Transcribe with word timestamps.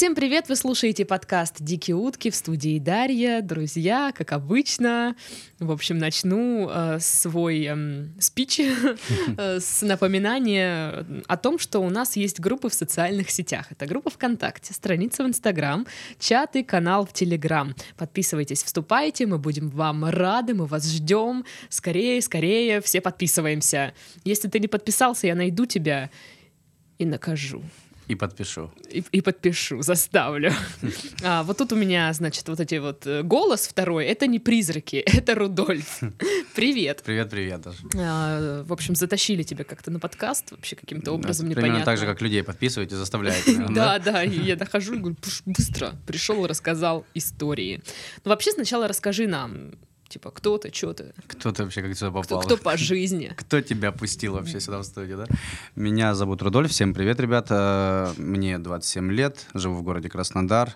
Всем 0.00 0.14
привет! 0.14 0.48
Вы 0.48 0.56
слушаете 0.56 1.04
подкаст 1.04 1.56
«Дикие 1.60 1.94
утки» 1.94 2.30
в 2.30 2.34
студии 2.34 2.78
Дарья. 2.78 3.42
Друзья, 3.42 4.14
как 4.16 4.32
обычно, 4.32 5.14
в 5.58 5.70
общем, 5.70 5.98
начну 5.98 6.70
э, 6.70 6.98
свой 7.00 7.66
э, 7.68 8.06
спич 8.18 8.60
э, 8.60 9.60
с 9.60 9.82
напоминания 9.82 11.04
о 11.26 11.36
том, 11.36 11.58
что 11.58 11.80
у 11.80 11.90
нас 11.90 12.16
есть 12.16 12.40
группы 12.40 12.70
в 12.70 12.72
социальных 12.72 13.30
сетях. 13.30 13.66
Это 13.68 13.84
группа 13.84 14.08
ВКонтакте, 14.08 14.72
страница 14.72 15.22
в 15.22 15.26
Инстаграм, 15.26 15.86
чат 16.18 16.56
и 16.56 16.62
канал 16.62 17.04
в 17.04 17.12
Телеграм. 17.12 17.74
Подписывайтесь, 17.98 18.62
вступайте, 18.62 19.26
мы 19.26 19.36
будем 19.36 19.68
вам 19.68 20.06
рады, 20.06 20.54
мы 20.54 20.64
вас 20.64 20.90
ждем. 20.90 21.44
Скорее, 21.68 22.22
скорее, 22.22 22.80
все 22.80 23.02
подписываемся. 23.02 23.92
Если 24.24 24.48
ты 24.48 24.60
не 24.60 24.66
подписался, 24.66 25.26
я 25.26 25.34
найду 25.34 25.66
тебя 25.66 26.08
и 26.96 27.04
накажу. 27.04 27.62
И 28.10 28.16
подпишу. 28.16 28.72
И, 28.90 29.04
и 29.12 29.20
подпишу, 29.20 29.82
заставлю. 29.82 30.52
А, 31.22 31.42
вот 31.42 31.58
тут 31.58 31.72
у 31.72 31.76
меня, 31.76 32.12
значит, 32.12 32.48
вот 32.48 32.58
эти 32.60 32.76
вот 32.76 33.06
э, 33.06 33.22
голос 33.22 33.68
второй. 33.68 34.06
Это 34.06 34.26
не 34.26 34.38
призраки, 34.40 34.96
это 35.06 35.34
Рудольф. 35.34 36.00
Привет. 36.54 37.02
Привет, 37.04 37.30
привет 37.30 37.60
даже. 37.60 37.78
А, 37.96 38.64
в 38.64 38.72
общем, 38.72 38.96
затащили 38.96 39.44
тебя 39.44 39.64
как-то 39.64 39.90
на 39.92 40.00
подкаст 40.00 40.50
вообще 40.50 40.74
каким-то 40.74 41.12
образом 41.12 41.46
Примерно 41.46 41.66
непонятно. 41.66 41.84
так 41.84 41.98
же, 41.98 42.06
как 42.06 42.20
людей 42.20 42.42
подписываете, 42.42 42.96
заставляете. 42.96 43.64
Да, 43.68 43.98
да, 43.98 44.24
и 44.24 44.40
я 44.40 44.56
дохожу 44.56 44.94
и 44.94 44.98
говорю, 44.98 45.16
«Пш, 45.20 45.42
быстро 45.44 45.92
пришел 46.06 46.46
рассказал 46.46 47.06
истории. 47.14 47.80
Ну, 48.24 48.30
вообще, 48.30 48.50
сначала 48.50 48.88
расскажи 48.88 49.28
нам, 49.28 49.72
типа, 50.10 50.30
кто 50.32 50.58
ты, 50.58 50.72
что 50.74 50.92
ты, 50.92 51.14
Кто 51.28 51.52
ты 51.52 51.62
вообще 51.62 51.82
как 51.82 51.96
сюда 51.96 52.10
кто, 52.10 52.22
попал? 52.22 52.42
кто 52.42 52.56
по 52.56 52.76
жизни. 52.76 53.32
Кто 53.36 53.60
тебя 53.60 53.92
пустил 53.92 54.34
вообще 54.34 54.60
сюда 54.60 54.78
в 54.80 54.84
студию, 54.84 55.18
да? 55.18 55.26
Меня 55.76 56.14
зовут 56.14 56.42
Рудольф, 56.42 56.70
всем 56.72 56.92
привет, 56.92 57.20
ребята. 57.20 58.12
Мне 58.18 58.58
27 58.58 59.12
лет, 59.12 59.46
живу 59.54 59.76
в 59.76 59.82
городе 59.82 60.08
Краснодар. 60.08 60.74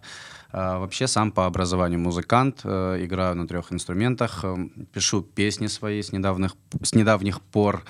А, 0.52 0.78
Вообще 0.78 1.08
сам 1.08 1.32
по 1.32 1.46
образованию 1.46 1.98
музыкант, 1.98 2.60
э, 2.62 2.98
играю 3.04 3.34
на 3.34 3.48
трех 3.48 3.72
инструментах, 3.72 4.44
э, 4.44 4.54
пишу 4.92 5.22
песни 5.22 5.66
свои 5.66 6.00
с 6.00 6.12
недавних, 6.12 6.54
с 6.80 6.94
недавних 6.94 7.42
пор. 7.42 7.84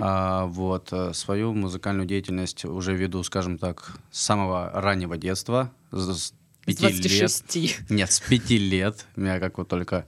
А, 0.00 0.46
вот 0.46 0.88
э, 0.90 1.12
свою 1.14 1.54
музыкальную 1.54 2.08
деятельность 2.08 2.64
уже 2.64 2.96
веду, 2.96 3.22
скажем 3.22 3.56
так, 3.56 3.92
с 4.10 4.20
самого 4.20 4.72
раннего 4.74 5.16
детства, 5.16 5.70
с 5.92 6.08
с 6.08 6.32
С 6.70 6.74
пяти 6.76 6.86
лет. 6.86 7.00
26. 7.02 7.90
Нет, 7.90 8.10
с 8.12 8.20
пяти 8.20 8.58
лет. 8.58 9.06
Я 9.16 9.38
как 9.38 9.56
вот 9.58 9.68
только 9.68 10.04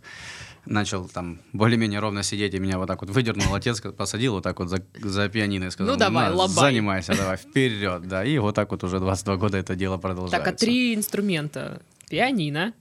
начал 0.67 1.09
там 1.09 1.41
более-менее 1.53 2.01
ровно 2.01 2.23
сидеть, 2.23 2.55
и 2.55 2.59
меня 2.59 2.79
вот 2.79 2.87
так 2.87 3.01
вот 3.01 3.11
выдернул 3.11 3.55
отец, 3.55 3.81
посадил 3.81 4.35
вот 4.35 4.45
так 4.45 4.59
вот 4.59 4.69
за, 4.69 4.83
за 5.03 5.29
пианино 5.29 5.65
и 5.65 5.71
сказал, 5.71 5.95
Ну, 5.95 5.99
давай, 5.99 6.29
«На, 6.31 6.35
лобай». 6.37 6.55
занимайся, 6.73 7.17
давай, 7.17 7.37
вперед, 7.37 8.07
да. 8.09 8.25
И 8.25 8.39
вот 8.39 8.55
так 8.55 8.71
вот 8.71 8.85
уже 8.85 8.99
22 9.01 9.37
года 9.37 9.59
это 9.59 9.75
дело 9.75 9.97
продолжается. 9.99 10.45
Так, 10.45 10.55
а 10.55 10.57
три 10.57 10.95
инструмента. 10.95 11.83
Пианино, 12.09 12.73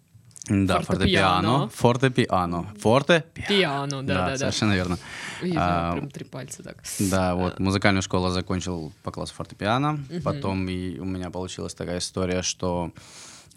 Да, 0.47 0.81
фортепиано. 0.81 1.69
фортепиано. 1.69 2.63
Фортепиано. 2.63 2.73
Форте? 2.80 3.25
пиано, 3.47 4.02
да-да-да. 4.03 4.38
совершенно 4.38 4.73
верно. 4.73 4.97
Ой, 5.44 5.53
А, 5.55 5.94
прям 5.94 6.09
три 6.09 6.25
пальца 6.25 6.63
так. 6.63 6.77
Да, 7.00 7.35
вот 7.35 7.59
музыкальную 7.59 8.02
школу 8.02 8.30
закончил 8.30 8.91
по 9.03 9.11
классу 9.11 9.33
фортепиано. 9.35 10.00
Потом 10.23 10.67
и 10.67 10.97
у 11.00 11.05
меня 11.05 11.30
получилась 11.30 11.73
такая 11.75 12.00
история, 12.00 12.41
что 12.41 12.91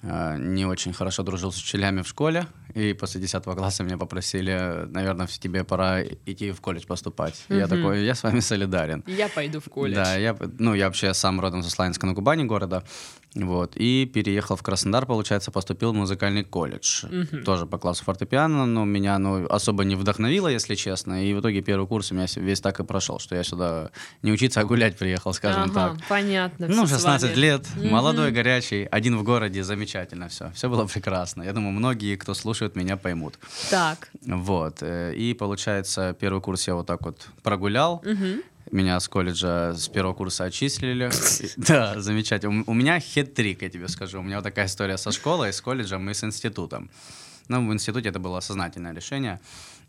не 0.02 0.66
очень 0.66 0.92
хорошо 0.92 1.22
дружил 1.22 1.52
с 1.52 1.58
учителями 1.58 2.02
в 2.02 2.08
школе. 2.08 2.46
И 2.74 2.92
после 2.92 3.20
10 3.20 3.44
класса 3.44 3.84
меня 3.84 3.98
попросили, 3.98 4.86
наверное, 4.88 5.26
тебе 5.26 5.62
пора 5.62 6.02
идти 6.02 6.50
в 6.50 6.60
колледж 6.60 6.86
поступать. 6.86 7.44
И 7.48 7.54
Я 7.54 7.68
такой, 7.68 8.04
я 8.04 8.14
с 8.14 8.22
вами 8.22 8.40
солидарен. 8.40 9.04
Я 9.06 9.28
пойду 9.28 9.60
в 9.60 9.68
колледж. 9.68 9.94
Да, 9.96 10.16
я, 10.16 10.36
ну, 10.58 10.74
я 10.74 10.86
вообще 10.86 11.14
сам 11.14 11.40
родом 11.40 11.62
со 11.62 11.70
Славянска 11.70 12.06
на 12.06 12.14
Кубани 12.14 12.44
города, 12.44 12.82
вот, 13.34 13.72
и 13.76 14.04
переехал 14.04 14.56
в 14.56 14.62
Краснодар, 14.62 15.06
получается, 15.06 15.50
поступил 15.50 15.92
в 15.92 15.96
музыкальный 15.96 16.44
колледж, 16.44 17.06
Мгм. 17.10 17.44
тоже 17.44 17.66
по 17.66 17.78
классу 17.78 18.04
фортепиано, 18.04 18.66
но 18.66 18.84
меня, 18.84 19.18
ну, 19.18 19.46
особо 19.48 19.84
не 19.84 19.96
вдохновило, 19.96 20.48
если 20.48 20.74
честно, 20.74 21.24
и 21.24 21.32
в 21.32 21.40
итоге 21.40 21.62
первый 21.62 21.86
курс 21.86 22.12
у 22.12 22.14
меня 22.14 22.26
весь 22.36 22.60
так 22.60 22.80
и 22.80 22.84
прошел, 22.84 23.18
что 23.18 23.34
я 23.34 23.42
сюда 23.42 23.90
не 24.22 24.32
учиться, 24.32 24.60
а 24.60 24.64
гулять 24.64 24.98
приехал, 24.98 25.32
скажем 25.32 25.62
Ага, 25.64 25.72
так. 25.96 26.06
понятно. 26.08 26.68
Ну, 26.68 26.84
всё 26.84 26.96
с 26.96 26.98
16 27.00 27.30
вами. 27.30 27.40
лет, 27.40 27.66
Мгм. 27.74 27.88
молодой, 27.88 28.32
горячий, 28.32 28.86
один 28.90 29.16
в 29.16 29.22
городе, 29.22 29.64
замечательно 29.64 30.28
все. 30.28 30.50
Все 30.54 30.68
было 30.68 30.84
прекрасно. 30.86 31.42
Я 31.42 31.52
думаю, 31.54 31.72
многие, 31.72 32.16
кто 32.16 32.34
слушает 32.34 32.76
меня, 32.76 32.96
поймут. 32.98 33.38
Так. 33.70 34.10
Вот. 34.26 34.78
э, 34.82 35.14
И 35.14 35.34
получается, 35.34 36.14
первый 36.20 36.40
курс 36.42 36.68
я 36.68 36.74
вот 36.74 36.86
так 36.86 37.02
вот 37.04 37.28
прогулял. 37.42 38.02
Мгм. 38.04 38.42
Меня 38.72 38.98
с 39.00 39.06
колледжа 39.06 39.74
с 39.74 39.88
первого 39.88 40.14
курса 40.14 40.44
отчислили. 40.44 41.10
Да, 41.58 42.00
замечательно. 42.00 42.64
У 42.66 42.72
меня 42.72 42.98
хет-трик, 42.98 43.58
я 43.60 43.68
тебе 43.68 43.86
скажу. 43.88 44.20
У 44.20 44.22
меня 44.22 44.36
вот 44.36 44.44
такая 44.44 44.66
история 44.66 44.96
со 44.96 45.12
школой, 45.12 45.52
с 45.52 45.60
колледжем 45.60 46.08
и 46.08 46.14
с 46.14 46.24
институтом. 46.24 46.90
Ну, 47.48 47.68
в 47.68 47.72
институте 47.72 48.08
это 48.08 48.18
было 48.18 48.40
сознательное 48.40 48.94
решение. 48.94 49.40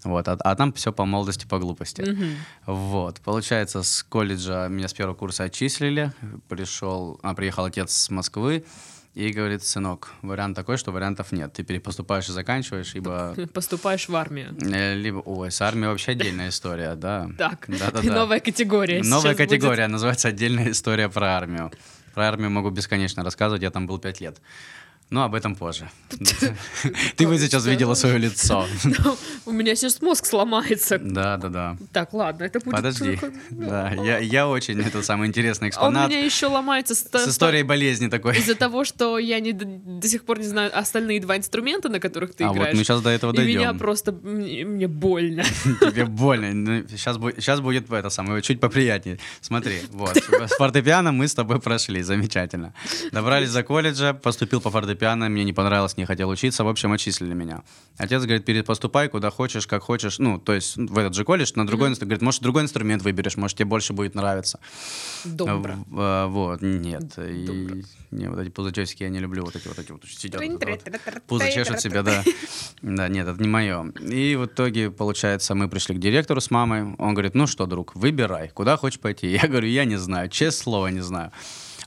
Вот, 0.03 0.27
а, 0.27 0.33
а 0.33 0.55
там 0.55 0.73
все 0.73 0.91
по 0.91 1.05
молодости, 1.05 1.45
по 1.47 1.59
глупости. 1.59 2.01
Мгм. 2.01 2.35
Вот, 2.65 3.21
получается, 3.21 3.83
с 3.83 4.03
колледжа 4.03 4.67
меня 4.67 4.89
с 4.89 4.93
первого 4.93 5.15
курса 5.15 5.45
отчислили. 5.45 6.11
Пришел, 6.49 7.19
а, 7.23 7.33
приехал 7.33 7.63
отец 7.63 7.93
с 7.93 8.09
Москвы 8.09 8.65
и 9.13 9.31
говорит, 9.31 9.63
сынок, 9.63 10.11
вариант 10.23 10.55
такой, 10.55 10.77
что 10.77 10.91
вариантов 10.91 11.31
нет. 11.31 11.53
Ты 11.53 11.63
перепоступаешь 11.63 12.27
и 12.29 12.31
заканчиваешь, 12.31 12.93
либо... 12.95 13.35
Поступаешь 13.53 14.09
в 14.09 14.15
армию. 14.15 14.55
э, 14.59 14.95
Либо, 14.95 15.19
ой, 15.19 15.51
с 15.51 15.61
армией 15.61 15.89
вообще 15.89 16.11
отдельная 16.13 16.49
история, 16.49 16.95
да. 16.95 17.29
Так, 17.37 17.67
новая 18.03 18.39
категория. 18.39 19.03
Новая 19.03 19.35
будет. 19.35 19.49
категория, 19.49 19.87
называется 19.87 20.29
«Отдельная 20.29 20.71
история 20.71 21.09
про 21.09 21.37
армию». 21.37 21.71
Про 22.13 22.27
армию 22.27 22.49
могу 22.51 22.69
бесконечно 22.69 23.23
рассказывать, 23.23 23.63
я 23.63 23.71
там 23.71 23.87
был 23.87 23.97
пять 23.99 24.21
лет. 24.21 24.39
Но 25.09 25.23
об 25.23 25.35
этом 25.35 25.55
позже. 25.55 25.89
Ты 27.17 27.27
бы 27.27 27.37
сейчас 27.37 27.65
видела 27.65 27.93
свое 27.93 28.17
лицо. 28.17 28.65
У 29.45 29.51
меня 29.51 29.75
сейчас 29.75 30.01
мозг 30.01 30.25
сломается. 30.25 30.97
Да, 30.97 31.37
да, 31.37 31.49
да. 31.49 31.77
Так, 31.91 32.13
ладно, 32.13 32.45
это 32.45 32.59
будет... 32.59 32.75
Подожди. 32.75 33.17
только- 33.17 33.33
Да, 33.51 33.91
я, 33.91 34.47
очень, 34.47 34.79
это 34.81 35.03
самый 35.03 35.27
интересный 35.27 35.65
А 35.65 35.67
у 35.67 35.69
экспонат 35.69 36.09
меня 36.09 36.23
еще 36.25 36.47
ломается 36.47 36.95
с, 36.95 37.05
историей 37.27 37.63
болезни 37.63 38.07
такой. 38.07 38.37
из-за 38.37 38.55
того, 38.55 38.85
что 38.85 39.19
я 39.19 39.39
до, 39.41 40.07
сих 40.07 40.25
пор 40.25 40.39
не 40.39 40.47
знаю 40.47 40.71
остальные 40.77 41.21
два 41.21 41.37
инструмента, 41.37 41.89
на 41.89 41.99
которых 41.99 42.33
ты 42.35 42.43
А 42.45 42.47
вот 42.47 42.57
играешь. 42.57 42.75
мы 42.77 42.83
сейчас 42.83 43.01
до 43.01 43.09
этого 43.09 43.33
И 43.33 43.45
меня 43.45 43.59
дойдем. 43.65 43.77
просто... 43.79 44.11
Мне, 44.11 44.87
больно. 44.87 45.43
Тебе 45.81 46.05
больно. 46.05 46.85
сейчас, 46.89 47.17
будет, 47.17 47.35
сейчас 47.35 47.59
будет 47.59 47.91
это 47.91 48.09
самое, 48.09 48.41
чуть 48.41 48.59
поприятнее. 48.59 49.19
Смотри, 49.41 49.81
вот. 49.91 50.17
С 50.17 50.55
фортепиано 50.57 51.11
мы 51.11 51.27
с 51.27 51.35
тобой 51.35 51.59
прошли, 51.59 52.01
замечательно. 52.01 52.73
Добрались 53.11 53.51
до 53.51 53.63
колледжа, 53.63 54.13
поступил 54.13 54.59
по 54.59 54.71
фортепиано, 54.71 55.02
мне 55.11 55.43
не 55.43 55.53
понравилось, 55.53 55.97
не 55.97 56.05
хотел 56.05 56.29
учиться, 56.29 56.63
в 56.63 56.67
общем, 56.67 56.91
отчислили 56.91 57.33
меня. 57.33 57.63
Отец 57.97 58.23
говорит, 58.23 58.45
перепоступай 58.45 59.09
куда 59.09 59.29
хочешь, 59.29 59.67
как 59.67 59.83
хочешь, 59.83 60.19
ну, 60.19 60.39
то 60.39 60.53
есть 60.53 60.77
в 60.77 60.97
этот 60.97 61.13
же 61.13 61.23
колледж, 61.23 61.51
на 61.55 61.67
другой 61.67 61.89
инструмент, 61.89 62.09
говорит, 62.09 62.21
может, 62.21 62.41
другой 62.41 62.63
инструмент 62.63 63.03
выберешь, 63.03 63.37
может, 63.37 63.57
тебе 63.57 63.65
больше 63.65 63.93
будет 63.93 64.15
нравиться. 64.15 64.59
Добро. 65.25 65.75
Э, 65.91 66.25
Вот, 66.27 66.61
нет. 66.61 67.17
И, 67.17 67.83
не, 68.11 68.29
вот 68.29 68.39
эти 68.39 68.49
пузачевские 68.49 69.07
я 69.07 69.13
не 69.13 69.19
люблю, 69.19 69.43
вот 69.43 69.55
эти 69.55 69.67
вот 69.67 69.79
эти 69.79 69.91
вот 69.91 70.03
сидят. 70.05 70.41
вот 71.27 71.41
чешет 71.53 71.79
себя, 71.81 72.03
да. 72.03 72.23
Да, 72.81 73.07
нет, 73.07 73.27
это 73.27 73.41
не 73.41 73.47
мое. 73.47 73.91
И 74.01 74.35
в 74.35 74.45
итоге, 74.45 74.91
получается, 74.91 75.55
мы 75.55 75.67
пришли 75.69 75.95
к 75.95 75.99
директору 75.99 76.41
с 76.41 76.51
мамой. 76.51 76.95
Он 76.97 77.13
говорит, 77.13 77.35
ну 77.35 77.47
что, 77.47 77.65
друг, 77.65 77.95
выбирай, 77.95 78.49
куда 78.49 78.77
хочешь 78.77 78.99
пойти. 78.99 79.27
Я 79.27 79.47
говорю, 79.47 79.67
я 79.67 79.85
не 79.85 79.97
знаю, 79.97 80.29
честное 80.29 80.63
слово, 80.63 80.87
не 80.87 81.01
знаю. 81.01 81.31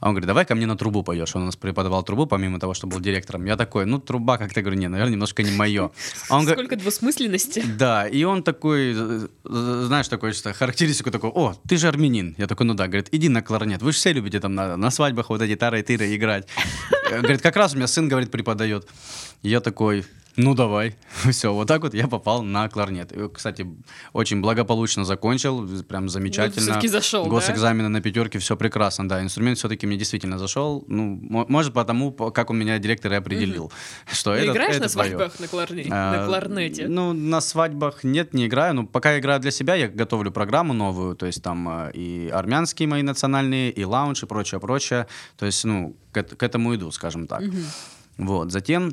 А 0.00 0.08
он 0.08 0.12
говорит, 0.14 0.26
давай 0.26 0.44
ко 0.44 0.54
мне 0.54 0.66
на 0.66 0.76
трубу 0.76 1.02
пойдешь. 1.02 1.34
Он 1.36 1.42
у 1.42 1.46
нас 1.46 1.56
преподавал 1.56 2.02
трубу, 2.02 2.26
помимо 2.26 2.58
того, 2.60 2.74
что 2.74 2.86
был 2.86 3.00
директором. 3.00 3.44
Я 3.46 3.56
такой, 3.56 3.86
ну, 3.86 3.98
труба 3.98 4.38
как-то, 4.38 4.60
говорю, 4.62 4.78
не, 4.78 4.88
наверное, 4.88 5.12
немножко 5.12 5.42
не 5.42 5.50
мое. 5.50 5.90
А 6.28 6.36
он 6.36 6.44
говорит, 6.44 6.58
Сколько 6.66 6.76
двусмысленности. 6.76 7.62
да, 7.78 8.06
и 8.06 8.22
он 8.24 8.42
такой, 8.42 8.94
знаешь, 9.44 10.08
такой, 10.08 10.32
что 10.32 10.52
характеристику 10.52 11.10
такой, 11.10 11.30
о, 11.30 11.54
ты 11.68 11.76
же 11.76 11.88
армянин. 11.88 12.34
Я 12.38 12.46
такой, 12.46 12.66
ну 12.66 12.74
да, 12.74 12.86
говорит, 12.86 13.08
иди 13.12 13.28
на 13.28 13.42
кларнет. 13.42 13.82
Вы 13.82 13.92
же 13.92 13.98
все 13.98 14.12
любите 14.12 14.40
там 14.40 14.54
на, 14.54 14.76
на 14.76 14.90
свадьбах 14.90 15.30
вот 15.30 15.40
эти 15.42 15.56
тары 15.56 15.82
тыры 15.82 16.14
играть. 16.14 16.46
Э, 17.10 17.20
Говорит, 17.20 17.40
как 17.42 17.56
раз 17.56 17.72
у 17.74 17.76
меня 17.76 17.86
сын, 17.86 18.08
говорит, 18.08 18.30
преподает. 18.30 18.86
Я 19.42 19.60
такой, 19.60 20.04
ну 20.36 20.54
давай. 20.54 20.96
Все, 21.30 21.52
вот 21.52 21.68
так 21.68 21.82
вот 21.82 21.94
я 21.94 22.08
попал 22.08 22.42
на 22.42 22.68
кларнет. 22.68 23.12
И, 23.12 23.28
кстати, 23.28 23.66
очень 24.12 24.40
благополучно 24.40 25.04
закончил, 25.04 25.66
прям 25.82 26.08
замечательно. 26.08 26.62
всё-таки 26.62 26.88
зашел, 26.88 27.24
да? 27.24 27.30
Госэкзамены 27.30 27.88
на 27.88 28.00
пятерке, 28.00 28.38
все 28.38 28.56
прекрасно, 28.56 29.08
да. 29.08 29.22
Инструмент 29.22 29.58
все-таки 29.58 29.86
мне 29.86 29.96
действительно 29.96 30.38
зашел. 30.38 30.84
Ну, 30.88 31.18
мо- 31.22 31.46
может, 31.48 31.72
потому, 31.74 32.12
по- 32.12 32.30
как 32.30 32.50
он 32.50 32.58
меня 32.58 32.78
директор 32.78 33.12
и 33.12 33.16
определил, 33.16 33.72
что 34.12 34.34
Ты 34.34 34.40
это, 34.42 34.52
играешь 34.52 34.74
это 34.76 34.82
на 34.84 34.88
свадьбах 34.88 35.40
на, 35.40 35.44
кларне- 35.46 35.88
на 35.88 36.22
А, 36.22 36.26
кларнете? 36.26 36.88
Ну, 36.88 37.12
на 37.12 37.40
свадьбах 37.40 38.04
нет, 38.04 38.34
не 38.34 38.46
играю. 38.46 38.74
Ну, 38.74 38.86
пока 38.86 39.12
я 39.12 39.18
играю 39.20 39.40
для 39.40 39.50
себя, 39.50 39.74
я 39.74 39.88
готовлю 39.88 40.30
программу 40.30 40.72
новую. 40.74 41.16
То 41.16 41.26
есть 41.26 41.42
там 41.42 41.68
э, 41.68 41.90
и 41.94 42.28
армянские 42.28 42.88
мои 42.88 43.02
национальные, 43.02 43.70
и 43.70 43.84
лаунж, 43.84 44.22
и 44.22 44.26
прочее, 44.26 44.60
прочее. 44.60 45.06
То 45.36 45.46
есть, 45.46 45.64
ну, 45.64 45.96
к, 46.12 46.22
к 46.22 46.42
этому 46.42 46.74
иду, 46.74 46.90
скажем 46.90 47.26
так. 47.26 47.42
Вот. 48.18 48.50
Затем 48.52 48.92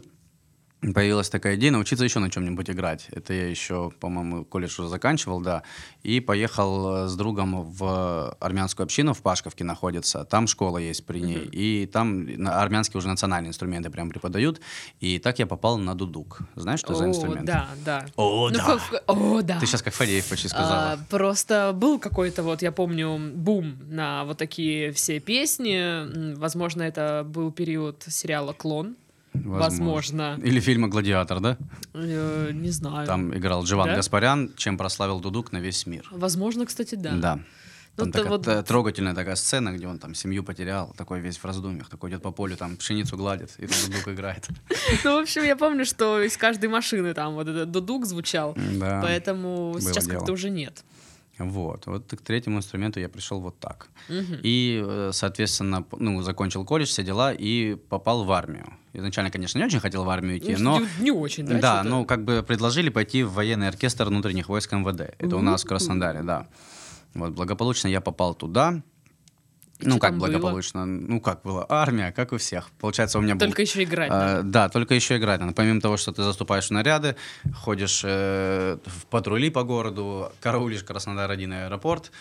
появилась 0.94 1.30
такая 1.30 1.56
идея 1.56 1.72
научиться 1.72 2.04
еще 2.04 2.20
на 2.20 2.30
чем-нибудь 2.30 2.70
играть. 2.70 3.08
Это 3.12 3.34
я 3.34 3.48
еще, 3.48 3.92
по-моему, 4.00 4.44
колледж 4.44 4.80
уже 4.82 4.90
заканчивал, 4.90 5.40
да. 5.40 5.64
И 6.04 6.20
поехал 6.20 7.06
э, 7.06 7.08
с 7.08 7.16
другом 7.16 7.64
в 7.64 8.36
армянскую 8.40 8.84
общину 8.86 9.14
в 9.14 9.22
Пашковке 9.22 9.64
находится. 9.64 10.26
Там 10.26 10.48
школа 10.48 10.78
есть 10.80 11.06
при 11.06 11.20
ней. 11.20 11.38
Mm-hmm. 11.38 11.52
И 11.52 11.86
там 11.86 12.28
армянские 12.48 12.98
уже 13.00 13.08
национальные 13.08 13.50
инструменты 13.50 13.90
прям 13.90 14.10
преподают. 14.10 14.60
И 15.00 15.20
так 15.20 15.40
я 15.40 15.48
попал 15.48 15.78
на 15.78 15.96
дудук. 15.96 16.40
Знаешь, 16.56 16.80
что 16.80 16.94
О, 16.94 16.96
за 16.96 17.06
инструмент? 17.06 17.46
Да, 17.46 17.70
да. 17.86 18.06
О, 18.16 18.50
Ну, 18.50 18.58
да. 18.58 18.64
как- 18.66 19.04
О, 19.08 19.42
да. 19.42 19.60
Ты 19.60 19.66
сейчас 19.66 19.82
как 19.82 19.94
Фадеев 19.94 20.28
почти 20.28 20.48
сказала. 20.48 20.92
А, 20.94 21.00
просто 21.10 21.72
был 21.74 22.00
какой-то 22.00 22.44
вот, 22.44 22.62
я 22.62 22.72
помню, 22.72 23.18
бум 23.34 23.78
на 23.88 24.26
вот 24.26 24.38
такие 24.38 24.92
все 24.92 25.20
песни. 25.20 26.34
Возможно, 26.36 26.82
это 26.84 27.24
был 27.26 27.52
период 27.52 28.04
сериала 28.08 28.54
«Клон». 28.54 28.96
Возможно. 29.34 30.40
Или 30.44 30.60
фильма 30.60 30.88
«Гладиатор», 30.88 31.40
да? 31.40 31.58
Э, 31.94 32.52
Не 32.54 32.70
знаю. 32.70 33.08
Там 33.08 33.36
играл 33.36 33.64
Джован 33.64 33.88
Да? 33.88 33.96
Гаспарян, 33.96 34.52
чем 34.56 34.78
прославил 34.78 35.20
дудук 35.20 35.52
на 35.52 35.58
весь 35.58 35.86
мир. 35.86 36.08
Возможно, 36.12 36.66
кстати, 36.66 36.96
да. 36.96 37.12
Да. 37.14 37.40
Ну, 37.96 38.06
Там 38.06 38.10
это 38.10 38.40
такая 38.40 38.58
вот- 38.58 38.66
трогательная 38.68 39.14
такая 39.14 39.36
сцена, 39.36 39.72
где 39.72 39.86
он 39.88 40.00
там 40.00 40.16
семью 40.16 40.44
потерял, 40.44 40.96
такой 40.98 41.20
весь 41.20 41.38
в 41.38 41.46
раздумьях, 41.46 41.90
такой 41.90 42.10
идет 42.10 42.24
по 42.24 42.32
полю, 42.32 42.58
там 42.58 42.76
пшеницу 42.76 43.18
гладит, 43.18 43.52
и 43.60 43.68
тут 43.68 43.78
дудук 43.86 44.08
играет. 44.08 44.48
Ну, 45.04 45.20
в 45.20 45.22
общем, 45.22 45.44
я 45.44 45.56
помню, 45.56 45.86
что 45.86 46.20
из 46.20 46.36
каждой 46.36 46.70
машины 46.70 47.14
там 47.14 47.36
вот 47.36 47.48
этот 47.48 47.70
дудук 47.70 48.06
звучал. 48.08 48.56
Поэтому 48.80 49.78
сейчас 49.80 50.08
как-то 50.08 50.32
уже 50.32 50.50
нет. 50.50 50.84
Вот. 51.40 51.88
Вот 51.88 52.10
к 52.12 52.22
третьему 52.22 52.58
инструменту 52.58 53.00
я 53.00 53.10
пришел 53.10 53.40
вот 53.40 53.60
так. 53.60 53.88
Мгм. 54.08 54.40
И, 54.44 54.82
э, 54.86 55.10
соответственно, 55.14 55.84
ну, 55.92 56.22
закончил 56.22 56.64
колледж, 56.64 56.90
все 56.90 57.04
дела, 57.04 57.34
и 57.34 57.76
попал 57.76 58.24
в 58.24 58.32
армию. 58.32 58.74
Изначально, 58.94 59.32
конечно, 59.32 59.58
не 59.58 59.66
очень 59.66 59.80
хотел 59.80 60.04
в 60.04 60.10
армию 60.10 60.38
идти, 60.38 60.56
Ну, 60.56 60.80
но... 60.80 60.80
не, 60.80 60.88
не 61.06 61.12
очень, 61.12 61.46
да? 61.46 61.60
Да, 61.60 61.84
ну, 61.84 62.06
как 62.06 62.24
бы 62.24 62.44
предложили 62.44 62.90
пойти 62.90 63.24
в 63.24 63.34
военный 63.34 63.68
оркестр 63.68 64.06
внутренних 64.06 64.48
войск 64.48 64.72
МВД. 64.74 65.16
Это 65.18 65.36
у 65.36 65.42
нас 65.42 65.64
в 65.64 65.68
Краснодаре, 65.68 66.22
да. 66.22 66.48
Вот, 67.16 67.32
благополучно 67.34 67.88
я 67.88 68.02
попал 68.02 68.36
туда. 68.36 68.84
И 69.84 69.90
ну, 69.90 70.00
как 70.00 70.12
там 70.12 70.20
было? 70.20 70.28
благополучно? 70.28 70.86
Ну, 70.86 71.20
как 71.20 71.42
было? 71.44 71.66
Армия, 71.70 72.12
как 72.12 72.32
у 72.32 72.38
всех. 72.38 72.70
Получается, 72.80 73.20
у 73.20 73.22
меня 73.22 73.36
был... 73.36 73.48
Только 73.48 73.62
еще 73.62 73.84
играть 73.84 74.10
надо. 74.10 74.44
да, 74.44 74.70
только 74.70 74.94
еще 74.94 75.18
играть 75.18 75.40
надо. 75.40 75.54
Помимо 75.54 75.82
того, 75.82 75.98
что 75.98 76.12
ты 76.12 76.24
заступаешь 76.24 76.68
в 76.68 76.72
наряды, 76.72 77.16
ходишь 77.54 78.02
э, 78.06 78.78
в 78.86 79.06
патрули 79.08 79.50
по 79.50 79.64
городу, 79.64 80.32
караулишь 80.40 80.84
Краснодар-1 80.84 81.66
аэропорт, 81.66 82.12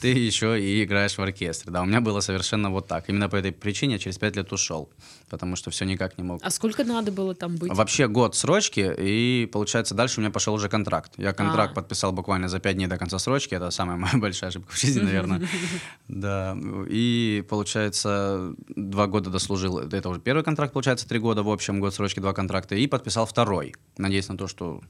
ты 0.00 0.08
еще 0.08 0.60
и 0.60 0.82
играешь 0.84 1.16
в 1.16 1.20
оркестре. 1.20 1.70
Да, 1.72 1.82
у 1.82 1.84
меня 1.84 2.00
было 2.00 2.20
совершенно 2.20 2.70
вот 2.70 2.86
так. 2.86 3.08
Именно 3.08 3.28
по 3.28 3.36
этой 3.36 3.52
причине 3.52 3.94
я 3.94 3.98
через 3.98 4.18
пять 4.18 4.36
лет 4.36 4.52
ушел, 4.52 4.90
потому 5.28 5.56
что 5.56 5.70
все 5.70 5.84
никак 5.84 6.16
не 6.18 6.24
мог. 6.24 6.40
А 6.42 6.50
сколько 6.50 6.84
надо 6.84 7.12
было 7.12 7.34
там 7.34 7.56
быть? 7.56 7.72
Вообще 7.72 8.08
год 8.08 8.34
срочки, 8.34 8.94
и 8.98 9.48
получается 9.52 9.94
дальше 9.94 10.20
у 10.20 10.22
меня 10.22 10.30
пошел 10.30 10.54
уже 10.54 10.68
контракт. 10.68 11.12
Я 11.16 11.32
контракт 11.32 11.72
А. 11.72 11.74
подписал 11.74 12.12
буквально 12.12 12.48
за 12.48 12.58
пять 12.60 12.76
дней 12.76 12.86
до 12.86 12.96
конца 12.98 13.18
срочки. 13.18 13.54
Это 13.54 13.70
самая 13.70 13.96
моя 13.96 14.14
большая 14.18 14.50
ошибка 14.50 14.72
в 14.72 14.78
жизни, 14.78 15.00
наверное. 15.00 15.42
Да. 16.08 16.56
И 16.88 17.44
получается 17.48 18.54
два 18.68 19.06
года 19.06 19.30
дослужил. 19.30 19.78
Это 19.78 20.08
уже 20.08 20.20
первый 20.20 20.42
контракт, 20.42 20.72
получается, 20.72 21.08
три 21.08 21.18
года 21.18 21.42
в 21.42 21.48
общем, 21.48 21.80
год 21.80 21.94
срочки, 21.94 22.20
два 22.20 22.32
контракта. 22.32 22.74
И 22.74 22.86
подписал 22.86 23.26
второй. 23.26 23.74
Надеясь 23.96 24.28
на 24.28 24.36
то, 24.36 24.48
что 24.48 24.80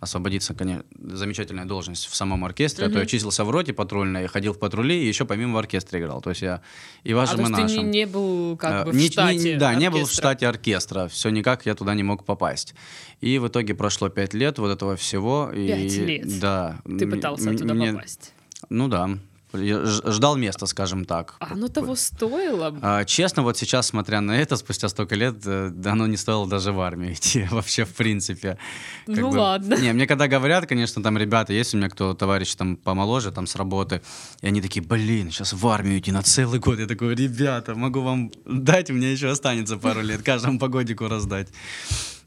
освободится, 0.00 0.54
конечно, 0.54 0.84
замечательная 0.98 1.64
должность 1.64 2.06
в 2.06 2.14
самом 2.14 2.44
оркестре. 2.44 2.86
А 2.86 2.90
то 2.90 2.98
я 3.00 3.06
числился 3.06 3.44
в 3.44 3.50
роте 3.50 3.72
патрульной, 3.72 4.26
ходил 4.28 4.52
в 4.52 4.58
патрули 4.58 4.96
и 5.02 5.06
еще 5.08 5.24
помимо 5.24 5.54
в 5.54 5.58
оркестре 5.58 6.00
играл. 6.00 6.20
То 6.22 6.30
есть 6.30 6.42
я 6.42 6.62
и 7.04 7.12
а 7.12 7.16
вашим, 7.16 7.36
то 7.36 7.42
и 7.42 7.44
есть 7.44 7.54
ты 7.56 7.62
не, 7.62 7.76
нашим. 7.76 7.90
не 7.90 8.06
был 8.06 8.56
как 8.56 8.72
А, 8.72 8.84
бы 8.84 8.92
в 8.92 8.94
не- 8.94 9.04
не- 9.04 9.10
штате 9.10 9.56
Да, 9.56 9.74
не 9.74 9.90
был 9.90 9.98
в 9.98 10.02
оркестра? 10.02 10.22
штате 10.22 10.46
оркестра. 10.46 11.08
Все 11.08 11.30
никак 11.30 11.66
я 11.66 11.74
туда 11.74 11.94
не 11.94 12.02
мог 12.04 12.24
попасть. 12.24 12.74
И 13.20 13.38
в 13.38 13.48
итоге 13.48 13.74
прошло 13.74 14.08
пять 14.08 14.34
лет 14.34 14.58
вот 14.58 14.70
этого 14.70 14.94
всего. 14.96 15.50
и- 15.54 15.66
Пять 15.66 15.96
лет? 15.96 16.38
Да. 16.40 16.80
Ты 16.84 17.06
пытался 17.06 17.52
туда 17.56 17.74
попасть. 17.74 18.32
Ну 18.70 18.88
да. 18.88 19.10
Ждал 19.52 20.36
места, 20.36 20.66
скажем 20.66 21.04
так. 21.04 21.36
А 21.40 21.52
оно 21.52 21.68
того 21.68 21.96
стоило? 21.96 22.76
А, 22.82 23.04
честно, 23.04 23.42
вот 23.42 23.56
сейчас, 23.56 23.86
смотря 23.86 24.20
на 24.20 24.32
это, 24.38 24.56
спустя 24.56 24.88
столько 24.88 25.14
лет, 25.14 25.36
э, 25.46 25.70
да 25.72 25.92
оно 25.92 26.06
не 26.06 26.16
стоило 26.16 26.46
даже 26.46 26.72
в 26.72 26.80
армию 26.80 27.12
идти 27.14 27.46
вообще, 27.50 27.84
в 27.84 27.94
принципе. 27.94 28.58
Как 29.06 29.16
Ну 29.16 29.30
ладно. 29.30 29.74
Не, 29.74 29.92
мне 29.92 30.06
когда 30.06 30.28
говорят, 30.28 30.66
конечно, 30.66 31.02
там 31.02 31.16
ребята, 31.16 31.52
есть 31.52 31.74
у 31.74 31.78
меня 31.78 31.88
кто, 31.88 32.14
товарищ 32.14 32.54
там 32.54 32.76
помоложе, 32.76 33.32
там 33.32 33.46
с 33.46 33.56
работы, 33.56 34.02
и 34.42 34.46
они 34.46 34.60
такие, 34.60 34.84
блин, 34.84 35.30
сейчас 35.30 35.52
в 35.52 35.66
армию 35.66 35.98
идти 35.98 36.12
на 36.12 36.22
целый 36.22 36.60
год. 36.60 36.78
Я 36.78 36.86
такой, 36.86 37.14
ребята, 37.14 37.74
могу 37.74 38.00
вам 38.02 38.30
дать, 38.44 38.90
у 38.90 38.94
меня 38.94 39.10
еще 39.10 39.30
останется 39.30 39.78
пару 39.78 40.02
лет, 40.02 40.22
каждому 40.22 40.58
по 40.58 40.68
годику 40.68 41.08
раздать. 41.08 41.48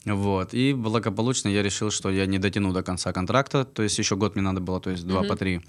Вот. 0.04 0.54
И 0.54 0.72
благополучно 0.74 1.48
я 1.48 1.62
решил, 1.62 1.90
что 1.90 2.10
я 2.10 2.26
не 2.26 2.38
дотяну 2.38 2.72
до 2.72 2.82
конца 2.82 3.12
контракта, 3.12 3.64
то 3.64 3.82
есть 3.82 3.98
еще 3.98 4.16
год 4.16 4.34
мне 4.34 4.42
надо 4.42 4.60
было, 4.60 4.80
то 4.80 4.90
есть 4.90 5.06
два 5.06 5.22
по 5.22 5.36
три. 5.36 5.60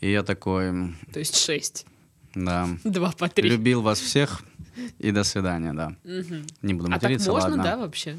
И 0.00 0.10
я 0.10 0.22
такой, 0.22 0.94
То 1.12 1.18
есть 1.18 1.36
шесть. 1.36 1.86
да, 2.34 2.68
Два 2.84 3.12
по 3.12 3.28
три. 3.28 3.48
любил 3.48 3.80
вас 3.82 3.98
всех, 4.00 4.42
и 4.98 5.10
до 5.10 5.24
свидания, 5.24 5.72
да. 5.72 5.96
Мгм. 6.04 6.46
Не 6.62 6.74
буду 6.74 6.86
А 6.88 6.92
так 6.94 7.02
материться, 7.04 7.30
можно, 7.32 7.48
ладно. 7.50 7.64
да, 7.64 7.76
вообще? 7.78 8.16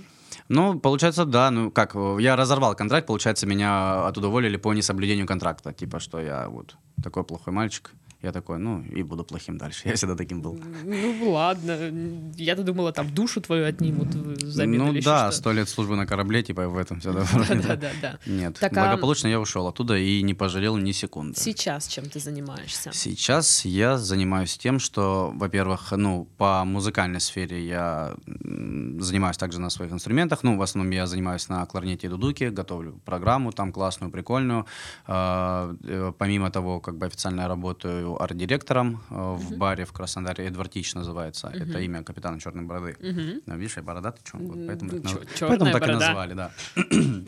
Ну, 0.50 0.80
получается, 0.80 1.26
да. 1.26 1.50
Ну, 1.52 1.72
как, 1.72 1.96
я 2.20 2.36
разорвал 2.36 2.76
контракт, 2.76 3.08
получается, 3.08 3.46
меня 3.48 4.06
оттуда 4.08 4.28
уволили 4.28 4.58
по 4.58 4.74
несоблюдению 4.74 5.26
контракта. 5.26 5.72
Типа, 5.74 6.00
что 6.00 6.20
я 6.20 6.50
вот 6.50 6.76
такой 7.04 7.24
плохой 7.24 7.54
мальчик. 7.54 7.92
Я 8.26 8.32
такой, 8.32 8.58
ну, 8.58 8.82
и 8.82 9.04
буду 9.04 9.24
плохим 9.24 9.58
дальше. 9.60 9.82
Я 9.90 9.94
всегда 9.94 10.16
таким 10.16 10.42
был. 10.42 10.60
Ну 10.84 11.32
ладно. 11.32 11.92
Я-то 12.36 12.64
думала, 12.64 12.92
там 12.92 13.14
душу 13.14 13.40
твою 13.40 13.68
отнимут 13.68 14.08
взамен 14.08 14.80
ну 14.80 14.90
или 14.90 14.98
еще 14.98 15.06
да, 15.10 15.32
сто 15.32 15.52
лет 15.52 15.70
службы 15.70 15.96
на 15.96 16.08
корабле, 16.08 16.42
типа, 16.42 16.68
в 16.68 16.76
этом 16.76 17.00
все. 17.00 17.14
Да, 17.14 17.24
да, 17.50 17.76
да, 17.76 17.92
да. 18.02 18.20
Нет, 18.26 18.58
Так, 18.60 18.76
а- 18.78 18.86
благополучно 18.88 19.28
я 19.28 19.40
ушел 19.40 19.68
оттуда 19.68 19.96
и 19.96 20.24
не 20.24 20.34
пожалел 20.34 20.76
ни 20.78 20.92
секунды. 20.92 21.40
Сейчас 21.40 21.88
чем 21.88 22.06
ты 22.06 22.20
занимаешься? 22.20 22.90
Сейчас 22.94 23.64
я 23.66 24.00
занимаюсь 24.00 24.58
тем, 24.58 24.80
что, 24.80 25.32
во-первых, 25.36 25.92
ну, 25.92 26.28
по 26.38 26.66
музыкальной 26.66 27.20
сфере 27.20 27.64
я 27.68 28.16
занимаюсь 28.26 29.38
также 29.38 29.60
на 29.60 29.70
своих 29.70 29.92
инструментах. 29.92 30.44
Ну, 30.44 30.58
в 30.58 30.62
основном 30.64 30.92
я 30.92 31.06
занимаюсь 31.06 31.48
на 31.48 31.64
кларнете 31.68 32.08
и 32.08 32.10
дудуке, 32.10 32.50
готовлю 32.50 33.00
программу 33.06 33.52
там 33.52 33.72
классную, 33.72 34.12
прикольную. 34.12 34.66
А, 35.06 35.76
э, 35.84 36.12
Помимо 36.18 36.50
того, 36.50 36.80
как 36.80 36.98
бы 36.98 37.06
официально 37.06 37.42
я 37.42 37.48
работаю 37.48 38.15
арт-директором 38.22 39.02
э, 39.10 39.16
в 39.38 39.58
баре 39.58 39.86
в 39.86 39.92
Краснодаре, 39.94 40.46
Эдвард 40.48 40.72
Тич 40.72 40.94
называется. 40.96 41.52
Это 41.54 41.80
имя 41.80 42.04
капитана 42.04 42.40
Черной 42.40 42.64
Бороды. 42.66 42.96
Мгм. 43.00 43.42
А, 43.48 43.56
Видишь, 43.56 43.78
я 43.78 43.84
бородатый, 43.84 44.22
чё? 44.24 44.38
Вот 44.38 44.58
поэтому, 44.68 44.92
так, 44.92 45.12
Чё- 45.38 45.48
поэтому 45.48 45.72
так 45.72 45.88
и 45.88 45.92
назвали, 45.92 46.34
да. 46.34 46.52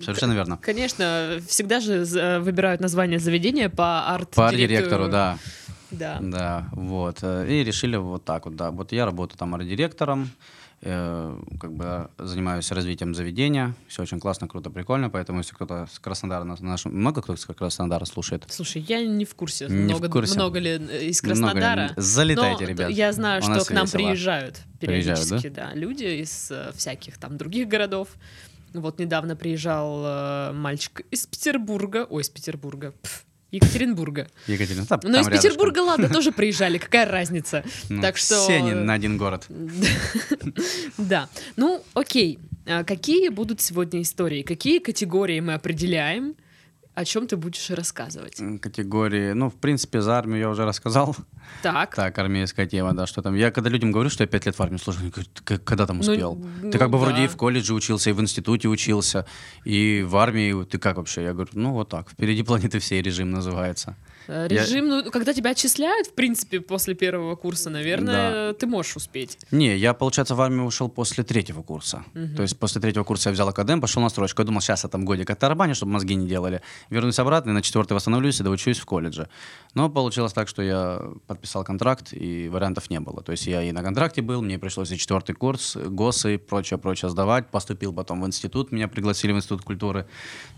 Совершенно 0.01 0.34
верно. 0.34 0.57
Конечно, 0.57 1.40
всегда 1.47 1.80
же 1.80 2.06
з- 2.06 2.40
выбирают 2.40 2.81
название 2.81 3.19
заведения 3.19 3.69
по 3.69 4.07
арт 4.07 4.31
По 4.31 4.47
арт-директору, 4.47 5.07
да. 5.09 5.38
Да. 5.91 6.19
Да, 6.21 6.69
вот. 6.73 7.19
э, 7.21 7.47
И 7.49 7.63
решили 7.63 7.95
вот 7.95 8.25
так 8.25 8.45
вот, 8.45 8.56
да. 8.56 8.71
Вот 8.71 8.91
я 8.91 9.06
работаю 9.06 9.37
там 9.37 9.56
арт-директором, 9.56 10.29
э, 10.81 11.39
как 11.59 11.73
бы 11.73 12.09
занимаюсь 12.17 12.71
развитием 12.71 13.15
заведения. 13.15 13.73
Все 13.87 14.01
очень 14.03 14.19
классно, 14.19 14.47
круто, 14.47 14.69
прикольно. 14.69 15.09
Поэтому, 15.09 15.39
если 15.39 15.53
кто-то 15.56 15.87
с 15.91 15.99
Краснодара, 15.99 16.44
наш, 16.44 16.85
много 16.85 17.21
кто 17.21 17.33
из 17.33 17.45
Краснодара 17.45 18.06
слушает. 18.06 18.45
Слушай, 18.49 18.83
я 18.87 19.03
не 19.06 19.23
в 19.25 19.33
курсе, 19.35 19.65
Не 19.67 19.94
в 19.94 19.99
много, 19.99 20.09
курсе. 20.09 20.35
много 20.35 20.59
ли 20.59 20.71
э, 20.71 21.06
из 21.06 21.23
Много 21.23 21.35
ли? 21.37 21.41
Краснодара. 21.44 21.94
Залетайте, 21.95 22.63
Но 22.65 22.69
ребят. 22.69 22.89
Я 22.91 23.13
знаю, 23.13 23.41
У 23.41 23.44
что 23.45 23.65
к 23.65 23.71
нам 23.71 23.85
весело. 23.85 23.99
приезжают 24.01 24.61
Приезжают, 24.79 25.19
периодически, 25.21 25.49
да? 25.49 25.73
люди 25.73 26.03
из 26.21 26.51
э, 26.51 26.71
всяких 26.75 27.17
там 27.17 27.37
других 27.37 27.67
городов. 27.69 28.09
Вот 28.73 28.99
недавно 28.99 29.35
приезжал 29.37 30.03
э, 30.06 30.51
мальчик 30.51 31.01
из 31.11 31.25
Петербурга, 31.25 32.06
ой, 32.09 32.21
из 32.21 32.29
Петербурга, 32.29 32.94
пф, 33.01 33.23
Екатеринбурга. 33.57 34.28
Но 34.47 34.56
там 34.56 34.99
из 35.21 35.28
рядышком. 35.28 35.31
Петербурга, 35.31 35.80
ладно, 35.80 36.09
тоже 36.14 36.31
приезжали, 36.31 36.78
какая 36.78 37.09
разница. 37.09 37.64
Ну, 37.90 38.02
так 38.02 38.18
что... 38.18 38.42
Все 38.44 38.57
они 38.57 38.73
на 38.73 38.94
один 38.94 39.18
город. 39.18 39.45
Да. 40.97 41.30
Ну, 41.56 41.83
окей. 41.94 42.40
А 42.66 42.83
Какие 42.83 43.30
будут 43.30 43.61
сегодня 43.61 44.02
истории? 44.02 44.42
Какие 44.42 44.80
категории 44.80 45.40
мы 45.40 45.54
определяем? 45.54 46.35
О 46.97 47.06
чем 47.06 47.27
ты 47.27 47.37
будешь 47.37 47.69
рассказывать? 47.69 48.42
Категории, 48.59 49.33
ну, 49.33 49.51
в 49.51 49.54
принципе, 49.56 50.01
за 50.01 50.18
армию 50.18 50.39
я 50.39 50.49
уже 50.49 50.66
рассказал. 50.66 51.16
Так. 51.61 51.94
Так, 51.95 52.18
армейская 52.18 52.66
тема, 52.66 52.94
да, 52.94 53.06
что 53.06 53.21
там. 53.21 53.35
Я 53.35 53.51
когда 53.51 53.69
людям 53.69 53.92
говорю, 53.92 54.09
что 54.09 54.23
я 54.23 54.27
пять 54.27 54.47
лет 54.47 54.57
в 54.57 54.61
армии 54.63 54.77
служил, 54.77 55.01
они 55.04 55.11
говорят, 55.11 55.31
«Ты 55.31 55.44
к- 55.59 55.63
когда 55.63 55.85
там 55.85 55.97
Ну, 55.97 56.01
успел? 56.01 56.44
ну 56.63 56.71
ты 56.71 56.80
как 56.80 56.89
бы 56.89 56.97
вроде 56.97 57.18
да. 57.18 57.23
и 57.25 57.27
в 57.27 57.35
колледже 57.37 57.75
учился, 57.75 58.09
и 58.09 58.13
в 58.13 58.19
институте 58.19 58.68
учился, 58.68 59.27
и 59.63 60.04
в 60.07 60.18
армии. 60.18 60.66
Ты 60.66 60.80
как 60.80 60.97
вообще? 60.97 61.21
Я 61.23 61.33
говорю, 61.33 61.51
ну 61.54 61.71
вот 61.73 61.89
так, 61.89 62.09
впереди 62.09 62.42
планеты 62.42 62.80
всей 62.80 63.04
режим 63.04 63.30
называется. 63.30 63.95
Э, 64.28 64.48
Я- 64.50 64.64
Режим, 64.64 64.88
ну, 64.88 65.12
когда 65.12 65.34
тебя 65.34 65.52
отчисляют, 65.52 66.07
в 66.07 66.14
принципе, 66.14 66.60
после 66.60 66.94
первого 66.96 67.36
курса, 67.36 67.69
наверное, 67.69 68.54
ты 68.54 68.68
можешь 68.68 68.96
успеть. 68.96 69.38
Не, 69.52 69.76
я, 69.78 69.94
получается, 69.94 70.36
в 70.36 70.42
армию 70.42 70.66
ушел 70.66 70.90
после 70.90 71.24
третьего 71.24 71.62
курса. 71.64 72.04
То 72.36 72.42
есть 72.42 72.57
после 72.57 72.81
третьего 72.81 73.04
курса 73.04 73.30
я 73.30 73.34
взял 73.34 73.48
академ, 73.48 73.81
пошел 73.81 74.02
на 74.04 74.10
строчку. 74.10 74.42
Я 74.42 74.46
думал, 74.46 74.62
сейчас 74.62 74.84
я 74.84 74.90
там 74.90 75.06
годик 75.06 75.30
оттарабаню, 75.30 75.76
чтобы 75.76 75.92
мозги 75.94 76.16
не 76.16 76.28
делали. 76.28 76.62
Вернусь 76.90 77.19
обратно 77.19 77.52
и 77.52 77.54
на 77.54 77.62
четвертый 77.62 77.94
восстановлюсь 77.94 78.40
и 78.40 78.44
доучусь 78.44 78.80
в 78.80 78.86
колледже. 78.86 79.30
Но 79.74 79.90
получилось 79.90 80.34
так, 80.34 80.48
что 80.48 80.62
я 80.62 81.02
подписал 81.28 81.64
контракт, 81.64 82.10
и 82.14 82.50
вариантов 82.50 82.90
не 82.90 83.00
было. 83.00 83.22
То 83.22 83.31
есть 83.31 83.48
я 83.48 83.62
и 83.64 83.72
на 83.72 83.84
контракте 83.84 84.22
был, 84.22 84.42
мне 84.42 84.57
пришлось 84.60 84.92
и 84.92 84.98
четвертый 84.98 85.34
курс, 85.36 85.76
ГОСы 85.76 86.36
и 86.36 86.38
прочее, 86.38 86.78
прочее 86.78 87.10
сдавать. 87.10 87.48
Поступил 87.48 87.94
потом 87.94 88.22
в 88.22 88.28
институт, 88.28 88.72
меня 88.72 88.88
пригласили 88.88 89.31
в 89.31 89.38
институт 89.38 89.62
культуры. 89.64 90.07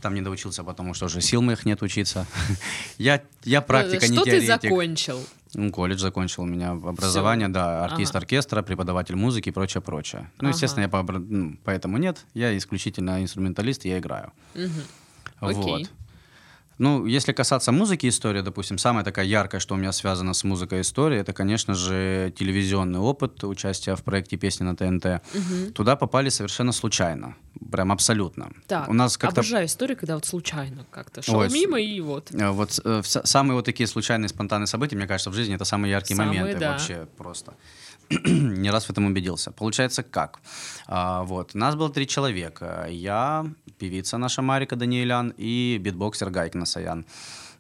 Там 0.02 0.14
не 0.16 0.22
доучился, 0.22 0.64
потому 0.64 0.94
что 0.94 1.06
уже 1.06 1.22
сил 1.22 1.42
моих 1.42 1.66
нет 1.66 1.82
учиться. 1.82 2.26
Я, 2.98 3.22
я 3.44 3.59
практика, 3.62 4.08
не 4.08 4.16
Что 4.16 4.24
ты 4.26 4.32
теоретик. 4.32 4.62
закончил? 4.64 5.20
Ну, 5.56 5.72
колледж 5.72 6.00
закончил 6.00 6.44
у 6.44 6.46
меня 6.46 6.72
образование, 6.72 7.48
да, 7.48 7.84
артист 7.86 8.12
Ага. 8.12 8.20
оркестра, 8.20 8.62
преподаватель 8.62 9.16
музыки 9.16 9.50
и 9.50 9.52
прочее, 9.52 9.82
прочее. 9.82 10.30
Ну, 10.40 10.50
Ага. 10.50 10.56
естественно, 10.56 10.84
я 10.84 10.90
по, 10.90 11.02
ну, 11.04 11.58
поэтому 11.64 11.98
нет, 11.98 12.26
я 12.36 12.56
исключительно 12.58 13.22
инструменталист, 13.24 13.86
я 13.86 13.98
играю. 13.98 14.32
Мгм. 14.54 14.72
Вот. 15.42 15.58
Окей. 15.58 15.88
Ну, 16.80 17.06
если 17.06 17.34
касаться 17.34 17.74
музыки 17.74 18.08
истории, 18.08 18.42
допустим, 18.42 18.78
самая 18.78 19.04
такая 19.04 19.26
яркая, 19.26 19.60
что 19.60 19.76
у 19.76 19.78
меня 19.78 19.92
связано 19.92 20.34
с 20.34 20.46
музыкой 20.46 20.80
истории, 20.82 21.20
это, 21.20 21.34
конечно 21.34 21.74
же, 21.74 22.34
телевизионный 22.38 23.00
опыт 23.00 23.44
участия 23.44 23.96
в 23.96 24.04
проекте 24.04 24.38
«Песни 24.38 24.64
на 24.64 24.76
ТНТ». 24.78 25.22
Мгм. 25.34 25.74
Туда 25.74 25.98
попали 25.98 26.30
совершенно 26.30 26.72
случайно, 26.72 27.36
прям 27.70 27.92
абсолютно. 27.92 28.52
Так, 28.68 28.88
у 28.88 28.94
нас 28.94 29.18
как-то 29.18 29.42
обожаю 29.42 29.66
историю, 29.66 29.98
когда 29.98 30.16
вот 30.16 30.26
случайно 30.26 30.86
как-то 30.90 31.22
шел 31.22 31.40
Ой, 31.40 31.50
мимо 31.52 31.80
и 31.80 32.00
вот. 32.00 32.32
Э, 32.32 32.50
Вот 32.52 32.80
э, 32.84 33.02
самые 33.04 33.56
вот 33.56 33.66
такие 33.66 33.86
случайные, 33.86 34.30
спонтанные 34.30 34.68
события, 34.68 34.96
мне 34.96 35.08
кажется, 35.08 35.30
в 35.32 35.34
жизни 35.34 35.56
это 35.56 35.66
самые 35.66 35.92
яркие 35.92 36.16
Самые, 36.16 36.40
моменты 36.40 36.60
да. 36.62 36.72
вообще 36.72 37.08
просто. 37.18 37.56
Не 38.26 38.72
раз 38.72 38.86
в 38.86 38.90
этом 38.90 39.06
убедился. 39.06 39.52
Получается 39.52 40.04
как? 40.04 40.40
А, 40.88 41.24
вот, 41.24 41.54
нас 41.54 41.76
было 41.76 41.90
три 41.90 42.08
человека. 42.08 42.88
Я, 42.90 43.46
певица 43.78 44.18
наша 44.18 44.42
Марика 44.42 44.76
Даниэлян 44.76 45.34
и 45.38 45.78
битбоксер 45.80 46.30
Гайк 46.32 46.56
Насаян. 46.56 47.06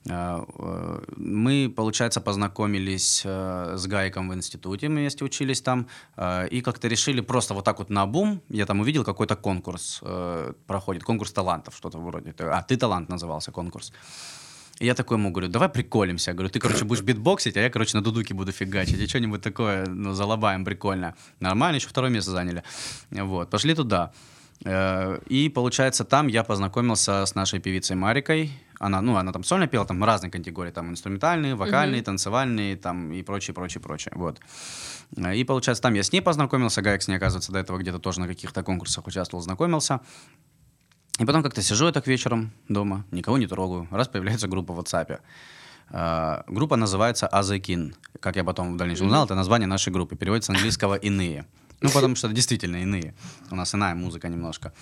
А, 0.09 0.43
э, 0.57 0.99
Мы, 1.17 1.69
получается, 1.75 2.21
познакомились 2.21 3.21
э, 3.25 3.75
с 3.77 3.85
Гайком 3.85 4.29
в 4.29 4.33
институте, 4.33 4.87
мы 4.87 5.01
вместе 5.01 5.25
учились 5.25 5.61
там, 5.61 5.87
э, 6.17 6.47
и 6.47 6.61
как-то 6.61 6.87
решили 6.87 7.21
просто 7.21 7.53
вот 7.53 7.65
так 7.65 7.79
вот 7.79 7.89
на 7.89 8.05
бум, 8.05 8.41
я 8.49 8.65
там 8.65 8.79
увидел 8.79 9.03
какой-то 9.03 9.35
конкурс 9.35 9.99
э, 10.01 10.53
проходит, 10.67 11.03
конкурс 11.03 11.31
талантов, 11.31 11.75
что-то 11.75 11.99
вроде. 11.99 12.33
А, 12.39 12.61
«Ты 12.61 12.77
талант» 12.77 13.09
назывался 13.09 13.51
конкурс. 13.51 13.91
И 14.79 14.85
я 14.85 14.95
такой 14.95 15.17
ему 15.17 15.31
говорю, 15.31 15.49
давай 15.49 15.67
приколимся. 15.69 16.31
Я 16.31 16.35
говорю, 16.35 16.49
ты, 16.49 16.59
короче, 16.59 16.85
будешь 16.85 17.01
битбоксить, 17.01 17.57
а 17.57 17.59
я, 17.59 17.69
короче, 17.69 17.97
на 17.97 18.03
дудуке 18.03 18.33
буду 18.33 18.51
фигачить. 18.51 18.99
И 18.99 19.07
что-нибудь 19.07 19.41
такое, 19.41 19.85
ну, 19.85 20.13
залабаем 20.13 20.63
прикольно. 20.63 21.15
Нормально, 21.41 21.75
еще 21.75 21.89
второе 21.89 22.09
место 22.09 22.31
заняли. 22.31 22.63
Вот, 23.11 23.49
пошли 23.49 23.75
туда. 23.75 24.11
Э, 24.65 25.19
И, 25.27 25.49
получается, 25.49 26.05
там 26.05 26.27
я 26.27 26.43
познакомился 26.43 27.25
с 27.25 27.35
нашей 27.35 27.59
певицей 27.59 27.97
Марикой. 27.97 28.51
Она, 28.79 29.01
ну, 29.01 29.17
она 29.17 29.33
там 29.33 29.43
сольно 29.43 29.67
пела, 29.67 29.85
там 29.85 30.01
разные 30.01 30.31
категории, 30.31 30.71
там 30.71 30.89
инструментальные, 30.89 31.55
вокальные, 31.55 32.01
танцевальные, 32.01 32.77
там 32.77 33.11
и 33.11 33.21
прочее, 33.23 33.53
прочее, 33.53 33.81
прочее. 33.81 34.13
Вот. 34.15 34.39
Э, 35.17 35.35
И, 35.35 35.43
получается, 35.43 35.81
там 35.83 35.93
я 35.93 36.03
с 36.03 36.13
ней 36.13 36.21
познакомился, 36.21 36.81
Гаек 36.81 37.01
с 37.01 37.09
ней, 37.09 37.15
оказывается, 37.15 37.51
до 37.51 37.59
этого 37.59 37.77
где-то 37.77 37.99
тоже 37.99 38.21
на 38.21 38.27
каких-то 38.27 38.63
конкурсах 38.63 39.07
участвовал, 39.07 39.43
знакомился. 39.43 39.99
И 41.19 41.25
потом 41.25 41.43
как-то 41.43 41.61
сижу 41.61 41.85
я 41.85 41.91
так 41.91 42.07
вечером 42.07 42.51
дома, 42.69 43.05
никого 43.11 43.37
не 43.37 43.45
трогаю. 43.45 43.87
Раз 43.91 44.07
появляется 44.07 44.47
группа 44.47 44.73
в 44.73 44.79
WhatsApp. 44.79 45.19
А, 45.89 46.43
группа 46.47 46.77
называется 46.77 47.27
Азекин. 47.27 47.95
Как 48.19 48.37
я 48.37 48.43
потом 48.43 48.73
в 48.73 48.77
дальнейшем 48.77 49.07
узнал, 49.07 49.25
это 49.25 49.35
название 49.35 49.67
нашей 49.67 49.91
группы. 49.91 50.15
Переводится 50.15 50.53
с 50.53 50.55
английского 50.55 50.95
«иные». 50.95 51.45
Ну, 51.81 51.89
потому 51.89 52.15
что 52.15 52.27
действительно 52.29 52.77
иные. 52.77 53.13
У 53.51 53.55
нас 53.55 53.73
иная 53.73 53.95
музыка 53.95 54.27
немножко. 54.27 54.73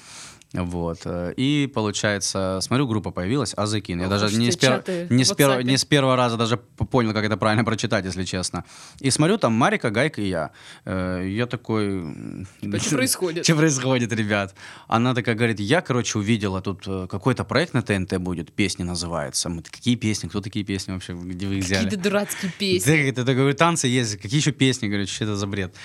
Вот. 0.57 0.99
э, 1.05 1.33
И, 1.37 1.71
получается, 1.73 2.59
смотрю, 2.61 2.87
группа 2.87 3.11
появилась, 3.11 3.53
Азекин. 3.55 3.99
Я 3.99 4.05
Ох 4.05 4.09
даже 4.11 4.35
не 4.37 4.51
с, 4.51 4.57
пер- 4.57 5.07
не, 5.13 5.23
с 5.23 5.31
пер- 5.31 5.63
не 5.63 5.77
с 5.77 5.85
первого 5.85 6.15
раза 6.15 6.35
даже 6.35 6.57
понял, 6.57 7.13
как 7.13 7.23
это 7.25 7.37
правильно 7.37 7.63
прочитать, 7.63 8.05
если 8.05 8.23
честно. 8.23 8.63
И 8.99 9.11
смотрю, 9.11 9.37
там 9.37 9.53
Марика, 9.53 9.89
Гайка 9.91 10.21
и 10.21 10.29
я. 10.29 10.51
Э, 10.85 11.23
Я 11.27 11.45
такой... 11.45 12.45
Типа, 12.61 12.79
что 12.79 12.95
происходит? 12.95 13.43
что 13.45 13.55
происходит, 13.55 14.11
ребят? 14.13 14.55
Она 14.87 15.13
такая 15.13 15.35
говорит, 15.35 15.59
я, 15.59 15.81
короче, 15.81 16.17
увидела 16.17 16.61
тут 16.61 16.83
э, 16.87 17.07
какой-то 17.09 17.43
проект 17.43 17.73
на 17.73 17.81
ТНТ 17.81 18.17
будет, 18.17 18.51
песни 18.51 18.83
называется. 18.83 19.49
Мы, 19.49 19.61
какие 19.61 19.95
песни, 19.95 20.27
кто 20.27 20.41
такие 20.41 20.65
песни 20.65 20.91
вообще, 20.93 21.13
где 21.13 21.47
вы 21.47 21.57
их 21.59 21.65
взяли? 21.65 21.83
Какие-то 21.83 22.03
дурацкие 22.03 22.51
песни. 22.57 22.89
Да, 23.13 23.21
это, 23.21 23.33
говорю, 23.33 23.53
танцы 23.53 23.87
есть, 23.87 24.17
какие 24.17 24.39
еще 24.39 24.51
песни, 24.51 24.87
говорю, 24.87 25.05
что 25.07 25.25
это 25.25 25.35
за 25.35 25.45
бред? 25.47 25.75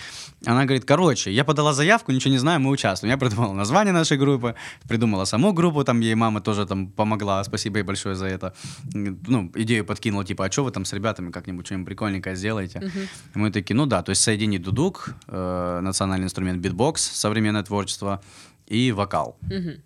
Она 0.46 0.64
говорит, 0.64 0.84
короче, 0.84 1.30
я 1.30 1.44
подала 1.44 1.72
заявку, 1.74 2.10
ничего 2.12 2.32
не 2.32 2.38
знаю, 2.38 2.60
мы 2.60 2.70
участвуем. 2.70 3.10
Я 3.12 3.18
придумала 3.18 3.52
название 3.52 3.92
нашей 3.92 4.16
группы, 4.18 4.54
придумала 4.88 5.24
саму 5.24 5.52
группу, 5.52 5.84
там 5.84 6.00
ей 6.00 6.14
мама 6.14 6.40
тоже 6.40 6.66
там 6.66 6.88
помогла, 6.88 7.44
спасибо 7.44 7.78
ей 7.78 7.84
большое 7.84 8.14
за 8.14 8.26
это. 8.26 8.54
Ну, 8.94 9.50
идею 9.54 9.84
подкинула, 9.84 10.24
типа, 10.24 10.46
а 10.46 10.50
что 10.50 10.64
вы 10.64 10.70
там 10.70 10.84
с 10.84 10.92
ребятами 10.92 11.30
как-нибудь 11.30 11.66
что-нибудь 11.66 11.86
прикольненькое 11.86 12.36
сделаете? 12.36 12.90
И 13.34 13.38
Мы 13.38 13.50
такие, 13.50 13.76
ну 13.76 13.86
да, 13.86 14.02
то 14.02 14.10
есть 14.10 14.22
соединить 14.22 14.62
дудук, 14.62 15.14
э, 15.28 15.80
национальный 15.82 16.24
инструмент 16.24 16.60
битбокс, 16.60 17.02
современное 17.02 17.62
творчество 17.62 18.20
и 18.66 18.92
вокал. 18.92 19.36
Мгм. 19.42 19.82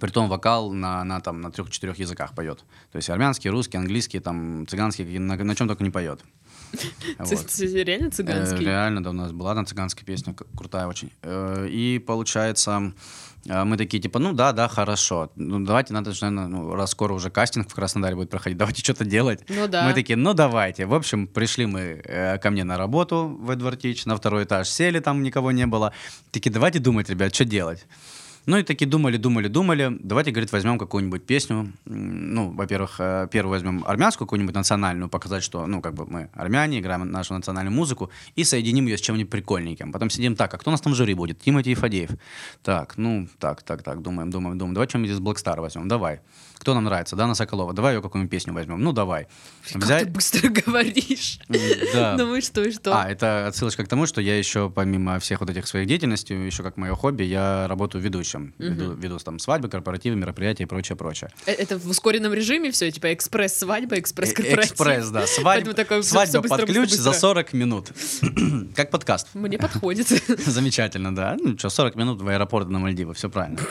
Притом 0.00 0.28
вокал 0.28 0.72
на, 0.72 1.04
на, 1.04 1.20
там, 1.20 1.40
на 1.42 1.50
трех-четырех 1.50 1.98
языках 1.98 2.34
поет. 2.34 2.64
То 2.92 2.96
есть 2.96 3.10
армянский, 3.10 3.50
русский, 3.50 3.76
английский, 3.76 4.20
там, 4.20 4.66
цыганский, 4.66 5.18
на, 5.18 5.36
на 5.36 5.54
чем 5.54 5.68
только 5.68 5.84
не 5.84 5.90
поет. 5.90 6.20
Вот. 7.18 7.58
Реально 7.58 8.06
Э, 8.06 8.10
цыганский? 8.10 8.64
Реально, 8.64 9.02
да, 9.02 9.10
у 9.10 9.12
нас 9.12 9.32
была 9.32 9.50
одна 9.50 9.64
цыганская 9.64 10.06
песня, 10.06 10.34
крутая 10.56 10.86
очень. 10.86 11.10
Э, 11.22 11.68
И 11.68 11.98
получается, 11.98 12.80
э, 12.80 12.92
мы 13.46 13.76
такие, 13.76 14.00
типа, 14.00 14.18
ну 14.18 14.32
да, 14.32 14.52
да, 14.52 14.68
хорошо. 14.68 15.30
Ну 15.36 15.64
давайте, 15.64 15.92
надо 15.92 16.12
же, 16.12 16.24
наверное, 16.24 16.46
ну, 16.46 16.74
раз 16.74 16.90
скоро 16.90 17.12
уже 17.12 17.30
кастинг 17.30 17.68
в 17.68 17.74
Краснодаре 17.74 18.14
будет 18.14 18.30
проходить, 18.30 18.58
давайте 18.58 18.82
что-то 18.82 19.04
делать. 19.04 19.40
Ну 19.48 19.66
да. 19.68 19.86
Мы 19.86 19.94
такие, 19.94 20.16
ну 20.16 20.34
давайте. 20.34 20.86
В 20.86 20.94
общем, 20.94 21.26
пришли 21.26 21.66
мы 21.66 22.00
э, 22.04 22.38
ко 22.38 22.50
мне 22.50 22.64
на 22.64 22.78
работу 22.78 23.36
в 23.40 23.50
Эдвардич, 23.50 24.06
на 24.06 24.16
второй 24.16 24.44
этаж 24.44 24.68
сели, 24.68 25.00
там 25.00 25.22
никого 25.22 25.52
не 25.52 25.66
было. 25.66 25.92
Такие, 26.30 26.50
давайте 26.50 26.78
думать, 26.78 27.10
ребят, 27.10 27.34
что 27.34 27.44
делать. 27.44 27.86
Ну 28.46 28.58
и 28.58 28.62
такие 28.62 28.88
думали, 28.88 29.16
думали, 29.16 29.48
думали. 29.48 29.96
Давайте, 30.00 30.32
говорит, 30.32 30.50
возьмем 30.52 30.78
какую-нибудь 30.78 31.24
песню. 31.24 31.72
Ну, 31.84 32.50
во-первых, 32.50 32.96
э, 32.98 33.28
первую 33.30 33.52
возьмем 33.52 33.84
армянскую 33.86 34.26
какую-нибудь 34.26 34.54
национальную, 34.54 35.08
показать, 35.08 35.44
что, 35.44 35.66
ну, 35.66 35.80
как 35.80 35.94
бы 35.94 36.06
мы 36.06 36.28
армяне, 36.32 36.80
играем 36.80 37.08
нашу 37.10 37.34
национальную 37.34 37.74
музыку, 37.74 38.10
и 38.34 38.44
соединим 38.44 38.86
ее 38.86 38.98
с 38.98 39.00
чем-нибудь 39.00 39.30
прикольненьким. 39.30 39.92
Потом 39.92 40.10
сидим 40.10 40.34
так, 40.34 40.52
а 40.54 40.58
кто 40.58 40.70
у 40.70 40.72
нас 40.72 40.80
там 40.80 40.92
в 40.92 40.96
жюри 40.96 41.14
будет? 41.14 41.38
Тимати 41.40 41.74
Фадеев. 41.74 42.10
Так, 42.62 42.94
ну, 42.96 43.28
так, 43.38 43.62
так, 43.62 43.82
так, 43.82 44.02
думаем, 44.02 44.30
думаем, 44.30 44.58
думаем. 44.58 44.74
Давай 44.74 44.88
что-нибудь 44.88 45.12
из 45.12 45.20
Black 45.20 45.36
Star 45.36 45.60
возьмем, 45.60 45.86
давай. 45.86 46.20
Кто 46.62 46.74
нам 46.74 46.84
нравится? 46.84 47.16
Дана 47.16 47.34
Соколова. 47.34 47.72
Давай 47.72 47.96
ее 47.96 48.02
какую-нибудь 48.02 48.30
песню 48.30 48.52
возьмем. 48.52 48.80
Ну, 48.80 48.92
давай. 48.92 49.26
Как 49.72 49.84
ты 49.84 50.06
быстро 50.06 50.48
говоришь. 50.66 51.40
Да. 51.48 52.16
Ну 52.22 52.36
и 52.36 52.40
что, 52.40 52.62
и 52.62 52.70
что? 52.70 52.96
А, 52.96 53.10
это 53.10 53.48
отсылочка 53.48 53.84
к 53.84 53.88
тому, 53.88 54.06
что 54.06 54.20
я 54.20 54.38
еще, 54.38 54.70
помимо 54.70 55.18
всех 55.18 55.40
вот 55.40 55.50
этих 55.50 55.66
своих 55.66 55.88
деятельностей, 55.88 56.36
еще 56.36 56.62
как 56.62 56.76
мое 56.76 56.94
хобби, 56.94 57.24
я 57.24 57.66
работаю 57.68 58.00
ведущим. 58.00 58.31
Веду, 58.58 58.92
веду 58.94 59.18
там 59.18 59.38
свадьбы, 59.38 59.68
корпоративы, 59.68 60.16
мероприятия 60.16 60.64
и 60.64 60.66
прочее, 60.66 60.96
прочее. 60.96 61.30
Э, 61.46 61.52
Это 61.52 61.78
в 61.78 61.86
ускоренном 61.88 62.32
режиме 62.32 62.70
все, 62.70 62.90
типа 62.90 63.12
экспресс-свадьба, 63.12 63.98
экспресс-корпоратив. 63.98 64.72
Экспресс, 64.72 65.08
да. 65.10 65.26
Свадьба, 65.26 65.72
всё- 65.74 66.02
свадьба 66.02 66.40
быстро, 66.40 66.58
под 66.58 66.66
ключ 66.66 66.76
быстро, 66.90 67.02
за 67.02 67.10
быстро. 67.10 67.20
40 67.28 67.52
минут. 67.52 67.92
как 68.74 68.90
подкаст. 68.90 69.28
Мне 69.34 69.58
подходит. 69.58 70.08
Замечательно, 70.46 71.14
да. 71.14 71.36
Ну 71.40 71.56
что, 71.58 71.68
40 71.70 71.96
минут 71.96 72.22
в 72.22 72.28
аэропорт 72.28 72.68
на 72.68 72.78
Мальдивы, 72.78 73.14
все 73.14 73.28
правильно. 73.30 73.58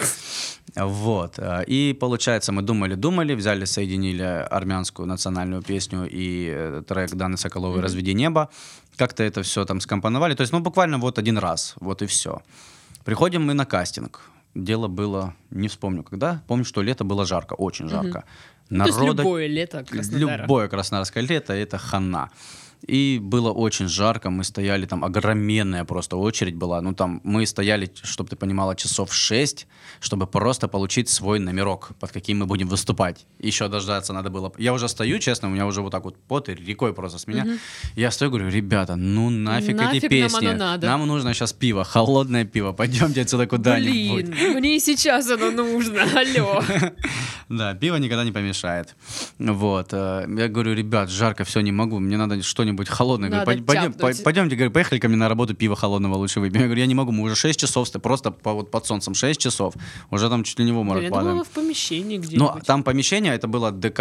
Вот. 0.75 1.33
э, 1.37 1.63
И 1.67 1.93
получается, 1.99 2.51
мы 2.53 2.61
думали-думали, 2.61 3.33
взяли, 3.33 3.65
соединили 3.65 4.23
армянскую 4.23 5.05
национальную 5.05 5.61
песню 5.61 6.07
и 6.09 6.47
э, 6.49 6.83
трек 6.87 7.11
Даны 7.11 7.37
Соколовой 7.37 7.81
«Разведи 7.81 8.13
небо». 8.13 8.49
Как-то 8.95 9.23
это 9.23 9.41
все 9.43 9.65
там 9.65 9.81
скомпоновали. 9.81 10.33
То 10.35 10.41
есть, 10.41 10.53
ну, 10.53 10.59
буквально 10.59 10.97
вот 10.97 11.17
один 11.19 11.37
раз, 11.37 11.73
вот 11.81 12.01
и 12.01 12.05
все. 12.05 12.41
Приходим 13.03 13.43
мы 13.43 13.53
на 13.53 13.65
кастинг. 13.65 14.21
Дело 14.53 14.87
было, 14.87 15.33
не 15.49 15.67
вспомню 15.67 16.03
когда, 16.03 16.43
помню, 16.47 16.65
что 16.65 16.81
лето 16.81 17.03
было 17.03 17.25
жарко, 17.25 17.53
очень 17.53 17.87
жарко. 17.87 18.25
Ну, 18.69 18.83
То 18.83 18.87
есть 18.87 19.01
любое 19.01 19.47
лето 19.47 19.83
Краснодара. 19.83 20.41
Любое 20.43 20.67
краснодарское 20.67 21.23
лето 21.23 21.53
это 21.53 21.77
хана. 21.77 22.29
И 22.87 23.19
было 23.21 23.51
очень 23.51 23.87
жарко, 23.87 24.29
мы 24.29 24.43
стояли 24.43 24.85
там, 24.85 25.03
огроменная 25.03 25.83
просто 25.85 26.17
очередь 26.17 26.55
была. 26.55 26.81
Ну 26.81 26.93
там 26.93 27.21
мы 27.23 27.45
стояли, 27.45 27.91
чтобы 28.03 28.29
ты 28.29 28.35
понимала, 28.35 28.75
часов 28.75 29.13
6, 29.13 29.67
чтобы 29.99 30.25
просто 30.27 30.67
получить 30.67 31.07
свой 31.09 31.39
номерок, 31.39 31.91
под 31.99 32.11
каким 32.11 32.39
мы 32.39 32.45
будем 32.47 32.67
выступать. 32.67 33.25
Еще 33.39 33.67
дождаться 33.67 34.13
надо 34.13 34.29
было. 34.29 34.51
Я 34.57 34.73
уже 34.73 34.87
стою, 34.89 35.19
честно, 35.19 35.47
у 35.47 35.51
меня 35.51 35.65
уже 35.67 35.81
вот 35.81 35.91
так 35.91 36.03
вот 36.05 36.17
пот 36.27 36.49
и 36.49 36.55
рекой 36.55 36.93
просто 36.93 37.19
с 37.19 37.27
меня. 37.27 37.45
Я 37.95 38.09
стою, 38.11 38.31
говорю, 38.31 38.49
ребята, 38.49 38.95
ну 38.95 39.29
нафиг, 39.29 39.75
Нафиг 39.75 40.03
эти 40.03 40.05
нам 40.05 40.09
песни. 40.09 40.47
оно 40.47 40.57
надо. 40.57 40.87
Нам 40.87 41.07
нужно 41.07 41.33
сейчас 41.33 41.53
пиво, 41.53 41.83
холодное 41.83 42.45
пиво. 42.45 42.71
Пойдемте 42.71 43.21
отсюда 43.21 43.45
куда-нибудь. 43.47 44.25
Блин, 44.29 44.53
мне 44.57 44.77
и 44.77 44.79
сейчас 44.79 45.29
оно 45.29 45.51
нужно, 45.51 46.01
алло. 46.03 46.63
Да, 47.49 47.73
пиво 47.73 47.97
никогда 47.97 48.23
не 48.23 48.31
помешает. 48.31 48.95
Вот. 49.37 49.89
э, 49.91 50.25
Я 50.37 50.47
говорю, 50.47 50.73
ребят, 50.73 51.09
жарко, 51.09 51.43
все, 51.43 51.59
не 51.59 51.73
могу, 51.73 51.99
мне 51.99 52.15
надо 52.15 52.41
что-нибудь 52.41 52.70
холодное. 52.89 53.29
Говорю, 53.29 53.39
Надо 53.41 53.45
«Пойдем- 53.45 53.65
пойдем- 53.65 53.93
тяпнуть». 53.93 54.17
по- 54.17 54.23
Пойдемте, 54.23 54.55
говорю, 54.55 54.71
поехали 54.71 54.99
ко 54.99 55.07
мне 55.07 55.17
на 55.17 55.29
работу, 55.29 55.53
пиво 55.55 55.75
холодного 55.75 56.15
лучше 56.15 56.39
выпьем. 56.39 56.61
Я 56.61 56.67
говорю, 56.67 56.81
я 56.81 56.87
не 56.87 56.95
могу, 56.95 57.11
мы 57.11 57.23
уже 57.23 57.35
6 57.35 57.59
часов, 57.59 57.87
ст- 57.87 58.01
просто 58.01 58.31
по- 58.31 58.53
вот 58.53 58.71
под 58.71 58.85
солнцем 58.85 59.13
6 59.13 59.39
часов, 59.39 59.73
уже 60.09 60.29
там 60.29 60.43
чуть 60.43 60.59
ли 60.59 60.65
не 60.65 60.71
в 60.71 60.75
Блин, 60.75 60.81
обморок 60.87 61.03
думала, 61.03 61.19
падаем. 61.19 61.37
вы 61.39 61.43
в 61.43 61.49
помещении 61.49 62.17
Ну, 62.17 62.23
где-нибудь. 62.23 62.63
там 62.65 62.83
помещение, 62.83 63.33
это 63.33 63.47
было 63.47 63.71
ДК, 63.71 63.97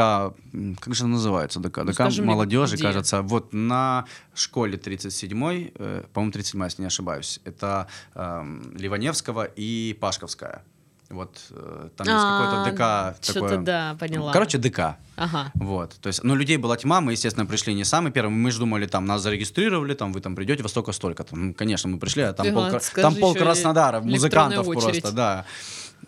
как 0.81 0.95
же 0.95 1.05
оно 1.05 1.15
называется, 1.15 1.61
ДК, 1.61 1.85
ДК 1.85 1.95
скажи 1.95 2.23
мне, 2.23 2.31
молодежи, 2.33 2.75
где? 2.77 2.85
кажется, 2.85 3.23
вот 3.23 3.53
на 3.53 4.05
школе 4.35 4.77
37-й, 4.79 5.73
э, 5.75 6.03
по-моему, 6.13 6.33
37 6.33 6.65
если 6.65 6.83
не 6.83 6.87
ошибаюсь, 6.87 7.41
это 7.45 7.87
эм, 8.15 8.73
Ливаневского 8.77 9.45
и 9.45 9.97
Пашковская. 10.01 10.63
Вот 11.11 11.41
э, 11.51 11.89
там 11.97 12.07
есть 12.07 12.17
А, 12.23 12.65
какой-то 12.65 12.71
ДК 12.71 13.25
Что-то 13.25 13.57
да, 13.59 13.97
поняла. 13.99 14.33
Короче, 14.33 14.59
ДК. 14.59 14.97
Ага. 15.17 15.51
Вот. 15.55 15.97
То 16.01 16.07
есть, 16.07 16.23
ну, 16.23 16.37
людей 16.37 16.57
была 16.57 16.77
тьма, 16.77 17.01
мы, 17.01 17.13
естественно, 17.13 17.47
пришли 17.47 17.75
не 17.75 17.85
самые 17.85 18.13
первые. 18.13 18.33
Мы 18.33 18.51
же 18.53 18.61
думали, 18.61 18.87
там, 18.87 19.07
нас 19.07 19.21
зарегистрировали, 19.23 19.95
там, 19.95 20.13
вы 20.13 20.21
там 20.21 20.37
придете 20.37 20.63
во 20.63 20.69
столько-столько. 20.69 21.27
Ну, 21.33 21.53
конечно, 21.53 21.91
мы 21.91 21.99
пришли, 21.99 22.23
а 22.23 22.33
там, 22.33 22.47
Ага, 22.47 22.71
пол, 22.71 22.81
там 22.95 23.15
пол 23.17 23.35
Краснодара, 23.35 24.01
музыкантов 24.01 24.69
очередь. 24.69 25.03
просто, 25.03 25.13
да. 25.13 25.45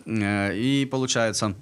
Э, 0.05 0.55
И 0.55 0.85
получается, 0.85 1.53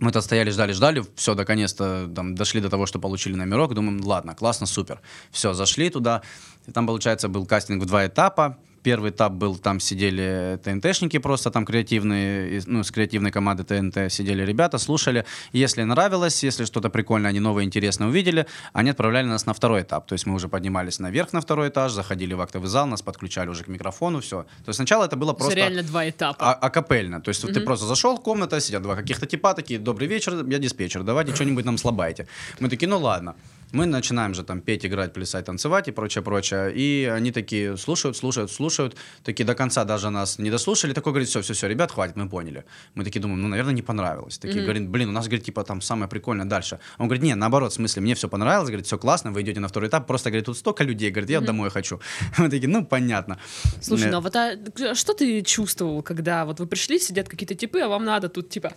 мы 0.00 0.10
то 0.10 0.20
стояли, 0.20 0.50
ждали, 0.50 0.72
ждали, 0.72 1.04
все, 1.14 1.34
наконец-то 1.34 2.10
там, 2.14 2.34
дошли 2.34 2.60
до 2.60 2.70
того, 2.70 2.86
что 2.86 2.98
получили 2.98 3.34
номерок, 3.34 3.74
думаем, 3.74 4.00
ладно, 4.04 4.34
классно, 4.34 4.66
супер. 4.66 5.00
Все, 5.30 5.54
зашли 5.54 5.90
туда, 5.90 6.22
и 6.66 6.72
там, 6.72 6.86
получается, 6.86 7.28
был 7.28 7.46
кастинг 7.46 7.82
в 7.82 7.86
два 7.86 8.06
этапа. 8.06 8.58
Первый 8.82 9.10
этап 9.10 9.32
был, 9.32 9.56
там 9.56 9.80
сидели 9.80 10.58
ТНТшники 10.62 11.18
просто, 11.18 11.50
там 11.50 11.64
креативные, 11.64 12.62
ну, 12.66 12.82
с 12.82 12.90
креативной 12.90 13.30
команды 13.30 13.64
ТНТ 13.64 14.12
сидели 14.12 14.44
ребята, 14.44 14.78
слушали. 14.78 15.24
Если 15.52 15.82
нравилось, 15.82 16.44
если 16.44 16.64
что-то 16.64 16.90
прикольное, 16.90 17.30
они 17.30 17.40
новое, 17.40 17.64
интересное 17.64 18.08
увидели, 18.08 18.46
они 18.72 18.90
отправляли 18.90 19.26
нас 19.26 19.46
на 19.46 19.52
второй 19.52 19.82
этап. 19.82 20.06
То 20.06 20.14
есть 20.14 20.26
мы 20.26 20.34
уже 20.34 20.48
поднимались 20.48 20.98
наверх 20.98 21.32
на 21.32 21.40
второй 21.40 21.68
этаж, 21.68 21.92
заходили 21.92 22.34
в 22.34 22.40
актовый 22.40 22.68
зал, 22.68 22.86
нас 22.86 23.02
подключали 23.02 23.48
уже 23.48 23.64
к 23.64 23.68
микрофону, 23.68 24.20
все. 24.20 24.42
То 24.64 24.68
есть 24.68 24.76
сначала 24.76 25.04
это 25.04 25.16
было 25.16 25.32
просто... 25.32 25.54
реально 25.54 25.82
два 25.82 26.08
этапа. 26.08 26.52
А- 26.52 26.54
акапельно. 26.54 27.20
То 27.20 27.30
есть 27.30 27.42
вот 27.42 27.52
ты 27.52 27.60
просто 27.60 27.86
зашел, 27.86 28.18
комната, 28.18 28.60
сидят 28.60 28.82
два 28.82 28.96
каких-то 28.96 29.26
типа 29.26 29.54
такие, 29.54 29.78
добрый 29.78 30.08
вечер, 30.08 30.44
я 30.46 30.58
диспетчер, 30.58 31.02
давайте 31.02 31.34
что-нибудь 31.34 31.64
нам 31.64 31.78
слабайте. 31.78 32.26
Мы 32.60 32.68
такие, 32.68 32.88
ну 32.88 32.98
ладно. 32.98 33.34
Мы 33.72 33.86
начинаем 33.86 34.34
же 34.34 34.42
там 34.42 34.60
петь, 34.60 34.84
играть, 34.84 35.12
плясать, 35.12 35.44
танцевать 35.44 35.88
и 35.88 35.92
прочее, 35.92 36.24
прочее. 36.24 36.72
И 36.74 37.04
они 37.04 37.32
такие 37.32 37.76
слушают, 37.76 38.16
слушают, 38.16 38.50
слушают. 38.50 38.96
Такие 39.22 39.44
до 39.44 39.54
конца 39.54 39.84
даже 39.84 40.10
нас 40.10 40.38
не 40.38 40.50
дослушали. 40.50 40.92
Такой 40.92 41.12
говорит, 41.12 41.28
все, 41.28 41.40
все, 41.42 41.52
все, 41.54 41.68
ребят, 41.68 41.92
хватит, 41.92 42.16
мы 42.16 42.28
поняли. 42.28 42.64
Мы 42.94 43.04
такие 43.04 43.20
думаем, 43.20 43.42
ну, 43.42 43.48
наверное, 43.48 43.74
не 43.74 43.82
понравилось. 43.82 44.38
Такие, 44.38 44.62
говорит, 44.62 44.88
блин, 44.88 45.10
у 45.10 45.12
нас, 45.12 45.26
говорит, 45.26 45.44
типа 45.44 45.64
там 45.64 45.80
самое 45.80 46.08
прикольное 46.08 46.46
дальше. 46.46 46.80
Он 46.98 47.06
говорит, 47.06 47.22
не, 47.22 47.34
наоборот, 47.34 47.72
в 47.72 47.74
смысле, 47.74 48.02
мне 48.02 48.14
все 48.14 48.28
понравилось, 48.28 48.68
говорит, 48.68 48.86
все 48.86 48.98
классно, 48.98 49.32
вы 49.32 49.42
идете 49.42 49.60
на 49.60 49.68
второй 49.68 49.88
этап, 49.88 50.06
просто, 50.06 50.30
говорит, 50.30 50.46
тут 50.46 50.56
столько 50.56 50.84
людей, 50.84 51.10
говорит, 51.10 51.30
я 51.30 51.40
домой 51.40 51.70
хочу. 51.70 52.00
Мы 52.38 52.48
такие, 52.48 52.68
ну, 52.68 52.84
понятно. 52.84 53.38
Слушай, 53.80 54.08
Э, 54.08 54.10
ну 54.10 54.18
а 54.18 54.20
вот 54.20 54.36
а 54.36 54.94
что 54.94 55.14
ты 55.14 55.42
чувствовал, 55.42 56.02
когда 56.02 56.44
вот 56.44 56.60
вы 56.60 56.66
пришли, 56.66 56.98
сидят 56.98 57.28
какие-то 57.28 57.54
типы, 57.54 57.80
а 57.80 57.88
вам 57.88 58.04
надо 58.04 58.28
тут 58.28 58.50
типа... 58.50 58.72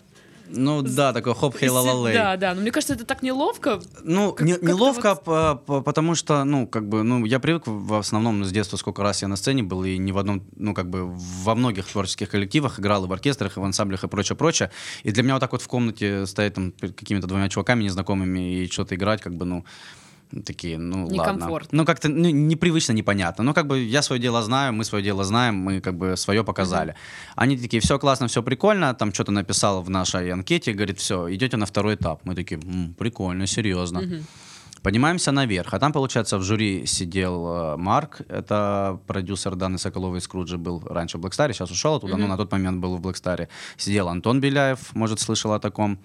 Ну, 0.54 0.82
да, 0.82 1.14
такой 1.14 1.34
хоп, 1.34 1.56
хей, 1.58 1.70
ла 1.70 1.82
ла 1.82 2.12
Да, 2.12 2.38
да, 2.38 2.54
но 2.54 2.62
мне 2.62 2.72
кажется, 2.72 2.94
это 2.94 3.06
так 3.06 3.22
неловко. 3.24 3.82
Ну, 4.04 4.34
Как- 4.34 4.46
не- 4.46 4.54
как-то 4.54 4.68
неловко, 4.68 5.16
по- 5.16 5.56
по- 5.56 5.82
потому 5.82 6.16
что, 6.16 6.44
ну, 6.44 6.68
как 6.68 6.88
бы, 6.88 7.04
ну, 7.04 7.26
я 7.26 7.40
привык 7.40 7.64
в 7.66 7.94
основном 7.96 8.44
с 8.44 8.52
детства, 8.52 8.78
сколько 8.78 9.02
раз 9.04 9.22
я 9.22 9.28
на 9.28 9.36
сцене 9.36 9.64
был, 9.64 9.84
и 9.84 9.98
не 9.98 10.12
в 10.12 10.18
одном, 10.18 10.44
ну, 10.56 10.74
как 10.74 10.90
бы, 10.90 11.06
во 11.06 11.56
многих 11.56 11.88
творческих 11.88 12.30
коллективах 12.30 12.80
играл, 12.80 13.06
и 13.06 13.08
в 13.08 13.14
оркестрах, 13.14 13.58
и 13.58 13.60
в 13.60 13.64
ансамблях, 13.64 14.04
и 14.04 14.08
прочее, 14.08 14.36
прочее. 14.36 14.72
И 15.04 15.12
для 15.12 15.24
меня 15.24 15.34
вот 15.36 15.40
так 15.40 15.52
вот 15.52 15.62
в 15.62 15.68
комнате 15.68 16.26
стоять 16.26 16.54
там 16.54 16.72
перед 16.72 16.96
какими-то 16.96 17.28
двумя 17.28 17.50
чуваками 17.50 17.84
незнакомыми 17.84 18.64
и 18.64 18.68
что-то 18.70 18.96
играть, 18.96 19.22
как 19.22 19.36
бы, 19.36 19.46
ну, 19.46 19.66
такие, 20.46 20.78
ну, 20.78 21.08
ладно. 21.18 21.46
Ну, 21.72 21.86
как-то 21.86 22.10
ну, 22.10 22.30
непривычно, 22.30 22.94
непонятно. 22.94 23.44
Ну, 23.44 23.54
как 23.54 23.68
бы 23.68 23.80
я 23.80 24.02
свое 24.02 24.22
дело 24.22 24.42
знаю, 24.42 24.74
мы 24.74 24.84
свое 24.86 25.04
дело 25.04 25.24
знаем, 25.24 25.56
мы 25.56 25.82
как 25.82 25.98
бы 25.98 26.16
свое 26.18 26.44
показали. 26.44 26.96
Они 27.36 27.58
такие, 27.58 27.82
все 27.82 27.98
классно, 28.00 28.28
все 28.28 28.42
прикольно, 28.42 28.94
там 28.94 29.14
что-то 29.14 29.32
написал 29.32 29.82
в 29.82 29.90
нашей 29.90 30.32
анкете, 30.32 30.74
говорит, 30.74 31.00
все, 31.00 31.34
идете 31.34 31.58
на 31.58 31.66
второй 31.66 31.96
этап. 31.96 32.22
Мы 32.24 32.36
такие, 32.36 32.60
«М, 32.62 32.94
прикольно, 32.98 33.48
серьезно. 33.48 34.02
Поднимаемся 34.84 35.32
наверх, 35.32 35.76
а 35.76 35.80
там, 35.80 35.94
получается, 35.94 36.40
в 36.40 36.44
жюри 36.44 36.88
сидел 36.88 37.48
э, 37.48 37.78
Марк, 37.78 38.22
это 38.30 39.00
продюсер 39.06 39.56
Даны 39.56 39.78
Соколовой 39.78 40.18
из 40.18 40.24
Скруджи 40.24 40.58
был 40.58 40.82
раньше 40.90 41.20
в 41.20 41.22
Блэкстаре, 41.22 41.54
сейчас 41.54 41.70
ушел 41.70 41.96
оттуда, 41.96 42.18
но 42.18 42.26
на 42.26 42.36
тот 42.36 42.52
момент 42.52 42.80
был 42.80 42.98
в 42.98 43.02
Блэкстаре. 43.02 43.48
Сидел 43.78 44.08
Антон 44.10 44.42
Беляев, 44.42 44.96
может, 44.96 45.20
слышал 45.20 45.54
о 45.54 45.60
таком, 45.60 46.00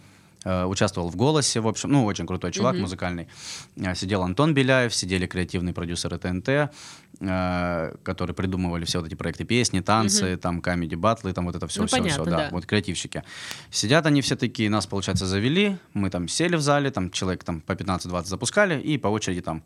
участвовал 0.66 1.08
в 1.08 1.16
«Голосе», 1.16 1.60
в 1.60 1.66
общем, 1.66 1.90
ну, 1.90 2.04
очень 2.04 2.26
крутой 2.26 2.52
чувак 2.52 2.76
музыкальный. 2.76 3.28
Э, 3.76 3.94
Сидел 3.94 4.22
Антон 4.22 4.54
Беляев, 4.54 4.94
сидели 4.94 5.26
креативные 5.26 5.74
продюсеры 5.74 6.18
ТНТ, 6.18 6.70
э, 7.20 7.96
которые 8.02 8.35
придумывали 8.35 8.85
все 8.85 9.00
вот 9.00 9.09
эти 9.09 9.14
проекты 9.14 9.44
песни, 9.44 9.80
танцы, 9.80 10.37
там, 10.37 10.61
камеди 10.61 10.94
батлы, 10.94 11.32
там 11.32 11.46
вот 11.46 11.56
это 11.56 11.66
все, 11.66 11.80
Ну, 11.82 11.87
все, 11.87 11.96
понятно, 11.96 12.22
все, 12.22 12.30
да, 12.30 12.37
да. 12.37 12.48
вот 12.52 12.66
креативщики. 12.66 13.24
Сидят 13.70 14.06
они 14.06 14.20
все 14.20 14.37
такие, 14.37 14.70
нас, 14.70 14.87
получается, 14.87 15.26
завели, 15.26 15.76
мы 15.94 16.11
там 16.11 16.28
сели 16.28 16.56
в 16.56 16.61
зале, 16.61 16.90
там 16.90 17.11
человек 17.11 17.42
там 17.44 17.61
по 17.61 17.72
15-20 17.72 18.24
запускали, 18.26 18.80
и 18.80 18.98
по 18.98 19.09
очереди 19.09 19.40
там. 19.40 19.64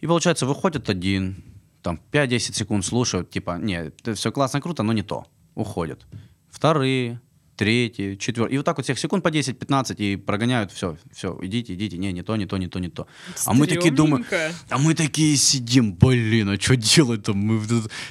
И, 0.00 0.06
получается, 0.06 0.46
выходит 0.46 0.90
один, 0.90 1.44
там 1.82 2.00
5-10 2.12 2.38
секунд 2.54 2.84
слушают, 2.84 3.30
типа, 3.30 3.58
нет, 3.60 3.94
это 4.00 4.14
все 4.14 4.32
классно, 4.32 4.60
круто, 4.60 4.82
но 4.82 4.92
не 4.92 5.02
то. 5.02 5.24
Уходят. 5.54 6.04
Вторые, 6.50 7.20
третьи, 7.56 8.14
четвертые. 8.16 8.54
И 8.54 8.56
вот 8.58 8.64
так 8.66 8.76
вот 8.76 8.84
всех 8.84 8.98
секунд 8.98 9.22
по 9.24 9.28
10-15 9.28 9.96
и 9.96 10.16
прогоняют, 10.16 10.70
все, 10.72 10.96
все, 11.12 11.38
идите, 11.42 11.74
идите, 11.74 11.98
не, 11.98 12.12
не 12.12 12.22
то, 12.22 12.36
не 12.36 12.46
то, 12.46 12.58
не 12.58 12.68
то, 12.68 12.78
не 12.78 12.88
то. 12.88 13.06
А 13.46 13.54
мы 13.54 13.66
такие 13.66 13.90
думаем, 13.96 14.24
а 14.70 14.78
мы 14.78 14.94
такие 14.94 15.36
сидим, 15.36 15.94
блин, 15.94 16.48
а 16.50 16.56
что 16.60 16.76
делать-то? 16.76 17.32
Мы 17.34 17.60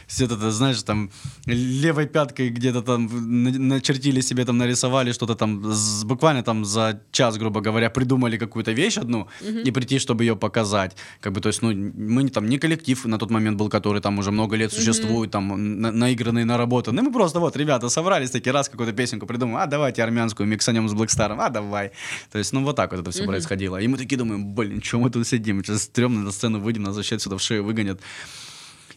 все 0.08 0.26
это, 0.26 0.52
знаешь, 0.52 0.82
там 0.84 1.10
левой 1.46 2.08
пяткой 2.08 2.50
где-то 2.50 2.82
там 2.82 3.10
на- 3.44 3.76
начертили 3.76 4.22
себе, 4.22 4.46
там 4.46 4.58
нарисовали 4.58 5.12
что-то 5.14 5.36
там, 5.36 5.62
буквально 6.06 6.44
там 6.44 6.66
за 6.66 7.02
час, 7.12 7.38
грубо 7.38 7.62
говоря, 7.62 7.90
придумали 7.90 8.38
какую-то 8.38 8.72
вещь 8.72 8.98
одну 8.98 9.28
и 9.66 9.72
прийти, 9.72 10.00
чтобы 10.00 10.24
ее 10.24 10.36
показать. 10.36 10.96
Как 11.22 11.34
бы, 11.34 11.42
то 11.42 11.50
есть, 11.50 11.62
ну, 11.62 11.72
мы 11.72 12.30
там, 12.30 12.50
не 12.50 12.58
коллектив 12.58 13.06
на 13.06 13.18
тот 13.18 13.30
момент 13.32 13.58
был, 13.58 13.70
который 13.70 14.02
там 14.02 14.20
уже 14.20 14.32
много 14.32 14.56
лет 14.56 14.74
существует, 14.74 15.32
там, 15.32 15.80
на- 15.82 15.92
наигранный, 15.92 16.46
наработанный. 16.46 17.04
Мы 17.04 17.12
просто 17.12 17.40
вот, 17.40 17.56
ребята, 17.58 17.90
собрались 17.90 18.32
такие, 18.32 18.52
раз 18.54 18.70
какую-то 18.70 18.94
песенку 18.94 19.26
придумали, 19.38 19.64
а 19.64 19.68
давайте 19.68 20.04
армянскую 20.04 20.48
миксанем 20.48 20.88
с 20.90 20.94
Блэкстаром, 20.94 21.40
а 21.42 21.50
давай. 21.50 21.92
То 22.32 22.38
есть, 22.38 22.54
ну, 22.54 22.64
вот 22.64 22.76
так 22.76 22.92
вот 22.92 23.02
это 23.02 23.12
все 23.12 23.22
происходило. 23.28 23.78
И 23.78 23.88
мы 23.88 23.98
такие 23.98 24.18
думаем, 24.18 24.54
блин, 24.56 24.82
что 24.82 25.00
мы 25.00 25.10
тут 25.10 25.28
сидим? 25.28 25.64
Сейчас 25.64 25.84
стрёмно 25.84 26.22
на 26.22 26.32
сцену 26.32 26.60
выйдем, 26.60 26.84
нас 26.84 26.96
вообще 26.96 27.16
отсюда 27.16 27.38
в 27.38 27.42
шею 27.42 27.64
выгонят. 27.64 28.00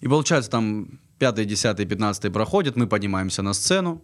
И 0.00 0.08
получается, 0.08 0.50
там 0.50 0.88
пятый, 1.18 1.44
десятый, 1.44 1.86
пятнадцатый 1.86 2.30
проходит, 2.30 2.76
мы 2.76 2.86
поднимаемся 2.86 3.42
на 3.42 3.52
сцену, 3.52 4.02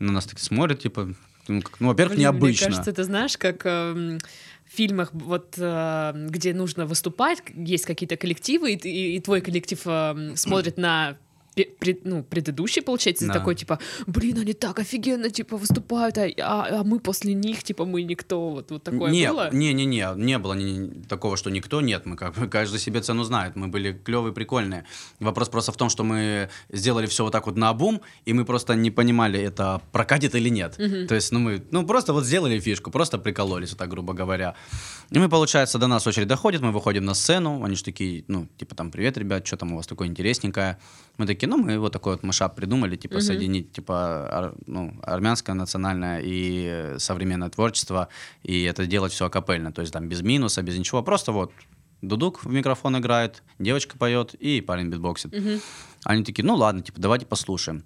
на 0.00 0.12
нас 0.12 0.26
так 0.26 0.38
смотрят, 0.40 0.80
типа, 0.80 1.14
ну, 1.48 1.62
ну, 1.78 1.88
во-первых, 1.88 2.18
необычно. 2.18 2.66
Мне 2.66 2.74
кажется, 2.76 2.92
ты 2.92 3.04
знаешь, 3.04 3.36
как 3.36 3.64
эм, 3.66 4.18
в 4.66 4.76
фильмах, 4.76 5.10
вот 5.12 5.54
э, 5.58 6.12
где 6.30 6.52
нужно 6.54 6.86
выступать, 6.86 7.42
есть 7.54 7.84
какие-то 7.84 8.16
коллективы, 8.16 8.72
и, 8.72 8.76
и- 8.88 9.16
и 9.16 9.20
твой 9.20 9.40
коллектив 9.40 9.80
эм, 9.86 10.36
смотрит 10.36 10.78
на 10.78 11.16
пред- 11.54 12.04
ну, 12.04 12.22
предыдущий, 12.22 12.82
получается, 12.82 13.26
Да. 13.26 13.34
такой, 13.34 13.54
типа, 13.54 13.78
блин, 14.06 14.38
они 14.38 14.52
так 14.52 14.78
офигенно, 14.78 15.30
типа, 15.30 15.56
выступают, 15.56 16.18
а, 16.18 16.24
а- 16.38 16.80
а 16.80 16.84
мы 16.84 16.98
после 16.98 17.34
них, 17.34 17.62
типа, 17.62 17.84
мы 17.84 18.02
никто, 18.02 18.50
вот, 18.50 18.70
вот 18.70 18.82
такое 18.82 19.10
не, 19.10 19.28
было? 19.30 19.50
Не, 19.52 19.72
не, 19.72 20.38
было 20.38 20.54
ни- 20.54 21.02
такого, 21.08 21.36
что 21.36 21.50
никто 21.50 21.80
нет. 21.80 22.06
Мы 22.06 22.16
как 22.16 22.34
бы 22.34 22.48
каждый 22.48 22.78
себе 22.80 23.00
цену 23.00 23.24
знает. 23.24 23.56
Мы 23.56 23.68
были 23.68 23.92
клевые, 23.92 24.32
прикольные. 24.32 24.84
Вопрос 25.20 25.48
просто 25.48 25.72
в 25.72 25.76
том, 25.76 25.88
что 25.90 26.04
мы 26.04 26.48
сделали 26.72 27.06
все 27.06 27.22
вот 27.24 27.32
так 27.32 27.46
вот 27.46 27.56
на 27.56 27.68
обум, 27.68 28.00
и 28.24 28.32
мы 28.32 28.44
просто 28.44 28.74
не 28.74 28.90
понимали, 28.90 29.40
это 29.40 29.80
прокатит 29.92 30.34
или 30.34 30.48
нет. 30.50 30.76
То 31.08 31.14
есть, 31.14 31.32
ну 31.32 31.38
мы, 31.40 31.62
ну 31.70 31.86
просто 31.86 32.12
вот 32.12 32.24
сделали 32.24 32.58
фишку, 32.58 32.90
просто 32.90 33.18
прикололись, 33.18 33.70
вот 33.70 33.78
так 33.78 33.88
грубо 33.88 34.12
говоря. 34.12 34.54
И 35.10 35.18
мы, 35.18 35.28
получается, 35.28 35.78
до 35.78 35.86
нас 35.86 36.06
очередь 36.06 36.28
доходит, 36.28 36.62
мы 36.62 36.72
выходим 36.72 37.04
на 37.04 37.14
сцену, 37.14 37.62
они 37.64 37.76
же 37.76 37.84
такие, 37.84 38.24
ну, 38.28 38.48
типа 38.58 38.74
там, 38.74 38.90
привет, 38.90 39.16
ребят, 39.18 39.46
что 39.46 39.56
там 39.56 39.72
у 39.72 39.76
вас 39.76 39.86
такое 39.86 40.08
интересненькое. 40.08 40.78
Мы 41.18 41.26
такие, 41.26 41.43
ну, 41.46 41.56
мы 41.56 41.78
вот 41.78 41.92
такой 41.92 42.12
вот 42.14 42.22
машап 42.22 42.54
придумали, 42.56 42.96
типа, 42.96 43.14
соединить, 43.22 43.72
типа, 43.72 44.28
ар- 44.30 44.54
ну, 44.66 44.94
армянское 45.02 45.54
национальное 45.54 46.20
и 46.24 46.94
современное 46.98 47.48
творчество, 47.50 48.08
и 48.42 48.62
это 48.62 48.86
делать 48.86 49.12
все 49.12 49.26
акапельно, 49.26 49.72
то 49.72 49.80
есть 49.82 49.92
там 49.92 50.08
без 50.08 50.22
минуса, 50.22 50.62
без 50.62 50.78
ничего, 50.78 51.02
просто 51.02 51.32
вот 51.32 51.52
дудук 52.02 52.44
в 52.44 52.52
микрофон 52.52 52.98
играет, 52.98 53.42
девочка 53.58 53.96
поет 53.98 54.34
и 54.34 54.60
парень 54.60 54.88
битбоксит. 54.88 55.32
Они 56.04 56.22
такие, 56.24 56.44
ну 56.44 56.54
ладно, 56.54 56.82
типа, 56.82 57.00
давайте 57.00 57.24
послушаем. 57.26 57.84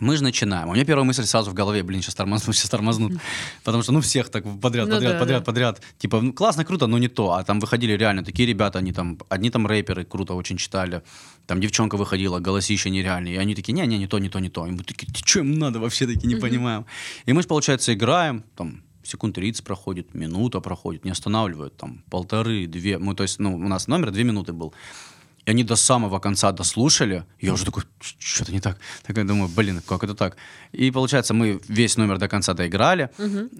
Мы 0.00 0.16
же 0.16 0.22
начинаем. 0.22 0.68
У 0.68 0.74
меня 0.74 0.84
первая 0.84 1.04
мысль 1.04 1.24
сразу 1.24 1.50
в 1.50 1.54
голове, 1.54 1.82
блин, 1.82 2.02
сейчас 2.02 2.14
тормознут, 2.14 2.56
сейчас 2.56 2.70
тормознут. 2.70 3.20
Потому 3.64 3.82
что, 3.82 3.92
ну, 3.92 4.00
всех 4.00 4.28
так 4.28 4.44
подряд, 4.60 4.88
Ну 4.88 4.94
подряд, 4.94 5.12
да, 5.12 5.18
подряд, 5.18 5.40
да. 5.40 5.44
подряд. 5.44 5.82
Типа, 5.98 6.20
ну, 6.20 6.32
классно, 6.32 6.64
круто, 6.64 6.86
но 6.86 6.98
не 6.98 7.08
то. 7.08 7.32
А 7.32 7.44
там 7.44 7.60
выходили 7.60 7.92
реально 7.92 8.24
такие 8.24 8.46
ребята, 8.46 8.78
они 8.78 8.92
там, 8.92 9.18
одни 9.28 9.50
там 9.50 9.66
рэперы 9.66 10.04
круто 10.04 10.34
очень 10.34 10.56
читали. 10.56 11.02
Там 11.46 11.60
девчонка 11.60 11.96
выходила, 11.96 12.38
голосище 12.38 12.90
нереальные. 12.90 13.34
И 13.34 13.38
они 13.38 13.54
такие, 13.54 13.72
не-не, 13.72 13.98
не 13.98 14.06
то, 14.06 14.18
не 14.18 14.28
то, 14.28 14.38
не 14.38 14.48
то. 14.48 14.66
И 14.66 14.70
мы 14.70 14.84
такие, 14.84 15.08
что 15.24 15.40
им 15.40 15.58
надо 15.58 15.80
вообще, 15.80 16.06
такие 16.06 16.28
не 16.28 16.40
понимаем. 16.40 16.86
И 17.26 17.32
мы 17.32 17.42
же, 17.42 17.48
получается, 17.48 17.92
играем, 17.92 18.44
там, 18.56 18.82
секунд 19.08 19.34
30 19.34 19.64
проходит, 19.64 20.14
минута 20.14 20.60
проходит, 20.60 21.04
не 21.04 21.10
останавливают, 21.10 21.76
там, 21.76 22.02
полторы, 22.10 22.66
две, 22.66 22.98
мы, 22.98 23.14
то 23.14 23.22
есть, 23.22 23.38
ну, 23.38 23.54
у 23.54 23.68
нас 23.68 23.88
номер 23.88 24.10
две 24.10 24.24
минуты 24.24 24.52
был. 24.52 24.74
И 25.48 25.50
они 25.50 25.64
до 25.64 25.76
самого 25.76 26.18
конца 26.18 26.52
дослушали. 26.52 27.24
Я 27.40 27.54
уже 27.54 27.64
такой, 27.64 27.82
что-то 28.18 28.52
не 28.52 28.60
так. 28.60 28.78
Так 29.06 29.16
я 29.16 29.24
думаю, 29.24 29.48
блин, 29.48 29.80
как 29.80 30.04
это 30.04 30.14
так? 30.14 30.36
И 30.72 30.90
получается, 30.90 31.32
мы 31.32 31.58
весь 31.68 31.96
номер 31.96 32.18
до 32.18 32.28
конца 32.28 32.52
доиграли. 32.52 33.08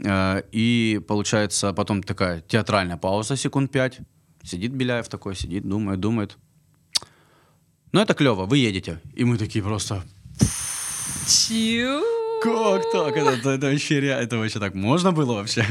Э, 0.04 0.42
и 0.52 1.00
получается, 1.08 1.72
потом 1.72 2.02
такая 2.02 2.42
театральная 2.42 2.98
пауза 2.98 3.36
секунд 3.36 3.72
пять. 3.72 4.00
Сидит 4.42 4.72
Беляев 4.72 5.08
такой, 5.08 5.34
сидит, 5.34 5.66
думает, 5.66 5.98
думает. 5.98 6.36
Ну, 7.92 8.00
это 8.02 8.12
клево, 8.12 8.44
вы 8.44 8.58
едете. 8.58 9.00
И 9.16 9.24
мы 9.24 9.38
такие 9.38 9.64
просто, 9.64 10.04
Чё? 11.26 12.27
Как 12.42 12.82
так? 12.92 13.16
Это, 13.16 13.30
это, 13.30 13.50
это 13.50 13.66
вообще 13.66 14.00
ре- 14.00 14.08
это 14.08 14.38
вообще 14.38 14.58
так 14.58 14.74
можно 14.74 15.12
было 15.12 15.34
вообще? 15.34 15.64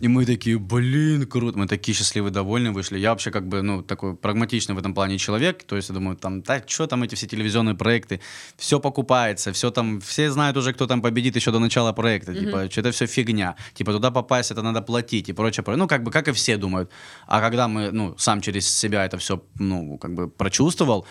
И 0.00 0.08
мы 0.08 0.24
такие, 0.26 0.58
блин, 0.58 1.26
круто. 1.26 1.58
Мы 1.58 1.66
такие 1.66 1.94
счастливые, 1.94 2.32
довольные 2.32 2.72
вышли. 2.72 2.98
Я 2.98 3.10
вообще 3.10 3.30
как 3.30 3.46
бы, 3.46 3.62
ну, 3.62 3.82
такой 3.82 4.14
прагматичный 4.16 4.74
в 4.74 4.78
этом 4.78 4.94
плане 4.94 5.18
человек. 5.18 5.62
То 5.64 5.76
есть 5.76 5.88
я 5.88 5.94
думаю, 5.94 6.16
там, 6.16 6.42
да, 6.42 6.62
что 6.66 6.86
там 6.86 7.02
эти 7.02 7.14
все 7.14 7.26
телевизионные 7.26 7.74
проекты? 7.74 8.20
Все 8.56 8.80
покупается, 8.80 9.52
все 9.52 9.70
там, 9.70 10.00
все 10.00 10.30
знают 10.30 10.56
уже, 10.56 10.72
кто 10.72 10.86
там 10.86 11.02
победит 11.02 11.36
еще 11.36 11.50
до 11.50 11.58
начала 11.58 11.92
проекта. 11.92 12.34
Типа, 12.34 12.70
что 12.70 12.80
это 12.80 12.90
все 12.90 13.06
фигня. 13.06 13.56
Типа, 13.74 13.92
туда 13.92 14.10
попасть, 14.10 14.50
это 14.50 14.62
надо 14.62 14.82
платить 14.82 15.28
и 15.28 15.32
прочее. 15.32 15.62
прочее. 15.64 15.78
Ну, 15.78 15.88
как 15.88 16.02
бы, 16.02 16.10
как 16.10 16.28
и 16.28 16.32
все 16.32 16.56
думают. 16.56 16.90
А 17.26 17.40
когда 17.40 17.68
мы, 17.68 17.90
ну, 17.90 18.14
сам 18.18 18.40
через 18.40 18.68
себя 18.68 19.04
это 19.04 19.18
все, 19.18 19.42
ну, 19.58 19.98
как 19.98 20.14
бы 20.14 20.28
прочувствовал, 20.28 21.06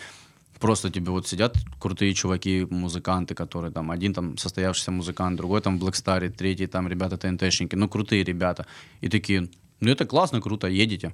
просто 0.61 0.89
тебе 0.89 1.11
вот 1.11 1.27
сидят 1.27 1.57
крутые 1.79 2.13
чуваки, 2.13 2.67
музыканты, 2.69 3.35
которые 3.35 3.71
там, 3.71 3.91
один 3.91 4.13
там 4.13 4.37
состоявшийся 4.37 4.91
музыкант, 4.91 5.37
другой 5.37 5.61
там 5.61 5.77
в 5.77 5.83
Blackstar, 5.83 6.29
третий 6.29 6.67
там 6.67 6.87
ребята 6.87 7.17
ТНТшники, 7.17 7.75
ну 7.75 7.89
крутые 7.89 8.23
ребята. 8.23 8.65
И 9.01 9.09
такие, 9.09 9.49
ну 9.81 9.89
это 9.89 10.05
классно, 10.05 10.39
круто, 10.39 10.67
едете. 10.67 11.13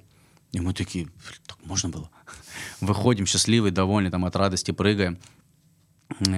И 0.52 0.60
мы 0.60 0.72
такие, 0.72 1.04
«Блин, 1.04 1.40
так 1.46 1.58
можно 1.64 1.88
было? 1.88 2.10
Выходим 2.80 3.26
счастливые, 3.26 3.72
довольные, 3.72 4.10
там 4.10 4.24
от 4.24 4.36
радости 4.36 4.70
прыгаем. 4.70 5.18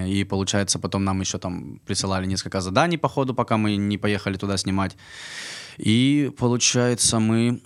И 0.06 0.24
получается, 0.24 0.78
потом 0.78 1.04
нам 1.04 1.20
еще 1.20 1.38
там 1.38 1.80
присылали 1.86 2.26
несколько 2.26 2.60
заданий 2.60 2.98
по 2.98 3.08
ходу, 3.08 3.34
пока 3.34 3.56
мы 3.56 3.76
не 3.76 3.98
поехали 3.98 4.36
туда 4.36 4.56
снимать. 4.56 4.96
И 5.78 6.30
получается, 6.36 7.20
мы, 7.20 7.60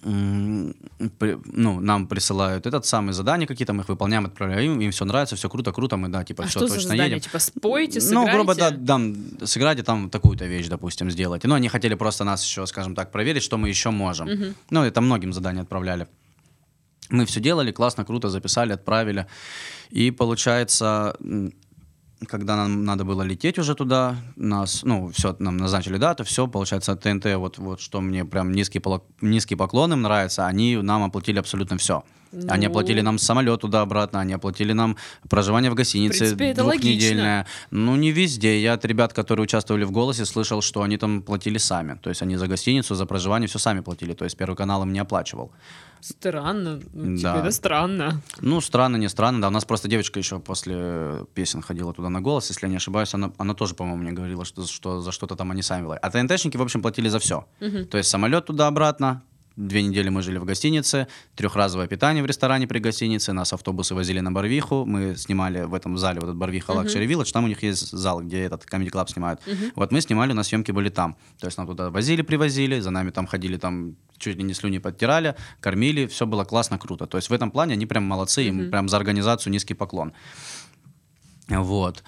ну, 1.47 1.81
нам 1.81 2.07
присылают 2.07 2.67
этот 2.67 2.85
самый 2.87 3.13
задание 3.13 3.47
какие-то, 3.49 3.73
мы 3.73 3.81
их 3.83 3.89
выполняем, 3.89 4.27
отправляем, 4.27 4.81
им 4.81 4.91
все 4.91 5.05
нравится, 5.05 5.35
все 5.35 5.49
круто, 5.49 5.73
круто, 5.73 5.97
мы, 5.97 6.09
да, 6.09 6.23
типа, 6.25 6.45
А 6.45 6.47
все 6.47 6.59
что 6.61 6.69
за 6.69 6.75
точно 6.75 6.91
задание? 6.91 7.17
едем. 7.17 7.21
Типа 7.21 7.39
спойте, 7.39 8.01
Ну, 8.01 8.07
сыграйте? 8.07 8.33
грубо, 8.33 8.55
да, 8.55 8.71
там, 8.71 9.17
сыграйте 9.45 9.83
там 9.83 10.11
такую-то 10.11 10.45
вещь, 10.45 10.69
допустим, 10.69 11.11
сделайте. 11.11 11.49
Ну, 11.49 11.55
они 11.55 11.69
хотели 11.69 11.95
просто 11.95 12.25
нас 12.25 12.45
еще, 12.45 12.67
скажем 12.67 12.95
так, 12.95 13.11
проверить, 13.11 13.43
что 13.43 13.57
мы 13.59 13.69
еще 13.71 13.91
можем. 13.91 14.55
Ну, 14.71 14.85
это 14.85 15.01
многим 15.01 15.33
задания 15.33 15.63
отправляли. 15.63 16.07
Мы 17.11 17.25
все 17.27 17.41
делали, 17.41 17.73
классно, 17.73 18.05
круто, 18.05 18.29
записали, 18.29 18.73
отправили. 18.73 19.27
И 19.91 20.11
получается, 20.11 21.17
когда 22.27 22.57
нам 22.57 22.85
надо 22.85 23.05
было 23.05 23.23
лететь 23.23 23.59
уже 23.59 23.75
туда, 23.75 24.17
нас, 24.37 24.83
ну, 24.83 25.11
все, 25.15 25.37
нам 25.39 25.57
назначили 25.57 25.99
дату, 25.99 26.25
все, 26.25 26.47
получается, 26.47 26.97
ТНТ, 26.97 27.35
вот, 27.37 27.59
вот 27.59 27.81
что 27.81 28.01
мне 28.01 28.25
прям 28.25 28.53
низкий, 28.53 28.83
низкий 29.21 29.57
поклон 29.57 29.93
им 29.93 30.03
нравится, 30.03 30.47
они 30.47 30.77
нам 30.77 31.03
оплатили 31.03 31.39
абсолютно 31.39 31.77
все. 31.77 32.05
Они 32.49 32.67
Ну. 32.67 32.71
оплатили 32.71 33.01
нам 33.01 33.19
самолет 33.19 33.61
туда-обратно, 33.61 34.21
они 34.21 34.33
оплатили 34.33 34.73
нам 34.73 34.97
проживание 35.29 35.71
в 35.71 35.75
гостинице 35.75 36.17
В 36.17 36.19
принципе, 36.19 36.47
это 36.47 36.63
двухнедельное. 36.63 37.47
Ну, 37.71 37.97
не 37.97 38.11
везде. 38.13 38.61
Я 38.61 38.73
от 38.75 38.85
ребят, 38.85 39.13
которые 39.13 39.45
участвовали 39.45 39.85
в 39.85 39.93
«Голосе», 39.93 40.25
слышал, 40.25 40.61
что 40.61 40.83
они 40.83 40.97
там 40.97 41.23
платили 41.23 41.59
сами. 41.59 41.99
То 42.03 42.11
есть 42.11 42.23
они 42.23 42.37
за 42.37 42.49
гостиницу, 42.49 42.95
за 42.95 43.07
проживание 43.07 43.49
все 43.49 43.59
сами 43.59 43.81
платили. 43.81 44.15
То 44.15 44.25
есть 44.25 44.37
Первый 44.37 44.57
канал 44.57 44.83
им 44.83 44.93
не 44.93 44.99
оплачивал. 44.99 45.53
Странно. 46.05 46.81
Ну, 46.93 47.17
типа, 47.17 47.33
Да. 47.33 47.41
это 47.41 47.51
странно. 47.51 48.21
Ну, 48.41 48.61
странно, 48.61 48.97
не 48.97 49.09
странно. 49.09 49.41
Да, 49.41 49.49
у 49.49 49.51
нас 49.51 49.65
просто 49.65 49.89
девочка 49.89 50.19
еще 50.19 50.39
после 50.39 51.25
песен 51.33 51.63
ходила 51.63 51.95
туда 51.95 52.11
на 52.11 52.21
голос, 52.21 52.51
если 52.51 52.67
я 52.67 52.71
не 52.71 52.77
ошибаюсь. 52.77 53.15
Она, 53.15 53.33
она 53.39 53.55
тоже, 53.55 53.75
по-моему, 53.75 54.03
мне 54.03 54.13
говорила, 54.13 54.45
что, 54.45 54.67
что 54.67 55.01
за 55.01 55.13
что-то 55.13 55.35
там 55.35 55.51
они 55.51 55.63
сами 55.63 55.87
платят. 55.87 56.05
А 56.05 56.11
ТНТшники, 56.11 56.59
в 56.59 56.63
общем, 56.63 56.83
платили 56.83 57.09
за 57.09 57.19
все. 57.19 57.47
То 57.91 57.97
есть 57.97 58.11
самолет 58.11 58.45
туда-обратно, 58.45 59.23
Две 59.57 59.83
недели 59.83 60.09
мы 60.09 60.21
жили 60.23 60.39
в 60.39 60.45
гостинице, 60.45 61.07
трехразовое 61.37 61.87
питание 61.87 62.25
в 62.25 62.27
ресторане 62.27 62.67
при 62.67 62.81
гостинице, 62.81 63.33
нас 63.33 63.53
автобусы 63.53 63.95
возили 63.95 64.19
на 64.19 64.33
Барвиху, 64.33 64.85
мы 64.85 65.15
снимали 65.17 65.63
в 65.63 65.75
этом 65.75 65.97
зале, 65.97 66.19
вот 66.19 66.27
этот 66.27 66.37
Барвиха 66.37 66.73
Luxury 66.73 67.07
Village, 67.07 67.33
там 67.33 67.45
у 67.45 67.47
них 67.47 67.63
есть 67.63 67.93
зал, 67.93 68.21
где 68.21 68.41
этот 68.41 68.65
Comedy 68.65 68.91
Club 68.91 69.09
снимают. 69.09 69.41
Вот 69.77 69.93
мы 69.93 70.01
снимали, 70.01 70.33
у 70.33 70.35
нас 70.35 70.49
съемки 70.49 70.73
были 70.73 70.89
там. 70.89 71.17
То 71.39 71.47
есть 71.47 71.57
нам 71.57 71.69
туда 71.69 71.91
возили, 71.91 72.23
привозили, 72.23 72.81
за 72.81 72.91
нами 72.91 73.11
там 73.11 73.29
ходили, 73.29 73.57
там 73.57 73.95
чуть 74.19 74.37
ли 74.37 74.43
не 74.43 74.55
слюни 74.55 74.79
подтирали, 74.79 75.37
кормили, 75.61 76.07
все 76.07 76.27
было 76.27 76.45
классно, 76.45 76.77
круто. 76.77 77.07
То 77.07 77.17
есть 77.17 77.31
в 77.31 77.33
этом 77.33 77.53
плане 77.53 77.75
они 77.75 77.87
прям 77.87 78.03
молодцы, 78.03 78.43
им 78.43 78.71
прям 78.71 78.89
за 78.89 78.97
организацию 78.97 79.53
низкий 79.53 79.75
поклон. 79.75 80.13
Вот. 81.49 82.03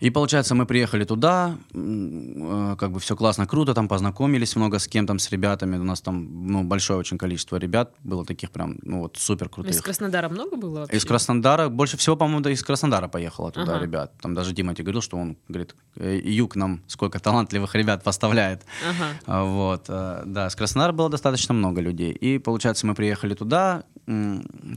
И 0.00 0.10
получается, 0.10 0.54
мы 0.54 0.66
приехали 0.66 1.04
туда, 1.04 1.56
э, 1.72 2.76
как 2.78 2.90
бы 2.92 3.00
все 3.00 3.16
классно, 3.16 3.46
круто, 3.46 3.74
там 3.74 3.88
познакомились 3.88 4.56
много 4.56 4.78
с 4.78 4.88
кем 4.88 5.06
там, 5.06 5.18
с 5.18 5.30
ребятами. 5.30 5.76
У 5.76 5.84
нас 5.84 6.00
там 6.00 6.46
ну, 6.46 6.64
большое 6.64 6.98
очень 6.98 7.18
количество 7.18 7.56
ребят 7.56 7.94
было 8.04 8.24
таких 8.24 8.50
прям, 8.50 8.78
ну 8.82 9.00
вот 9.00 9.16
супер 9.16 9.46
Из 9.46 9.52
крутых. 9.52 9.82
Краснодара 9.82 10.28
много 10.28 10.56
было 10.56 10.80
вообще? 10.80 10.96
Из 10.96 11.04
Краснодара, 11.04 11.68
больше 11.68 11.96
всего, 11.96 12.16
по-моему, 12.16 12.40
да, 12.40 12.50
из 12.50 12.62
Краснодара 12.62 13.08
поехало 13.08 13.50
туда 13.52 13.76
Ага. 13.76 13.84
ребят. 13.84 14.12
Там 14.20 14.34
даже 14.34 14.52
Дима 14.52 14.74
тебе 14.74 14.84
говорил, 14.84 15.02
что 15.02 15.16
он, 15.16 15.36
говорит, 15.48 15.74
«Э, 15.96 16.18
Юг 16.22 16.56
нам 16.56 16.82
сколько 16.86 17.18
талантливых 17.18 17.74
ребят 17.74 18.02
поставляет. 18.04 18.64
Ага. 18.88 19.06
А, 19.26 19.44
Вот, 19.44 19.86
э, 19.88 20.22
да, 20.26 20.50
с 20.50 20.56
Краснодара 20.56 20.92
было 20.92 21.08
достаточно 21.08 21.54
много 21.54 21.80
людей. 21.80 22.12
И, 22.12 22.38
получается, 22.38 22.86
мы 22.86 22.94
приехали 22.94 23.34
туда, 23.34 23.84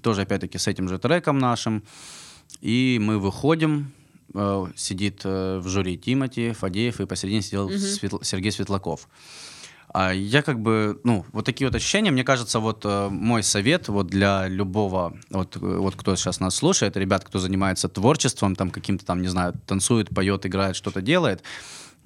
тоже, 0.02 0.22
опять-таки, 0.22 0.58
с 0.58 0.68
этим 0.68 0.90
же 0.90 0.98
треком 0.98 1.38
нашим. 1.40 1.84
И 2.62 3.00
мы 3.02 3.20
выходим, 3.20 3.92
э, 4.34 4.66
сидит 4.76 5.22
э, 5.24 5.60
в 5.60 5.68
жюри 5.68 5.98
Тимати, 5.98 6.52
Фадеев, 6.52 7.00
и 7.02 7.06
посередине 7.06 7.42
сидел 7.42 7.70
Светл- 7.70 8.24
Сергей 8.24 8.52
Светлаков. 8.52 9.08
А 9.92 10.14
я 10.14 10.44
как 10.44 10.60
бы, 10.60 11.00
ну, 11.04 11.26
вот 11.32 11.46
такие 11.46 11.68
вот 11.68 11.74
ощущения, 11.76 12.12
мне 12.12 12.24
кажется, 12.24 12.60
вот 12.60 12.86
э, 12.86 13.10
мой 13.10 13.42
совет 13.42 13.88
вот 13.88 14.06
для 14.08 14.48
любого, 14.48 15.18
вот, 15.32 15.56
э, 15.56 15.60
вот 15.60 15.96
кто 15.96 16.16
сейчас 16.16 16.40
нас 16.40 16.56
слушает, 16.56 16.96
ребят, 16.96 17.24
кто 17.24 17.40
занимается 17.40 17.90
творчеством, 17.90 18.56
там 18.56 18.70
каким-то 18.70 19.04
там, 19.04 19.22
не 19.22 19.28
знаю, 19.30 19.54
танцует, 19.66 20.10
поет, 20.10 20.46
играет, 20.46 20.76
что-то 20.76 21.02
делает, 21.02 21.42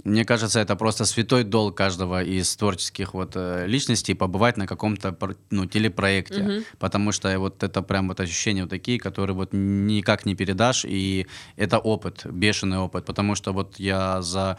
мне 0.03 0.25
кажется, 0.25 0.60
это 0.60 0.75
просто 0.75 1.06
святой 1.06 1.43
долг 1.43 1.77
каждого 1.77 2.23
из 2.23 2.56
творческих 2.56 3.13
вот 3.13 3.34
э, 3.36 3.65
личностей 3.67 4.13
побывать 4.13 4.58
на 4.58 4.67
каком-то 4.67 5.17
ну, 5.49 5.65
телепроекте, 5.65 6.63
потому 6.79 7.12
что 7.12 7.39
вот 7.39 7.63
это 7.63 7.82
прям 7.82 8.10
вот 8.10 8.19
ощущения 8.19 8.63
вот 8.63 8.69
такие, 8.69 8.99
которые 8.99 9.36
вот 9.36 9.49
никак 9.53 10.25
не 10.25 10.36
передашь, 10.36 10.86
и 10.86 11.27
это 11.56 11.79
опыт, 11.79 12.25
бешеный 12.25 12.79
опыт, 12.79 13.06
потому 13.06 13.36
что 13.36 13.53
вот 13.53 13.79
я 13.79 14.21
за 14.21 14.58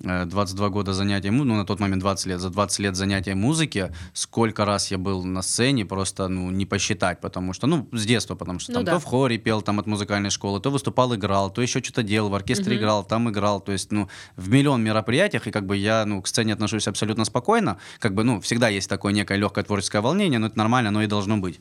22 0.00 0.68
года 0.68 0.92
занятия, 0.92 1.30
ну, 1.30 1.44
на 1.44 1.64
тот 1.64 1.80
момент 1.80 2.02
20 2.02 2.26
лет, 2.26 2.40
за 2.40 2.50
20 2.50 2.78
лет 2.80 2.96
занятия 2.96 3.34
музыки, 3.34 3.92
сколько 4.12 4.64
раз 4.64 4.90
я 4.90 4.98
был 4.98 5.24
на 5.24 5.42
сцене, 5.42 5.86
просто, 5.86 6.28
ну, 6.28 6.50
не 6.50 6.66
посчитать, 6.66 7.20
потому 7.20 7.52
что, 7.52 7.66
ну, 7.66 7.88
с 7.92 8.04
детства, 8.04 8.34
потому 8.34 8.58
что 8.58 8.72
Ну 8.72 8.76
там 8.76 8.84
да. 8.84 8.92
то 8.92 9.00
в 9.00 9.04
хоре 9.04 9.38
пел, 9.38 9.62
там 9.62 9.78
от 9.80 9.86
музыкальной 9.86 10.30
школы, 10.30 10.60
то 10.60 10.70
выступал, 10.70 11.14
играл, 11.14 11.50
то 11.50 11.62
еще 11.62 11.82
что-то 11.82 12.02
делал, 12.02 12.28
в 12.28 12.34
оркестре 12.34 12.76
играл, 12.76 13.04
там 13.04 13.30
играл, 13.30 13.60
то 13.60 13.72
есть, 13.72 13.90
ну, 13.90 14.08
в 14.36 14.50
миллион 14.50 14.82
мероприятиях, 14.82 15.46
и 15.46 15.50
как 15.50 15.66
бы 15.66 15.76
я, 15.76 16.04
ну, 16.04 16.20
к 16.20 16.28
сцене 16.28 16.52
отношусь 16.52 16.88
абсолютно 16.88 17.24
спокойно, 17.24 17.78
как 17.98 18.14
бы, 18.14 18.22
ну, 18.22 18.40
всегда 18.40 18.68
есть 18.68 18.88
такое 18.90 19.12
некое 19.12 19.38
легкое 19.38 19.64
творческое 19.64 20.02
волнение, 20.02 20.38
но 20.38 20.48
это 20.48 20.58
нормально, 20.58 20.90
оно 20.90 21.02
и 21.02 21.06
должно 21.06 21.38
быть. 21.38 21.58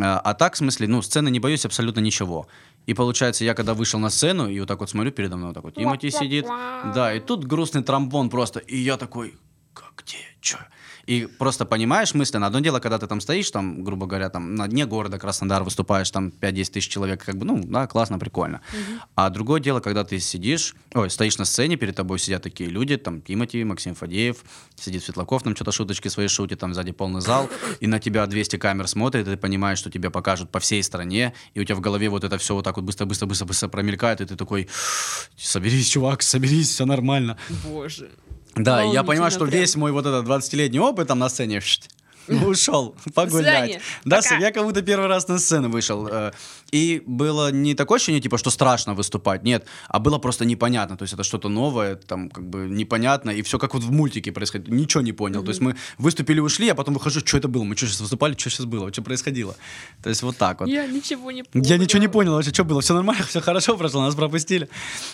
А, 0.00 0.20
а 0.20 0.34
так, 0.34 0.54
в 0.54 0.58
смысле, 0.58 0.88
ну, 0.88 1.00
сцены 1.00 1.30
не 1.30 1.40
боюсь 1.40 1.64
абсолютно 1.64 2.00
ничего. 2.00 2.46
И 2.86 2.94
получается, 2.94 3.44
я 3.44 3.54
когда 3.54 3.74
вышел 3.74 3.98
на 4.00 4.10
сцену, 4.10 4.48
и 4.48 4.58
вот 4.60 4.68
так 4.68 4.78
вот 4.80 4.88
смотрю 4.88 5.10
передо 5.10 5.36
мной, 5.36 5.48
вот 5.48 5.54
так 5.54 5.64
вот 5.64 5.74
Тимати 5.74 6.10
сидит, 6.10 6.46
да, 6.94 7.12
и 7.14 7.20
тут 7.20 7.44
грустный 7.44 7.82
тромбон 7.82 8.30
просто, 8.30 8.60
и 8.60 8.76
я 8.76 8.96
такой, 8.96 9.34
как, 9.74 9.92
где, 10.04 10.18
чё? 10.40 10.58
И 11.06 11.26
просто 11.26 11.64
понимаешь 11.64 12.14
мысленно, 12.14 12.46
одно 12.46 12.60
дело, 12.60 12.80
когда 12.80 12.98
ты 12.98 13.06
там 13.06 13.20
стоишь, 13.20 13.50
там, 13.50 13.84
грубо 13.84 14.06
говоря, 14.06 14.28
там 14.28 14.56
на 14.56 14.66
дне 14.66 14.86
города 14.86 15.18
Краснодар 15.18 15.62
выступаешь, 15.62 16.10
там 16.10 16.32
5-10 16.40 16.72
тысяч 16.72 16.88
человек, 16.88 17.24
как 17.24 17.36
бы, 17.36 17.44
ну, 17.44 17.62
да, 17.62 17.86
классно, 17.86 18.18
прикольно. 18.18 18.60
А 19.14 19.30
другое 19.30 19.60
дело, 19.60 19.80
когда 19.80 20.04
ты 20.04 20.18
сидишь, 20.18 20.74
ой, 20.94 21.08
стоишь 21.08 21.38
на 21.38 21.44
сцене, 21.44 21.76
перед 21.76 21.94
тобой 21.94 22.18
сидят 22.18 22.42
такие 22.42 22.68
люди, 22.68 22.96
там, 22.96 23.22
Тимати, 23.22 23.62
Максим 23.62 23.94
Фадеев, 23.94 24.44
сидит 24.74 25.04
Светлаков, 25.04 25.44
там 25.44 25.54
что-то 25.54 25.70
шуточки 25.70 26.08
свои 26.08 26.26
шутит, 26.26 26.58
там 26.58 26.74
сзади 26.74 26.90
полный 26.90 27.20
зал, 27.20 27.48
и 27.80 27.86
на 27.86 28.00
тебя 28.00 28.26
200 28.26 28.56
камер 28.56 28.88
смотрят, 28.88 29.28
и 29.28 29.30
ты 29.30 29.36
понимаешь, 29.36 29.78
что 29.78 29.90
тебя 29.90 30.10
покажут 30.10 30.50
по 30.50 30.58
всей 30.58 30.82
стране, 30.82 31.34
и 31.54 31.60
у 31.60 31.64
тебя 31.64 31.76
в 31.76 31.80
голове 31.80 32.08
вот 32.08 32.24
это 32.24 32.36
все 32.38 32.54
вот 32.54 32.64
так 32.64 32.76
вот 32.76 32.84
быстро-быстро-быстро-быстро 32.84 33.68
промелькает, 33.68 34.20
и 34.20 34.26
ты 34.26 34.34
такой, 34.34 34.68
соберись, 35.36 35.88
чувак, 35.88 36.22
соберись, 36.22 36.70
все 36.70 36.84
нормально. 36.84 37.38
Боже. 37.64 38.10
Да, 38.56 38.82
я 38.82 39.04
понимаю, 39.04 39.30
что 39.30 39.46
прям. 39.46 39.50
весь 39.60 39.76
мой 39.76 39.92
вот 39.92 40.06
этот 40.06 40.26
20-летний 40.26 40.80
опыт 40.80 41.08
там 41.08 41.18
на 41.18 41.28
сцене 41.28 41.60
ушел 42.28 42.96
погулять. 43.14 43.80
Да, 44.04 44.20
я 44.40 44.50
как 44.50 44.64
будто 44.64 44.82
первый 44.82 45.06
раз 45.06 45.28
на 45.28 45.38
сцену 45.38 45.68
вышел. 45.68 46.08
И 46.72 47.02
было 47.06 47.52
не 47.52 47.74
такое 47.74 47.96
ощущение, 47.96 48.20
типа, 48.20 48.38
что 48.38 48.50
страшно 48.50 48.94
выступать, 48.94 49.44
нет, 49.44 49.66
а 49.88 50.00
было 50.00 50.18
просто 50.18 50.44
непонятно, 50.44 50.96
то 50.96 51.02
есть 51.02 51.14
это 51.14 51.22
что-то 51.22 51.48
новое, 51.48 51.94
там, 51.94 52.28
как 52.28 52.48
бы 52.48 52.68
непонятно, 52.68 53.30
и 53.30 53.42
все 53.42 53.58
как 53.58 53.74
вот 53.74 53.84
в 53.84 53.92
мультике 53.92 54.32
происходит, 54.32 54.68
ничего 54.68 55.02
не 55.02 55.12
понял, 55.12 55.40
mm-hmm. 55.40 55.44
то 55.44 55.50
есть 55.50 55.60
мы 55.60 55.76
выступили, 55.98 56.40
ушли, 56.40 56.68
а 56.68 56.74
потом 56.74 56.94
выхожу, 56.94 57.20
что 57.20 57.38
это 57.38 57.46
было, 57.46 57.62
мы 57.62 57.76
что 57.76 57.86
сейчас 57.86 58.00
выступали, 58.00 58.34
что 58.36 58.50
сейчас 58.50 58.66
было, 58.66 58.92
что 58.92 59.02
происходило, 59.02 59.54
то 60.02 60.08
есть 60.08 60.22
вот 60.22 60.36
так 60.36 60.60
вот. 60.60 60.68
Я 60.68 60.86
ничего 60.86 61.30
не 61.30 61.44
понял. 61.44 61.64
Я 61.64 61.78
ничего 61.78 62.00
не 62.00 62.08
понял 62.08 62.32
вообще, 62.32 62.52
что 62.52 62.64
было, 62.64 62.80
все 62.80 62.94
нормально, 62.94 63.24
все 63.28 63.40
хорошо 63.40 63.76
прошло, 63.76 64.02
нас 64.02 64.16
пропустили, 64.16 64.68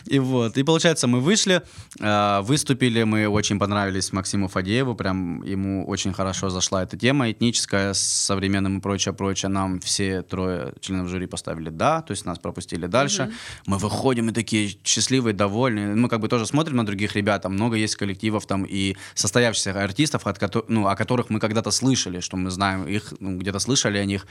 и 0.07 0.19
вот, 0.19 0.57
и 0.57 0.63
получается, 0.63 1.07
мы 1.07 1.21
вышли, 1.21 1.63
э, 2.01 2.41
выступили, 2.43 3.03
мы 3.03 3.29
очень 3.29 3.59
понравились 3.59 4.13
Максиму 4.13 4.49
Фадееву, 4.49 4.95
прям 4.95 5.43
ему 5.43 5.87
очень 5.87 6.15
хорошо 6.15 6.49
зашла 6.49 6.83
эта 6.83 6.97
тема 6.97 7.31
этническая 7.31 7.93
с 7.93 8.01
современным 8.01 8.79
и 8.79 8.81
прочее, 8.81 9.13
прочее, 9.13 9.51
нам 9.51 9.81
все 9.81 10.23
трое 10.23 10.73
членов 10.81 11.09
жюри 11.09 11.27
поставили 11.27 11.42
«да», 11.45 12.03
то 12.03 12.13
есть 12.13 12.25
нас 12.25 12.39
пропустили 12.39 12.87
дальше. 12.87 13.25
Угу. 13.25 13.33
Мы 13.67 13.79
выходим 13.79 14.29
и 14.31 14.33
такие 14.33 14.77
счастливые, 14.85 15.35
довольные. 15.35 15.95
Мы 15.95 16.09
как 16.09 16.21
бы 16.21 16.29
тоже 16.29 16.47
смотрим 16.47 16.77
на 16.77 16.87
других 16.87 17.17
ребят, 17.17 17.43
там 17.43 17.55
много 17.55 17.77
есть 17.77 17.97
коллективов 17.97 18.47
там 18.47 18.65
и 18.65 18.97
состоявшихся 19.15 19.83
артистов, 19.83 20.27
от 20.27 20.39
ко- 20.39 20.65
ну, 20.69 20.87
о 20.87 20.97
которых 20.97 21.31
мы 21.31 21.41
когда-то 21.41 21.71
слышали, 21.71 22.21
что 22.21 22.37
мы 22.37 22.51
знаем 22.51 22.87
их, 22.87 23.15
ну, 23.21 23.39
где-то 23.39 23.59
слышали 23.59 23.99
о 23.99 24.05
них. 24.05 24.27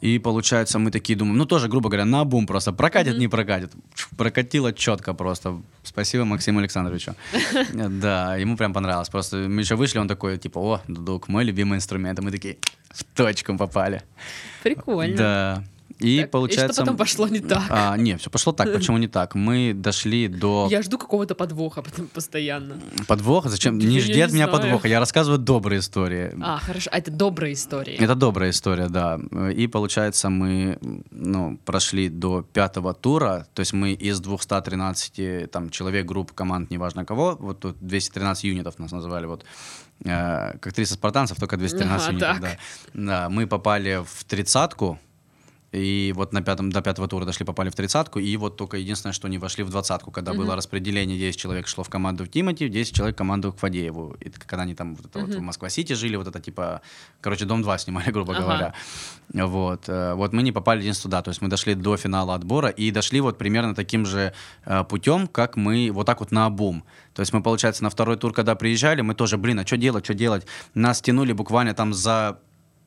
И 0.00 0.18
получается, 0.18 0.78
мы 0.78 0.90
такие 0.90 1.18
думаем, 1.18 1.38
ну 1.38 1.46
тоже, 1.46 1.68
грубо 1.68 1.88
говоря, 1.88 2.04
на 2.04 2.24
бум 2.24 2.46
просто. 2.46 2.72
Прокатит, 2.72 3.14
mm-hmm. 3.14 3.18
не 3.18 3.28
прокатит. 3.28 3.72
Прокатило 4.16 4.72
четко 4.72 5.14
просто. 5.14 5.62
Спасибо 5.82 6.24
Максиму 6.24 6.60
Александровичу. 6.60 7.14
Да, 7.72 8.36
ему 8.36 8.56
прям 8.56 8.72
понравилось. 8.72 9.08
Просто 9.08 9.36
мы 9.36 9.62
еще 9.62 9.74
вышли, 9.76 9.98
он 9.98 10.08
такой, 10.08 10.36
типа, 10.38 10.58
о, 10.58 10.80
дудук, 10.86 11.28
мой 11.28 11.44
любимый 11.44 11.76
инструмент. 11.76 12.18
И 12.18 12.22
мы 12.22 12.30
такие, 12.30 12.58
в 12.90 13.04
точку 13.04 13.56
попали. 13.56 14.02
Прикольно. 14.62 15.16
Да. 15.16 15.64
И 15.98 16.20
так, 16.20 16.30
получается... 16.30 16.72
И 16.72 16.72
что 16.72 16.82
потом 16.82 16.96
пошло 16.96 17.28
не 17.28 17.40
так? 17.40 17.64
А, 17.70 17.96
не, 17.96 18.16
все 18.16 18.30
пошло 18.30 18.52
так. 18.52 18.72
Почему 18.74 18.98
не 18.98 19.08
так? 19.08 19.34
Мы 19.34 19.72
дошли 19.74 20.28
до... 20.28 20.68
Я 20.70 20.82
жду 20.82 20.98
какого-то 20.98 21.34
подвоха 21.34 21.82
потом 21.82 22.06
постоянно. 22.06 22.78
Подвох? 23.06 23.46
Зачем? 23.46 23.78
Не 23.78 24.00
жди 24.00 24.20
от 24.20 24.32
меня 24.32 24.48
подвоха. 24.48 24.88
Я 24.88 25.00
рассказываю 25.00 25.38
добрые 25.38 25.80
истории. 25.80 26.34
А, 26.42 26.58
хорошо. 26.58 26.90
А 26.92 26.98
это 26.98 27.10
добрые 27.10 27.54
истории. 27.54 27.94
Это 27.94 28.14
добрая 28.14 28.50
история, 28.50 28.88
да. 28.88 29.18
И 29.54 29.66
получается, 29.66 30.28
мы 30.28 30.78
ну, 31.10 31.58
прошли 31.64 32.08
до 32.08 32.42
пятого 32.42 32.94
тура. 32.94 33.46
То 33.54 33.60
есть 33.60 33.72
мы 33.72 33.92
из 33.92 34.20
213 34.20 35.50
там, 35.50 35.70
человек, 35.70 36.06
групп, 36.06 36.32
команд, 36.32 36.70
неважно 36.70 37.04
кого, 37.04 37.36
вот 37.40 37.60
тут 37.60 37.76
213 37.80 38.44
юнитов 38.44 38.78
нас 38.78 38.92
называли, 38.92 39.26
вот 39.26 39.44
э, 40.04 40.58
как 40.58 40.72
300 40.72 40.94
спартанцев, 40.94 41.38
только 41.38 41.56
213 41.56 42.08
ага, 42.08 42.12
юнитов, 42.12 42.40
да. 42.40 42.58
да. 42.94 43.28
Мы 43.28 43.46
попали 43.46 44.02
в 44.04 44.24
тридцатку, 44.24 44.98
и 45.76 46.12
вот 46.12 46.32
на 46.32 46.42
пятом, 46.42 46.70
до 46.70 46.80
пятого 46.80 47.06
тура 47.06 47.24
дошли, 47.24 47.44
попали 47.44 47.68
в 47.68 47.74
тридцатку. 47.74 48.18
И 48.18 48.36
вот 48.36 48.56
только 48.56 48.78
единственное, 48.78 49.12
что 49.12 49.28
не 49.28 49.38
вошли 49.38 49.62
в 49.62 49.70
двадцатку, 49.70 50.10
когда 50.10 50.32
mm-hmm. 50.32 50.36
было 50.36 50.56
распределение, 50.56 51.18
10 51.18 51.38
человек 51.38 51.68
шло 51.68 51.84
в 51.84 51.90
команду 51.90 52.24
в 52.24 52.28
Тимати, 52.28 52.68
10 52.68 52.94
человек 52.94 53.14
в 53.14 53.18
команду 53.18 53.52
к 53.52 53.58
Фадееву. 53.58 54.16
И 54.20 54.30
когда 54.30 54.62
они 54.62 54.74
там 54.74 54.94
вот 54.94 55.06
это 55.06 55.18
mm-hmm. 55.18 55.26
вот 55.26 55.34
в 55.36 55.40
Москва-Сити 55.40 55.92
жили, 55.92 56.16
вот 56.16 56.26
это 56.26 56.40
типа, 56.40 56.80
короче, 57.20 57.44
Дом-2 57.44 57.78
снимали, 57.78 58.10
грубо 58.12 58.34
ага. 58.34 58.42
говоря. 58.42 58.74
Вот. 59.34 59.88
Э, 59.88 60.14
вот 60.14 60.32
мы 60.32 60.42
не 60.42 60.52
попали 60.52 60.80
единственное 60.80 61.10
туда. 61.10 61.22
То 61.22 61.30
есть 61.30 61.42
мы 61.42 61.48
дошли 61.48 61.74
до 61.74 61.96
финала 61.96 62.34
отбора 62.34 62.68
и 62.68 62.90
дошли 62.90 63.20
вот 63.20 63.36
примерно 63.36 63.74
таким 63.74 64.06
же 64.06 64.32
э, 64.64 64.84
путем, 64.84 65.26
как 65.26 65.56
мы 65.56 65.90
вот 65.92 66.06
так 66.06 66.20
вот 66.20 66.32
на 66.32 66.46
обум. 66.46 66.84
То 67.12 67.20
есть 67.20 67.32
мы, 67.32 67.42
получается, 67.42 67.82
на 67.82 67.90
второй 67.90 68.16
тур, 68.16 68.32
когда 68.32 68.54
приезжали, 68.54 69.02
мы 69.02 69.14
тоже, 69.14 69.36
блин, 69.36 69.58
а 69.58 69.66
что 69.66 69.76
делать, 69.76 70.04
что 70.04 70.14
делать? 70.14 70.46
Нас 70.74 71.02
тянули 71.02 71.32
буквально 71.32 71.74
там 71.74 71.92
за 71.92 72.38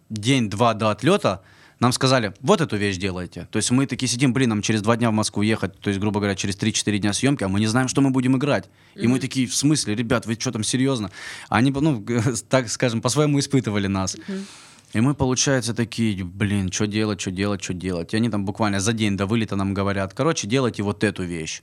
день-два 0.09 0.73
до 0.73 0.89
отлета, 0.89 1.41
нам 1.79 1.93
сказали, 1.93 2.33
вот 2.41 2.59
эту 2.61 2.75
вещь 2.75 2.97
делайте. 2.97 3.47
То 3.51 3.57
есть 3.57 3.71
мы 3.71 3.85
такие 3.85 4.09
сидим, 4.09 4.33
блин, 4.33 4.49
нам 4.49 4.61
через 4.61 4.81
два 4.81 4.97
дня 4.97 5.09
в 5.11 5.13
Москву 5.13 5.41
ехать, 5.43 5.79
то 5.79 5.89
есть, 5.89 5.99
грубо 5.99 6.19
говоря, 6.19 6.35
через 6.35 6.57
3-4 6.57 6.97
дня 6.97 7.13
съемки, 7.13 7.43
а 7.43 7.47
мы 7.47 7.59
не 7.59 7.67
знаем, 7.67 7.87
что 7.87 8.01
мы 8.01 8.09
будем 8.09 8.35
играть. 8.35 8.69
И 8.95 9.07
мы 9.07 9.19
такие, 9.19 9.47
в 9.47 9.55
смысле, 9.55 9.95
ребят, 9.95 10.25
вы 10.25 10.35
что 10.37 10.51
там, 10.51 10.63
серьезно? 10.63 11.09
Они, 11.47 11.71
ну, 11.71 12.05
так 12.49 12.69
скажем, 12.69 13.01
по-своему 13.01 13.39
испытывали 13.39 13.87
нас. 13.87 14.15
Mm-hmm. 14.15 14.45
И 14.93 15.01
мы, 15.01 15.13
получается, 15.13 15.73
такие, 15.73 16.23
блин, 16.23 16.71
что 16.71 16.87
делать, 16.87 17.21
что 17.21 17.31
делать, 17.31 17.63
что 17.63 17.73
делать. 17.73 18.13
И 18.13 18.17
они 18.17 18.29
там 18.29 18.43
буквально 18.43 18.79
за 18.79 18.91
день 18.91 19.15
до 19.15 19.25
вылета 19.25 19.55
нам 19.55 19.73
говорят, 19.73 20.13
короче, 20.13 20.47
делайте 20.47 20.83
вот 20.83 21.03
эту 21.03 21.23
вещь. 21.23 21.61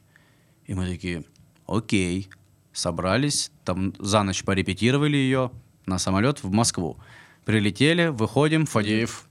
И 0.67 0.75
мы 0.75 0.87
такие, 0.87 1.25
окей, 1.67 2.29
собрались, 2.73 3.51
там 3.65 3.95
за 3.99 4.23
ночь 4.23 4.45
порепетировали 4.45 5.17
ее 5.17 5.51
на 5.87 5.99
самолет 5.99 6.43
в 6.43 6.51
Москву. 6.51 6.99
Прилетели, 7.45 8.09
выходим, 8.09 8.65
Фадеев, 8.65 9.26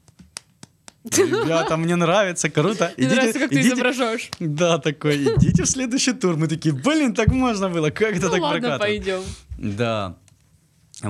Ребята, 1.12 1.78
мне 1.78 1.96
нравится, 1.96 2.50
круто. 2.50 2.92
Мне 2.98 3.08
идите, 3.08 3.16
нравится, 3.16 3.40
как 3.40 3.52
идите. 3.52 3.70
ты 3.70 3.76
изображаешь. 3.76 4.30
Да, 4.40 4.78
такой, 4.80 5.24
идите 5.24 5.64
в 5.64 5.68
следующий 5.68 6.14
тур. 6.14 6.36
Мы 6.36 6.48
такие, 6.48 6.74
блин, 6.74 7.14
так 7.14 7.30
можно 7.30 7.70
было, 7.70 7.90
как 7.90 8.16
это 8.16 8.28
ну, 8.28 8.32
так 8.32 8.42
ладно, 8.42 8.60
прокатывать? 8.60 8.80
пойдем. 8.80 9.22
Да. 9.58 10.16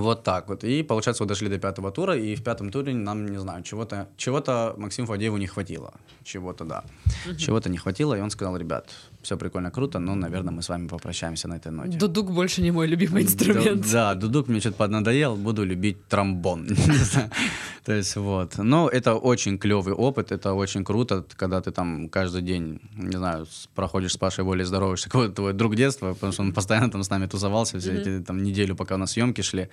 Вот 0.01 0.23
так 0.23 0.47
вот. 0.49 0.63
И, 0.63 0.84
получается, 0.84 1.23
вот 1.23 1.29
дошли 1.29 1.49
до 1.49 1.58
пятого 1.58 1.91
тура, 1.91 2.17
и 2.17 2.36
в 2.36 2.43
пятом 2.43 2.71
туре 2.71 2.93
нам, 2.93 3.25
не 3.25 3.39
знаю, 3.39 3.63
чего-то 3.63 4.08
чего 4.17 4.43
Максиму 4.77 5.08
Фадееву 5.08 5.38
не 5.38 5.47
хватило. 5.47 5.93
Чего-то, 6.23 6.65
да. 6.65 6.84
Угу. 7.25 7.38
Чего-то 7.38 7.69
не 7.69 7.77
хватило, 7.77 8.17
и 8.17 8.21
он 8.21 8.29
сказал, 8.29 8.58
ребят, 8.58 8.89
все 9.21 9.38
прикольно, 9.38 9.71
круто, 9.71 9.99
но, 9.99 10.15
наверное, 10.15 10.53
мы 10.53 10.62
с 10.62 10.69
вами 10.69 10.88
попрощаемся 10.88 11.47
на 11.47 11.55
этой 11.55 11.71
ноте. 11.71 11.97
Дудук 11.97 12.31
больше 12.31 12.62
не 12.62 12.71
мой 12.71 12.88
любимый 12.88 13.23
инструмент. 13.23 13.81
Да, 13.91 14.13
да 14.13 14.15
дудук 14.15 14.47
мне 14.47 14.60
что-то 14.60 14.77
поднадоел, 14.77 15.36
буду 15.36 15.63
любить 15.63 16.08
тромбон. 16.08 16.67
То 17.86 17.93
есть 17.93 18.15
вот. 18.15 18.58
Но 18.58 18.89
это 18.89 19.13
очень 19.13 19.60
клевый 19.60 19.93
опыт, 19.93 20.31
это 20.31 20.53
очень 20.53 20.84
круто, 20.84 21.23
когда 21.36 21.62
ты 21.62 21.71
там 21.71 22.10
каждый 22.10 22.41
день, 22.41 22.79
не 22.95 23.17
знаю, 23.17 23.45
проходишь 23.75 24.13
с 24.13 24.17
Пашей 24.17 24.43
более 24.43 24.65
здороваешься, 24.65 25.10
какой 25.10 25.31
твой 25.31 25.53
друг 25.53 25.75
детства, 25.75 26.13
потому 26.13 26.34
что 26.34 26.41
он 26.41 26.53
постоянно 26.53 26.89
там 26.89 27.03
с 27.03 27.10
нами 27.10 27.27
тусовался 27.27 27.79
все 27.79 27.93
эти 27.93 28.23
там 28.23 28.43
неделю, 28.43 28.75
пока 28.75 28.95
у 28.95 28.97
нас 28.97 29.12
съемки 29.12 29.41
шли. 29.41 29.69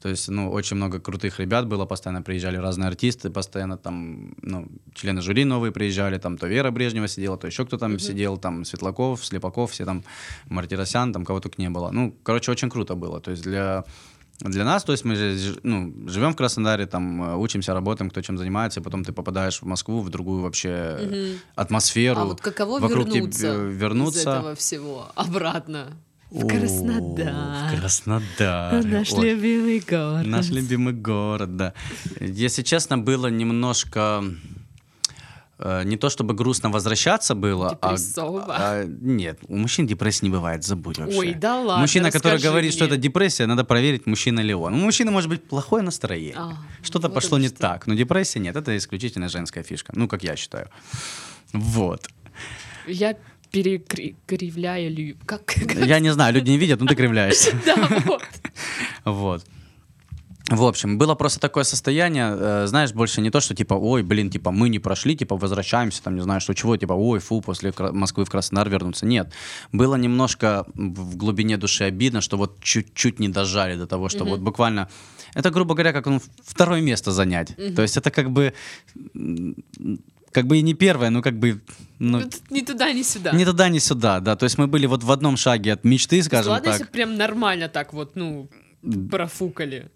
То 0.00 0.08
есть, 0.08 0.28
ну, 0.28 0.50
очень 0.50 0.76
много 0.76 1.00
крутых 1.00 1.40
ребят 1.40 1.66
было, 1.66 1.86
постоянно 1.86 2.22
приезжали 2.22 2.56
разные 2.56 2.88
артисты, 2.88 3.30
постоянно 3.30 3.78
там, 3.78 4.34
ну, 4.42 4.68
члены 4.94 5.22
жюри 5.22 5.44
новые 5.44 5.72
приезжали, 5.72 6.18
там 6.18 6.36
то 6.36 6.46
Вера 6.46 6.70
Брежнева 6.70 7.08
сидела, 7.08 7.38
то 7.38 7.46
еще 7.46 7.64
кто 7.64 7.78
там 7.78 7.98
сидел, 7.98 8.36
там 8.36 8.64
Светлана 8.64 8.94
Кулаков, 8.94 9.24
Слепаков, 9.24 9.70
все 9.70 9.84
там, 9.84 10.04
Мартиросян, 10.48 11.12
там 11.12 11.24
кого 11.24 11.40
только 11.40 11.60
не 11.60 11.70
было. 11.70 11.90
Ну, 11.90 12.14
короче, 12.22 12.50
очень 12.50 12.70
круто 12.70 12.94
было. 12.94 13.20
То 13.20 13.30
есть 13.30 13.42
для 13.42 13.84
для 14.40 14.64
нас, 14.64 14.82
то 14.82 14.92
есть 14.92 15.04
мы 15.04 15.14
же, 15.14 15.56
ну, 15.62 15.94
живем 16.08 16.32
в 16.32 16.36
Краснодаре, 16.36 16.86
там 16.86 17.22
э, 17.22 17.36
учимся, 17.36 17.72
работаем, 17.72 18.10
кто 18.10 18.20
чем 18.20 18.36
занимается, 18.36 18.80
и 18.80 18.82
потом 18.82 19.04
ты 19.04 19.12
попадаешь 19.12 19.62
в 19.62 19.64
Москву, 19.64 20.00
в 20.00 20.10
другую 20.10 20.42
вообще 20.42 20.98
угу. 21.00 21.40
атмосферу. 21.54 22.20
А 22.20 22.24
вот 22.24 22.40
каково 22.40 22.80
вокруг 22.80 23.06
вернуться, 23.06 23.40
тебя, 23.40 23.54
вернуться 23.54 24.18
из 24.18 24.26
этого 24.26 24.54
всего 24.56 25.06
обратно? 25.14 25.96
В 26.34 26.46
Краснодар. 26.46 27.68
В 27.72 27.80
Краснодар. 27.80 28.84
Наш 28.84 29.12
Ой. 29.12 29.30
любимый 29.30 29.80
город. 29.80 30.26
Наш 30.26 30.50
любимый 30.50 30.92
город, 30.92 31.56
да. 31.56 31.74
Если 32.20 32.62
честно, 32.62 32.98
было 32.98 33.28
немножко 33.28 34.24
Э, 35.56 35.82
не 35.84 35.96
то 35.96 36.10
чтобы 36.10 36.34
грустно 36.34 36.70
возвращаться 36.70 37.34
было, 37.34 37.78
а, 37.80 37.96
а 38.48 38.84
нет, 38.84 39.38
у 39.46 39.56
мужчин 39.56 39.86
депрессии 39.86 40.24
не 40.24 40.30
бывает, 40.30 40.64
забудь 40.64 40.98
вообще. 40.98 41.18
Ой, 41.18 41.34
да 41.34 41.60
ладно. 41.60 41.80
Мужчина, 41.80 42.10
который 42.10 42.40
говорит, 42.40 42.70
мне. 42.70 42.76
что 42.76 42.84
это 42.86 42.96
депрессия, 42.96 43.46
надо 43.46 43.64
проверить, 43.64 44.06
мужчина 44.06 44.40
ли 44.40 44.52
он. 44.52 44.74
У 44.74 44.78
мужчины 44.78 45.12
может 45.12 45.30
быть 45.30 45.44
плохое 45.44 45.84
настроение, 45.84 46.34
а, 46.36 46.56
что-то 46.82 47.06
вот 47.06 47.14
пошло 47.14 47.38
не 47.38 47.48
что. 47.48 47.58
так, 47.58 47.86
но 47.86 47.94
депрессия 47.94 48.40
нет, 48.40 48.56
это 48.56 48.76
исключительно 48.76 49.28
женская 49.28 49.62
фишка, 49.62 49.92
ну 49.94 50.08
как 50.08 50.24
я 50.24 50.34
считаю. 50.34 50.68
Вот. 51.52 52.08
Я 52.88 53.16
перекривляю, 53.54 55.16
как? 55.26 55.56
Я 55.74 56.00
не 56.00 56.12
знаю, 56.12 56.34
люди 56.34 56.50
не 56.50 56.58
видят, 56.58 56.80
но 56.80 56.86
ты 56.86 56.94
кривляешься. 56.94 57.50
Да, 57.66 57.76
вот. 58.04 58.22
Вот. 59.04 59.44
В 60.50 60.62
общем, 60.62 60.98
было 60.98 61.14
просто 61.14 61.40
такое 61.40 61.64
состояние, 61.64 62.36
э, 62.38 62.66
знаешь, 62.66 62.92
больше 62.92 63.22
не 63.22 63.30
то, 63.30 63.40
что 63.40 63.54
типа, 63.54 63.74
ой, 63.74 64.02
блин, 64.02 64.28
типа 64.28 64.50
мы 64.50 64.68
не 64.68 64.78
прошли, 64.78 65.16
типа 65.16 65.36
возвращаемся, 65.36 66.02
там, 66.02 66.16
не 66.16 66.22
знаю, 66.22 66.40
что 66.40 66.54
чего, 66.54 66.76
типа, 66.76 66.92
ой, 66.92 67.18
фу, 67.18 67.40
после 67.40 67.72
Москвы 67.92 68.24
в 68.24 68.30
Краснодар 68.30 68.68
вернуться. 68.68 69.06
Нет, 69.06 69.32
было 69.72 69.94
немножко 69.96 70.66
в 70.74 71.16
глубине 71.16 71.56
души 71.56 71.84
обидно, 71.84 72.20
что 72.20 72.36
вот 72.36 72.60
чуть-чуть 72.60 73.20
не 73.20 73.28
дожали 73.28 73.76
до 73.76 73.86
того, 73.86 74.10
что 74.10 74.24
mm-hmm. 74.24 74.28
вот 74.28 74.40
буквально, 74.40 74.88
это, 75.34 75.50
грубо 75.50 75.74
говоря, 75.74 75.92
как 75.92 76.06
ну, 76.06 76.20
второе 76.44 76.82
место 76.82 77.10
занять. 77.10 77.52
Mm-hmm. 77.52 77.74
То 77.74 77.82
есть 77.82 77.96
это 77.96 78.10
как 78.10 78.30
бы 78.30 78.52
как 80.34 80.46
бы 80.46 80.58
и 80.58 80.62
не 80.62 80.74
первое, 80.74 81.10
но 81.10 81.22
как 81.22 81.38
бы... 81.38 81.60
Ну, 82.00 82.22
ни 82.50 82.60
туда, 82.60 82.92
ни 82.92 83.02
сюда. 83.02 83.30
Ни 83.32 83.44
туда, 83.44 83.68
ни 83.68 83.78
сюда, 83.78 84.18
да. 84.18 84.34
То 84.34 84.44
есть 84.44 84.58
мы 84.58 84.66
были 84.66 84.86
вот 84.86 85.04
в 85.04 85.12
одном 85.12 85.36
шаге 85.36 85.72
от 85.72 85.84
мечты, 85.84 86.22
скажем 86.22 86.50
Ладно, 86.50 86.72
так. 86.72 86.80
если 86.80 86.92
прям 86.92 87.16
нормально 87.16 87.68
так 87.68 87.92
вот, 87.94 88.16
ну, 88.16 88.48
профукали. 89.10 89.90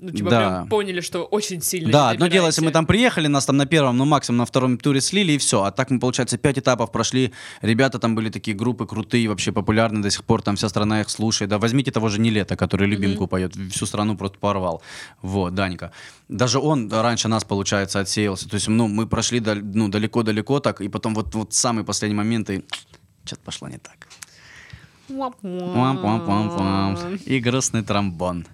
Ну, 0.00 0.10
типа, 0.10 0.30
Да. 0.30 0.38
прям 0.38 0.68
поняли, 0.68 1.00
что 1.00 1.24
очень 1.24 1.60
сильно 1.60 1.92
Да, 1.92 2.10
одно 2.10 2.26
дело, 2.28 2.46
если 2.46 2.64
мы 2.64 2.70
там 2.70 2.86
приехали, 2.86 3.26
нас 3.26 3.46
там 3.46 3.56
на 3.56 3.66
первом, 3.66 3.98
ну 3.98 4.04
максимум 4.06 4.38
на 4.38 4.46
втором 4.46 4.78
туре 4.78 5.00
слили 5.00 5.32
и 5.32 5.38
все. 5.38 5.62
А 5.62 5.70
так 5.70 5.90
мы, 5.90 6.00
получается, 6.00 6.38
пять 6.38 6.58
этапов 6.58 6.90
прошли. 6.90 7.32
Ребята 7.60 7.98
там 7.98 8.14
были 8.14 8.30
такие 8.30 8.56
группы 8.56 8.86
крутые, 8.86 9.28
вообще 9.28 9.52
популярные 9.52 10.02
до 10.02 10.10
сих 10.10 10.24
пор, 10.24 10.42
там 10.42 10.56
вся 10.56 10.68
страна 10.68 11.02
их 11.02 11.10
слушает. 11.10 11.50
Да, 11.50 11.58
возьмите 11.58 11.90
того 11.90 12.08
же 12.08 12.20
Нилета, 12.20 12.56
который 12.56 12.88
любимку 12.88 13.26
поет, 13.26 13.54
всю 13.70 13.86
страну 13.86 14.16
просто 14.16 14.38
порвал. 14.38 14.82
Вот, 15.22 15.54
Данька. 15.54 15.92
Даже 16.28 16.58
он 16.58 16.90
раньше 16.90 17.28
нас, 17.28 17.44
получается, 17.44 18.00
отсеялся. 18.00 18.48
То 18.48 18.54
есть, 18.54 18.68
ну, 18.68 18.88
мы 18.88 19.06
прошли 19.06 19.40
ну, 19.40 19.88
далеко-далеко 19.88 20.60
так, 20.60 20.80
и 20.80 20.88
потом 20.88 21.14
вот, 21.14 21.34
вот 21.34 21.52
самый 21.52 21.84
последний 21.84 22.16
момент, 22.16 22.50
и 22.50 22.64
что-то 23.24 23.42
пошло 23.44 23.68
не 23.68 23.78
так. 23.78 24.08
И 27.26 27.40
грустный 27.40 27.82
тромбон. 27.82 28.46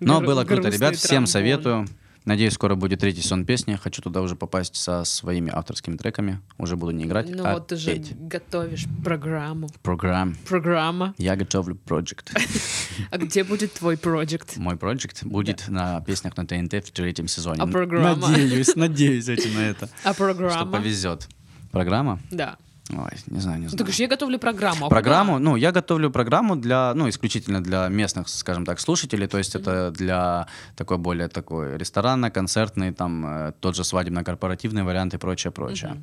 Но 0.00 0.18
Гру- 0.18 0.26
было 0.26 0.44
круто, 0.44 0.68
ребят. 0.68 0.96
Всем 0.96 1.08
тромбон. 1.08 1.26
советую. 1.26 1.88
Надеюсь, 2.24 2.54
скоро 2.54 2.74
будет 2.74 3.00
третий 3.00 3.20
сон 3.20 3.44
песни. 3.44 3.74
Хочу 3.74 4.00
туда 4.00 4.22
уже 4.22 4.34
попасть 4.34 4.76
со 4.76 5.04
своими 5.04 5.50
авторскими 5.52 5.96
треками. 5.98 6.40
Уже 6.56 6.74
буду 6.74 6.92
не 6.92 7.04
играть, 7.04 7.28
Ну 7.28 7.44
а 7.44 7.52
вот 7.54 7.66
ты 7.66 7.76
же 7.76 7.90
петь. 7.92 8.16
готовишь 8.18 8.86
программу. 9.04 9.68
Программ. 9.82 10.34
Программа. 10.48 11.14
Я 11.18 11.36
готовлю 11.36 11.74
проект. 11.76 12.32
А 13.10 13.18
где 13.18 13.42
будет 13.44 13.72
твой 13.74 13.98
проект? 13.98 14.56
Мой 14.56 14.76
проект 14.76 15.24
будет 15.24 15.68
на 15.68 16.00
песнях 16.00 16.36
на 16.36 16.46
ТНТ 16.46 16.74
в 16.86 16.92
третьем 16.92 17.26
сезоне. 17.28 17.60
А 17.60 17.66
программа? 17.66 18.28
Надеюсь, 18.28 18.74
надеюсь 18.76 19.28
очень 19.28 19.52
на 19.54 19.60
это. 19.66 19.90
А 20.04 20.14
Что 20.14 20.24
программа? 20.24 20.72
повезет. 20.78 21.28
Программа? 21.72 22.20
Да. 22.30 22.56
Ой, 22.90 23.10
не 23.26 23.40
знаю, 23.40 23.58
не 23.58 23.64
Ну, 23.64 23.70
знаю. 23.70 23.78
так 23.86 23.94
же 23.94 24.02
я 24.02 24.08
готовлю 24.08 24.38
программу. 24.38 24.86
а 24.86 24.88
Программу, 24.90 25.38
ну, 25.38 25.56
я 25.56 25.72
готовлю 25.72 26.10
программу 26.10 26.54
для, 26.56 26.92
ну, 26.94 27.08
исключительно 27.08 27.62
для 27.62 27.88
местных, 27.88 28.28
скажем 28.28 28.66
так, 28.66 28.78
слушателей, 28.78 29.26
то 29.26 29.38
есть 29.38 29.54
это 29.54 29.90
для 29.90 30.46
такой 30.76 30.98
более 30.98 31.28
такой 31.28 31.78
ресторанно-концертный, 31.78 32.92
там, 32.92 33.26
э, 33.26 33.52
тот 33.60 33.74
же 33.76 33.84
свадебно-корпоративный 33.84 34.82
вариант 34.84 35.14
и 35.14 35.18
прочее, 35.18 35.50
прочее. 35.50 36.02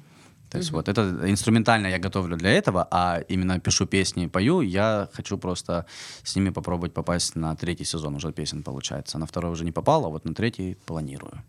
То 0.49 0.57
есть 0.57 0.71
вот 0.71 0.89
это 0.89 1.01
инструментально 1.31 1.87
я 1.87 1.97
готовлю 1.99 2.35
для 2.35 2.49
этого, 2.49 2.85
а 2.91 3.21
именно 3.29 3.59
пишу 3.59 3.85
песни 3.85 4.25
и 4.25 4.27
пою, 4.27 4.61
я 4.61 5.07
хочу 5.13 5.37
просто 5.37 5.85
с 6.23 6.35
ними 6.35 6.49
попробовать 6.49 6.93
попасть 6.93 7.35
на 7.35 7.55
третий 7.55 7.85
сезон 7.85 8.15
уже 8.15 8.31
песен, 8.33 8.63
получается. 8.63 9.17
На 9.17 9.25
второй 9.25 9.51
уже 9.51 9.63
не 9.65 9.71
попал, 9.71 10.03
а 10.05 10.09
вот 10.09 10.25
на 10.25 10.33
третий 10.33 10.77
планирую. 10.85 11.41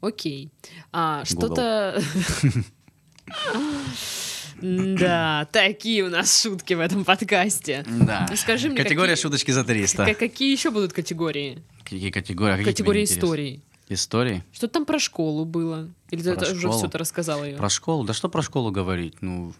Окей. 0.00 0.50
А, 0.92 1.24
что-то... 1.24 2.00
Да, 4.60 5.48
такие 5.52 6.04
у 6.04 6.10
нас 6.10 6.42
шутки 6.42 6.74
в 6.74 6.80
этом 6.80 7.04
подкасте. 7.04 7.84
Да. 7.88 8.26
Ну, 8.28 8.36
скажи 8.36 8.68
мне, 8.68 8.76
Категория 8.82 9.10
какие- 9.12 9.22
шуточки 9.22 9.50
за 9.50 9.64
300. 9.64 10.04
Ка- 10.06 10.14
Какие 10.14 10.52
еще 10.52 10.70
будут 10.70 10.92
категории? 10.92 11.62
Какие 11.84 12.10
категории? 12.10 12.52
А 12.54 12.56
какие 12.56 12.72
Категории 12.72 13.04
историй. 13.04 13.62
Истории? 13.88 14.44
Что 14.52 14.68
там 14.68 14.84
про 14.84 14.98
школу 14.98 15.44
было? 15.44 15.88
Или 16.10 16.22
ты 16.22 16.34
Про 16.34 16.42
уже 16.50 16.58
школу? 16.60 16.76
все 16.78 16.88
ты 16.88 16.98
рассказала 16.98 17.44
ее? 17.44 17.56
Про 17.56 17.68
школу? 17.70 18.04
Да 18.04 18.12
что 18.12 18.28
про 18.28 18.42
школу 18.42 18.70
говорить? 18.70 19.14
Ну, 19.22 19.54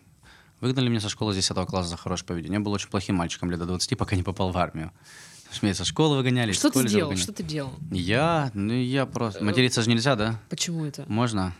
выгнали 0.60 0.88
меня 0.88 1.00
со 1.00 1.08
школы 1.08 1.32
с 1.32 1.36
10 1.36 1.66
класса 1.66 1.88
за 1.90 1.96
хорошее 1.96 2.26
поведение. 2.26 2.58
Я 2.58 2.64
был 2.64 2.72
очень 2.72 2.88
плохим 2.90 3.14
мальчиком 3.16 3.50
лет 3.50 3.58
до 3.58 3.64
20, 3.66 3.96
пока 3.96 4.16
не 4.16 4.22
попал 4.22 4.50
в 4.50 4.58
армию. 4.58 4.92
Меня 5.62 5.72
со 5.74 5.86
школы 5.86 6.18
выгоняли, 6.18 6.52
Что 6.52 6.68
ты 6.70 6.86
сделал? 6.86 7.06
выгоняли. 7.08 7.22
Что 7.22 7.32
ты 7.32 7.42
делал? 7.42 7.72
Я? 7.90 8.50
Ну, 8.52 8.74
я 8.74 9.06
просто... 9.06 9.42
Материться 9.42 9.80
же 9.80 9.88
нельзя, 9.88 10.14
да? 10.14 10.38
Почему 10.50 10.84
это? 10.84 11.04
Можно? 11.08 11.54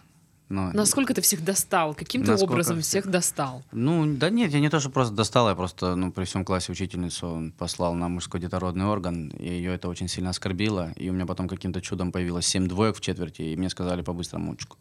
Ну, 0.49 0.71
Насколько 0.73 1.13
ты 1.13 1.21
всех 1.21 1.45
достал? 1.45 1.95
Каким-то 1.95 2.33
Насколько 2.33 2.53
образом 2.53 2.81
всех? 2.81 3.07
достал? 3.07 3.63
Ну, 3.73 4.07
да 4.17 4.31
нет, 4.31 4.51
я 4.51 4.61
не 4.61 4.71
то, 4.71 4.81
что 4.81 4.89
просто 4.89 5.15
достал, 5.15 5.49
я 5.49 5.55
просто, 5.55 5.95
ну, 5.95 6.11
при 6.11 6.25
всем 6.25 6.45
классе 6.45 6.73
учительницу 6.73 7.53
послал 7.59 7.95
на 7.95 8.09
мужской 8.09 8.41
детородный 8.41 8.87
орган, 8.87 9.29
и 9.29 9.49
ее 9.49 9.75
это 9.75 9.89
очень 9.89 10.09
сильно 10.09 10.31
оскорбило, 10.31 10.93
и 10.97 11.11
у 11.11 11.13
меня 11.13 11.27
потом 11.27 11.49
каким-то 11.49 11.81
чудом 11.83 12.13
появилось 12.13 12.47
7 12.47 12.67
двоек 12.67 12.97
в 12.97 13.01
четверти, 13.01 13.43
и 13.43 13.57
мне 13.57 13.69
сказали 13.69 14.03
по-быстрому 14.03 14.47
«Мучку, 14.47 14.79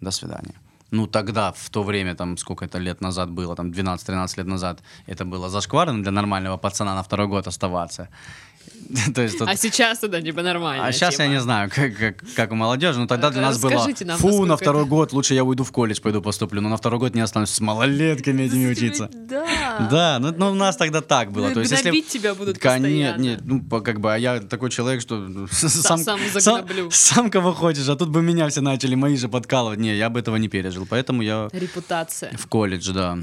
до 0.00 0.10
свидания. 0.10 0.54
Ну, 0.90 1.06
тогда, 1.06 1.52
в 1.52 1.70
то 1.70 1.82
время, 1.82 2.14
там, 2.14 2.36
сколько 2.36 2.64
это 2.64 2.78
лет 2.78 3.00
назад 3.00 3.30
было, 3.30 3.54
там, 3.54 3.70
12-13 3.70 4.38
лет 4.38 4.46
назад, 4.46 4.82
это 5.06 5.24
было 5.24 5.48
зашкварно 5.50 6.02
для 6.02 6.12
нормального 6.12 6.56
пацана 6.56 6.94
на 6.94 7.02
второй 7.02 7.26
год 7.26 7.46
оставаться. 7.46 8.08
То 9.14 9.22
есть 9.22 9.38
тут- 9.38 9.48
А 9.48 9.56
сейчас 9.56 10.02
это 10.02 10.22
типа 10.22 10.42
нормально. 10.42 10.86
А 10.86 10.92
сейчас 10.92 11.18
я 11.18 11.26
не 11.26 11.40
знаю, 11.40 11.70
как, 11.74 11.96
как, 11.96 12.16
как 12.34 12.52
у 12.52 12.54
молодежи, 12.54 12.98
но 12.98 13.06
тогда 13.06 13.30
для 13.30 13.42
нас 13.42 13.60
было, 13.60 13.86
нам, 14.00 14.18
фу, 14.18 14.46
на 14.46 14.56
второй 14.56 14.82
это- 14.82 14.90
год 14.90 15.12
лучше 15.12 15.34
я 15.34 15.44
уйду 15.44 15.64
в 15.64 15.72
колледж, 15.72 16.00
пойду 16.00 16.22
поступлю, 16.22 16.60
но 16.60 16.68
на 16.68 16.76
второй 16.76 16.98
год 16.98 17.14
не 17.14 17.20
останусь 17.20 17.50
с 17.50 17.60
малолетками 17.60 18.42
этими 18.44 18.70
учиться. 18.70 19.10
Да. 19.12 19.88
Да, 19.90 20.18
ну, 20.20 20.32
ну, 20.36 20.50
у 20.52 20.54
нас 20.54 20.76
тогда 20.76 21.00
так 21.00 21.32
было. 21.32 21.48
Ну, 21.48 21.54
То 21.54 21.60
есть, 21.60 21.72
если... 21.72 22.00
тебя 22.00 22.34
будут 22.34 22.58
Конечно, 22.58 22.88
постоянно. 22.88 23.20
нет, 23.20 23.40
ну, 23.44 23.80
как 23.82 24.00
бы, 24.00 24.14
а 24.14 24.16
я 24.16 24.40
такой 24.40 24.70
человек, 24.70 25.02
что 25.02 25.46
сам, 25.50 25.98
сам 25.98 26.20
сам, 26.38 26.66
сам 26.90 27.30
кого 27.30 27.52
хочешь, 27.52 27.88
а 27.88 27.96
тут 27.96 28.08
бы 28.08 28.22
меня 28.22 28.48
все 28.48 28.60
начали, 28.62 28.94
мои 28.94 29.16
же 29.16 29.28
подкалывать. 29.28 29.78
Не, 29.78 29.96
я 29.96 30.08
бы 30.08 30.20
этого 30.20 30.36
не 30.36 30.48
пережил, 30.48 30.86
поэтому 30.88 31.22
я 31.22 31.48
Репутация. 31.52 32.34
в 32.36 32.46
колледж, 32.46 32.90
да. 32.92 33.18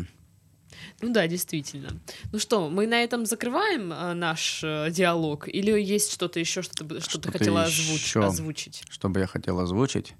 Ну 1.05 1.13
да, 1.13 1.27
действительно. 1.27 1.89
Ну 2.31 2.39
что, 2.39 2.67
мы 2.69 2.87
на 2.87 3.03
этом 3.03 3.25
закрываем 3.27 3.93
э, 3.93 4.13
наш 4.13 4.61
э, 4.63 4.89
диалог? 4.89 5.47
Или 5.47 5.71
есть 5.79 6.11
что-то 6.11 6.39
еще, 6.39 6.63
что 6.63 6.73
ты, 6.73 6.83
бы- 6.83 6.99
что 6.99 7.19
ты 7.19 7.31
хотела 7.31 7.63
озвуч- 7.65 7.93
еще. 7.93 8.25
озвучить? 8.25 8.83
Что 8.89 9.07
бы 9.09 9.19
я 9.19 9.27
хотел 9.27 9.59
озвучить 9.59 10.13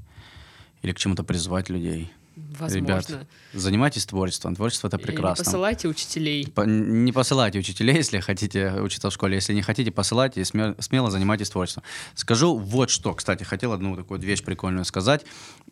или 0.84 0.92
к 0.92 0.98
чему-то 1.00 1.24
призвать 1.24 1.70
людей. 1.70 2.12
Возможно. 2.60 2.86
Ребят, 2.86 3.28
занимайтесь 3.54 4.06
творчеством. 4.06 4.56
Творчество— 4.56 4.88
это 4.90 4.98
прекрасно. 4.98 5.42
Не 5.42 5.46
посылайте 5.46 5.88
учителей. 5.88 6.52
По- 6.54 6.62
Не 6.62 7.12
посылайте 7.12 7.60
учителей, 7.60 7.96
если 7.96 8.20
хотите 8.20 8.72
учиться 8.82 9.10
в 9.10 9.14
школе. 9.14 9.36
Если 9.36 9.54
не 9.54 9.62
хотите, 9.62 9.92
посылайте 9.92 10.42
и 10.42 10.44
сме- 10.44 10.80
смело 10.82 11.12
занимайтесь 11.12 11.50
творчеством. 11.50 11.84
Скажу 12.14 12.58
вот 12.58 12.90
что. 12.90 13.14
Кстати, 13.14 13.44
хотел 13.44 13.74
одну 13.74 13.96
такую 13.96 14.20
вещь 14.20 14.44
прикольную 14.44 14.86
сказать. 14.86 15.26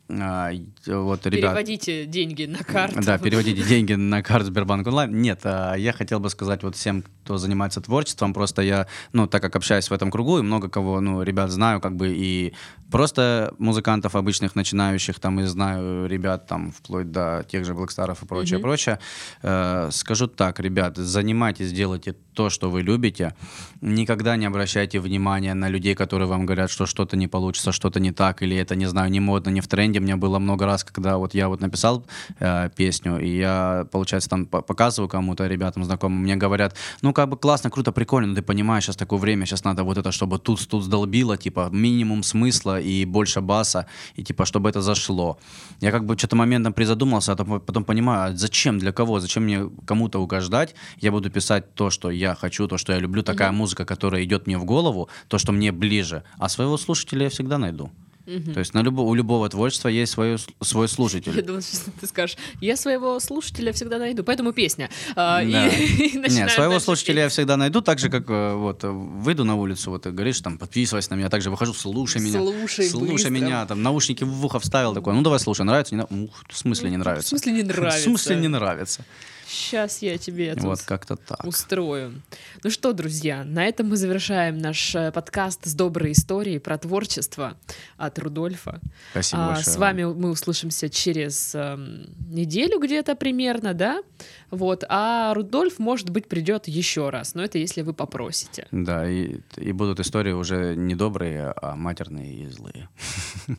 А, 0.10 0.50
и- 0.52 0.65
Вот, 0.88 1.26
ребят, 1.26 1.54
Переводите 1.54 2.06
деньги 2.06 2.46
на 2.46 2.60
карту. 2.60 3.02
да, 3.02 3.17
переводите 3.17 3.63
деньги 3.63 3.93
на 3.93 4.22
карту 4.22 4.48
Сбербанк 4.48 4.86
онлайн. 4.88 5.22
Нет, 5.22 5.41
а, 5.43 5.76
я 5.76 5.93
хотел 5.93 6.19
бы 6.19 6.30
сказать 6.30 6.63
вот 6.63 6.76
всем, 6.76 7.04
кто 7.24 7.38
занимается 7.38 7.80
творчеством, 7.82 8.34
просто 8.34 8.62
я, 8.63 8.88
ну, 9.13 9.28
так 9.28 9.41
как 9.41 9.56
общаюсь 9.56 9.89
в 9.89 9.93
этом 9.93 10.12
кругу, 10.12 10.39
и 10.39 10.41
много 10.41 10.67
кого, 10.69 11.00
ну, 11.00 11.22
ребят 11.24 11.52
знаю, 11.52 11.80
как 11.80 11.96
бы, 11.96 12.13
и 12.13 12.54
просто 12.91 13.54
музыкантов 13.60 14.15
обычных, 14.15 14.56
начинающих, 14.56 15.19
там, 15.19 15.39
и 15.39 15.43
знаю 15.46 16.08
ребят, 16.08 16.48
там, 16.48 16.72
вплоть 16.73 17.12
до 17.12 17.45
тех 17.47 17.65
же 17.65 17.73
Блэкстаров 17.73 18.23
и 18.23 18.25
прочее, 18.25 18.57
Мгм. 18.57 18.63
прочее. 18.63 18.99
Э, 19.41 19.89
скажу 19.91 20.27
так, 20.27 20.59
ребят, 20.59 20.97
занимайтесь, 20.97 21.71
делайте 21.71 22.15
то, 22.33 22.49
что 22.49 22.69
вы 22.71 22.81
любите. 22.81 23.36
Никогда 23.81 24.36
не 24.38 24.45
обращайте 24.47 24.99
внимания 24.99 25.53
на 25.53 25.69
людей, 25.69 25.93
которые 25.95 26.27
вам 26.27 26.45
говорят, 26.45 26.71
что 26.71 26.86
что-то 26.86 27.15
не 27.17 27.27
получится, 27.27 27.71
что-то 27.71 27.99
не 27.99 28.12
так, 28.12 28.41
или 28.41 28.55
это, 28.57 28.75
не 28.75 28.86
знаю, 28.88 29.12
не 29.12 29.19
модно, 29.19 29.49
не 29.51 29.62
в 29.62 29.67
тренде. 29.67 29.99
Мне 29.99 30.15
было 30.15 30.39
много 30.39 30.65
раз, 30.65 30.83
когда 30.83 31.17
вот 31.17 31.33
я 31.36 31.47
вот 31.47 31.62
написал 31.62 32.05
э, 32.39 32.69
песню, 32.75 33.19
и 33.19 33.38
я, 33.38 33.86
получается, 33.91 34.29
там 34.29 34.45
по- 34.45 34.62
показываю 34.62 35.09
кому-то, 35.09 35.45
ребятам 35.47 35.83
знакомым, 35.83 36.23
мне 36.23 36.36
говорят, 36.36 36.75
ну, 37.01 37.13
как 37.13 37.29
бы 37.29 37.38
классно, 37.38 37.69
круто, 37.69 37.91
прикольно, 37.91 38.29
но 38.29 38.36
ты 38.36 38.41
понимаешь, 38.41 38.86
сейчас 38.86 38.95
такое 38.95 39.19
время, 39.19 39.45
сейчас 39.45 39.63
надо 39.63 39.83
вот 39.83 39.97
это, 39.97 40.12
чтобы 40.12 40.39
тут, 40.39 40.67
тут 40.67 40.83
сдолбило, 40.83 41.38
типа, 41.38 41.69
минимум 41.71 42.23
смысла 42.23 42.79
и 42.79 43.05
больше 43.05 43.41
баса, 43.41 43.86
и 44.15 44.23
типа, 44.23 44.45
чтобы 44.45 44.69
это 44.69 44.81
зашло. 44.81 45.38
Я 45.81 45.91
как 45.91 46.05
бы 46.05 46.17
что-то 46.17 46.36
моментом 46.63 46.73
призадумался, 46.73 47.34
а 47.34 47.36
потом- 47.36 47.84
понимаю, 47.84 48.34
а 48.34 48.38
зачем, 48.38 48.80
для 48.80 48.91
кого, 48.91 49.19
зачем 49.19 49.43
мне 49.43 49.69
кому-то 49.86 50.19
угождать, 50.19 50.76
я 51.02 51.12
буду 51.12 51.30
писать 51.30 51.76
то, 51.76 51.89
что 51.89 52.12
я 52.12 52.36
хочу, 52.36 52.67
то, 52.67 52.78
что 52.78 52.93
я 52.93 52.99
люблю, 52.99 53.23
такая 53.23 53.52
музыка, 53.52 53.86
которая 53.86 54.23
идет 54.23 54.47
мне 54.47 54.58
в 54.58 54.65
голову, 54.65 55.10
то, 55.28 55.38
что 55.38 55.52
мне 55.52 55.71
ближе, 55.71 56.23
а 56.39 56.49
своего 56.49 56.78
слушателя 56.78 57.23
я 57.23 57.30
всегда 57.30 57.58
найду. 57.58 57.89
То 58.25 58.59
есть 58.59 58.73
на 58.73 58.81
любо, 58.81 59.01
у 59.01 59.13
любого 59.13 59.49
творчества 59.49 59.89
есть 59.89 60.13
свой, 60.13 60.38
свой 60.62 60.88
слушатель. 60.88 61.33
Я 61.36 61.41
думала, 61.41 61.62
что 61.62 61.91
ты 61.99 62.07
скажешь, 62.07 62.38
я 62.62 62.77
своего 62.77 63.19
слушателя 63.19 63.73
всегда 63.73 63.97
найду, 63.97 64.23
поэтому 64.23 64.53
песня. 64.53 64.89
А, 65.15 65.43
и- 65.43 65.51
Да. 65.51 65.67
и 65.69 66.17
начинаем 66.17 66.45
Нет, 66.47 66.51
своего 66.51 66.79
слушателя 66.79 67.19
я 67.21 67.25
петь. 67.25 67.33
всегда 67.33 67.57
найду, 67.57 67.81
так 67.81 67.99
же, 67.99 68.09
как 68.09 68.29
э, 68.29 68.53
вот 68.53 68.83
э, 68.83 68.89
выйду 68.89 69.43
на 69.43 69.55
улицу, 69.55 69.91
вот 69.91 70.07
говоришь, 70.07 70.39
там, 70.39 70.57
подписывайся 70.57 71.12
на 71.12 71.15
меня, 71.15 71.29
также 71.29 71.49
выхожу, 71.51 71.73
слушай 71.73 72.21
меня. 72.21 72.39
Слушай 72.39 72.88
Слушай 72.89 73.12
быстро. 73.12 73.29
меня, 73.29 73.65
там, 73.65 73.81
наушники 73.81 74.23
в 74.23 74.45
ухо 74.45 74.59
вставил, 74.59 74.93
такой, 74.93 75.13
ну 75.13 75.21
давай 75.21 75.39
слушай, 75.39 75.63
нравится, 75.65 75.93
не 75.95 76.01
нравится? 76.01 76.33
В 76.49 76.57
смысле 76.57 76.89
не 76.91 76.95
В 76.95 76.99
нравится? 76.99 77.29
смысле 77.29 77.51
не 77.53 77.63
нравится? 77.63 77.99
В 77.99 78.03
смысле 78.03 78.36
не 78.38 78.47
нравится? 78.47 79.05
Сейчас 79.53 80.01
я 80.01 80.17
тебе 80.17 80.47
это 80.47 80.61
Вот 80.61 80.81
как-то 80.81 81.15
так. 81.15 81.45
устрою. 81.45 82.21
Ну 82.63 82.69
что, 82.71 82.91
друзья, 82.93 83.43
на 83.43 83.63
этом 83.65 83.87
мы 83.89 83.97
завершаем 83.97 84.57
наш 84.57 84.95
э, 84.95 85.11
подкаст 85.11 85.65
с 85.65 85.75
доброй 85.75 86.13
историей 86.13 86.57
про 86.57 86.77
творчество 86.79 87.55
от 87.97 88.17
Рудольфа. 88.17 88.81
Спасибо 89.11 89.43
А, 89.43 89.47
большое. 89.53 89.65
с 89.75 89.77
вами 89.77 90.03
мы 90.05 90.31
услышимся 90.31 90.89
через 90.89 91.53
эм, 91.53 92.07
неделю 92.31 92.79
где-то 92.79 93.15
примерно, 93.15 93.75
да? 93.75 94.01
Вот. 94.49 94.83
А 94.89 95.33
Рудольф, 95.35 95.77
может 95.77 96.09
быть, 96.09 96.27
придет 96.27 96.67
еще 96.67 97.09
раз, 97.11 97.35
но 97.35 97.43
это 97.43 97.59
если 97.59 97.81
вы 97.83 97.93
попросите. 97.93 98.67
Да, 98.71 99.07
и, 99.07 99.37
и 99.57 99.71
будут 99.71 99.99
истории 99.99 100.31
уже 100.31 100.75
не 100.75 100.95
добрые, 100.95 101.53
а 101.61 101.75
матерные 101.75 102.43
и 102.43 102.47
злые. 102.49 102.89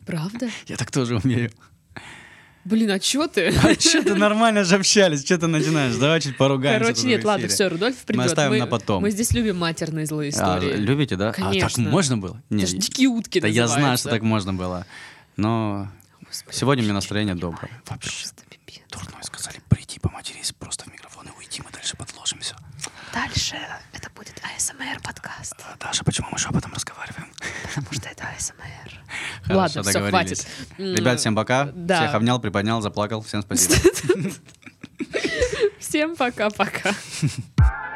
Правда? 0.05 0.49
Я 0.67 0.75
так 0.75 0.91
тоже 0.91 1.17
умею. 1.23 1.51
Блин, 2.65 2.89
а 2.89 2.99
чё 2.99 3.27
ты? 3.27 3.53
А 3.63 3.79
что 3.79 4.01
ты 4.03 4.15
нормально 4.15 4.63
же 4.63 4.75
общались? 4.75 5.23
Что 5.23 5.37
ты 5.37 5.47
начинаешь? 5.47 5.95
Давай 5.95 6.19
чуть 6.19 6.35
поругаемся. 6.35 6.79
Короче, 6.83 7.07
нет, 7.07 7.23
ладно, 7.23 7.47
все, 7.47 7.67
Рудольф 7.67 7.97
придет. 7.97 8.25
оставим 8.25 8.57
на 8.57 8.65
потом. 8.67 9.03
Мы 9.03 9.11
здесь 9.11 9.31
любим 9.33 9.57
матерные 9.57 10.07
злые 10.07 10.29
А, 10.29 10.57
истории. 10.57 10.73
любите, 10.75 11.15
да? 11.15 11.29
А 11.29 11.33
так 11.33 11.43
Конечно. 11.43 11.89
можно 11.89 12.17
было? 12.17 12.41
Это 12.49 12.55
Нет, 12.55 12.69
ж 12.69 12.73
дикие 12.73 13.07
утки 13.09 13.39
Да 13.39 13.47
я 13.47 13.67
знаю, 13.67 13.97
что 13.97 14.09
так 14.09 14.23
можно 14.23 14.53
было. 14.53 14.85
Но 15.37 15.89
Господи, 16.27 16.55
сегодня 16.55 16.81
у 16.83 16.85
меня 16.85 16.95
настроение 16.95 17.35
доброе. 17.35 17.69
Вообще. 17.87 18.25
Дурной 18.91 19.23
сказали 19.23 19.57
прийти, 19.67 19.99
поматерись 19.99 20.53
просто 20.53 20.85
в 20.85 20.87
микрофон 20.93 21.27
и 21.27 21.31
уйти. 21.37 21.61
Мы 21.65 21.69
дальше 21.71 21.97
подложим 21.97 22.24
все. 22.24 22.24
Дальше 23.15 23.55
это 23.93 24.09
будет 24.13 24.41
АСМР 24.43 24.99
подкаст, 25.01 25.55
Даша, 25.79 26.03
почему 26.03 26.27
мы 26.33 26.37
шепотом 26.37 26.73
разговариваем? 26.73 27.31
потому 27.73 27.93
что 27.93 28.09
это 28.09 28.25
АСМР. 28.37 28.91
Хорошо, 29.43 29.79
Ладно, 29.79 29.83
все, 29.83 30.09
хватит. 30.09 30.47
Ребят, 30.77 31.19
всем 31.21 31.33
пока. 31.33 31.69
Да. 31.73 32.01
Всех 32.01 32.13
обнял, 32.13 32.41
приподнял, 32.41 32.81
заплакал. 32.81 33.21
Всем 33.21 33.41
спасибо. 33.41 33.75
Всем 35.79 36.17
пока-пока. 36.17 36.91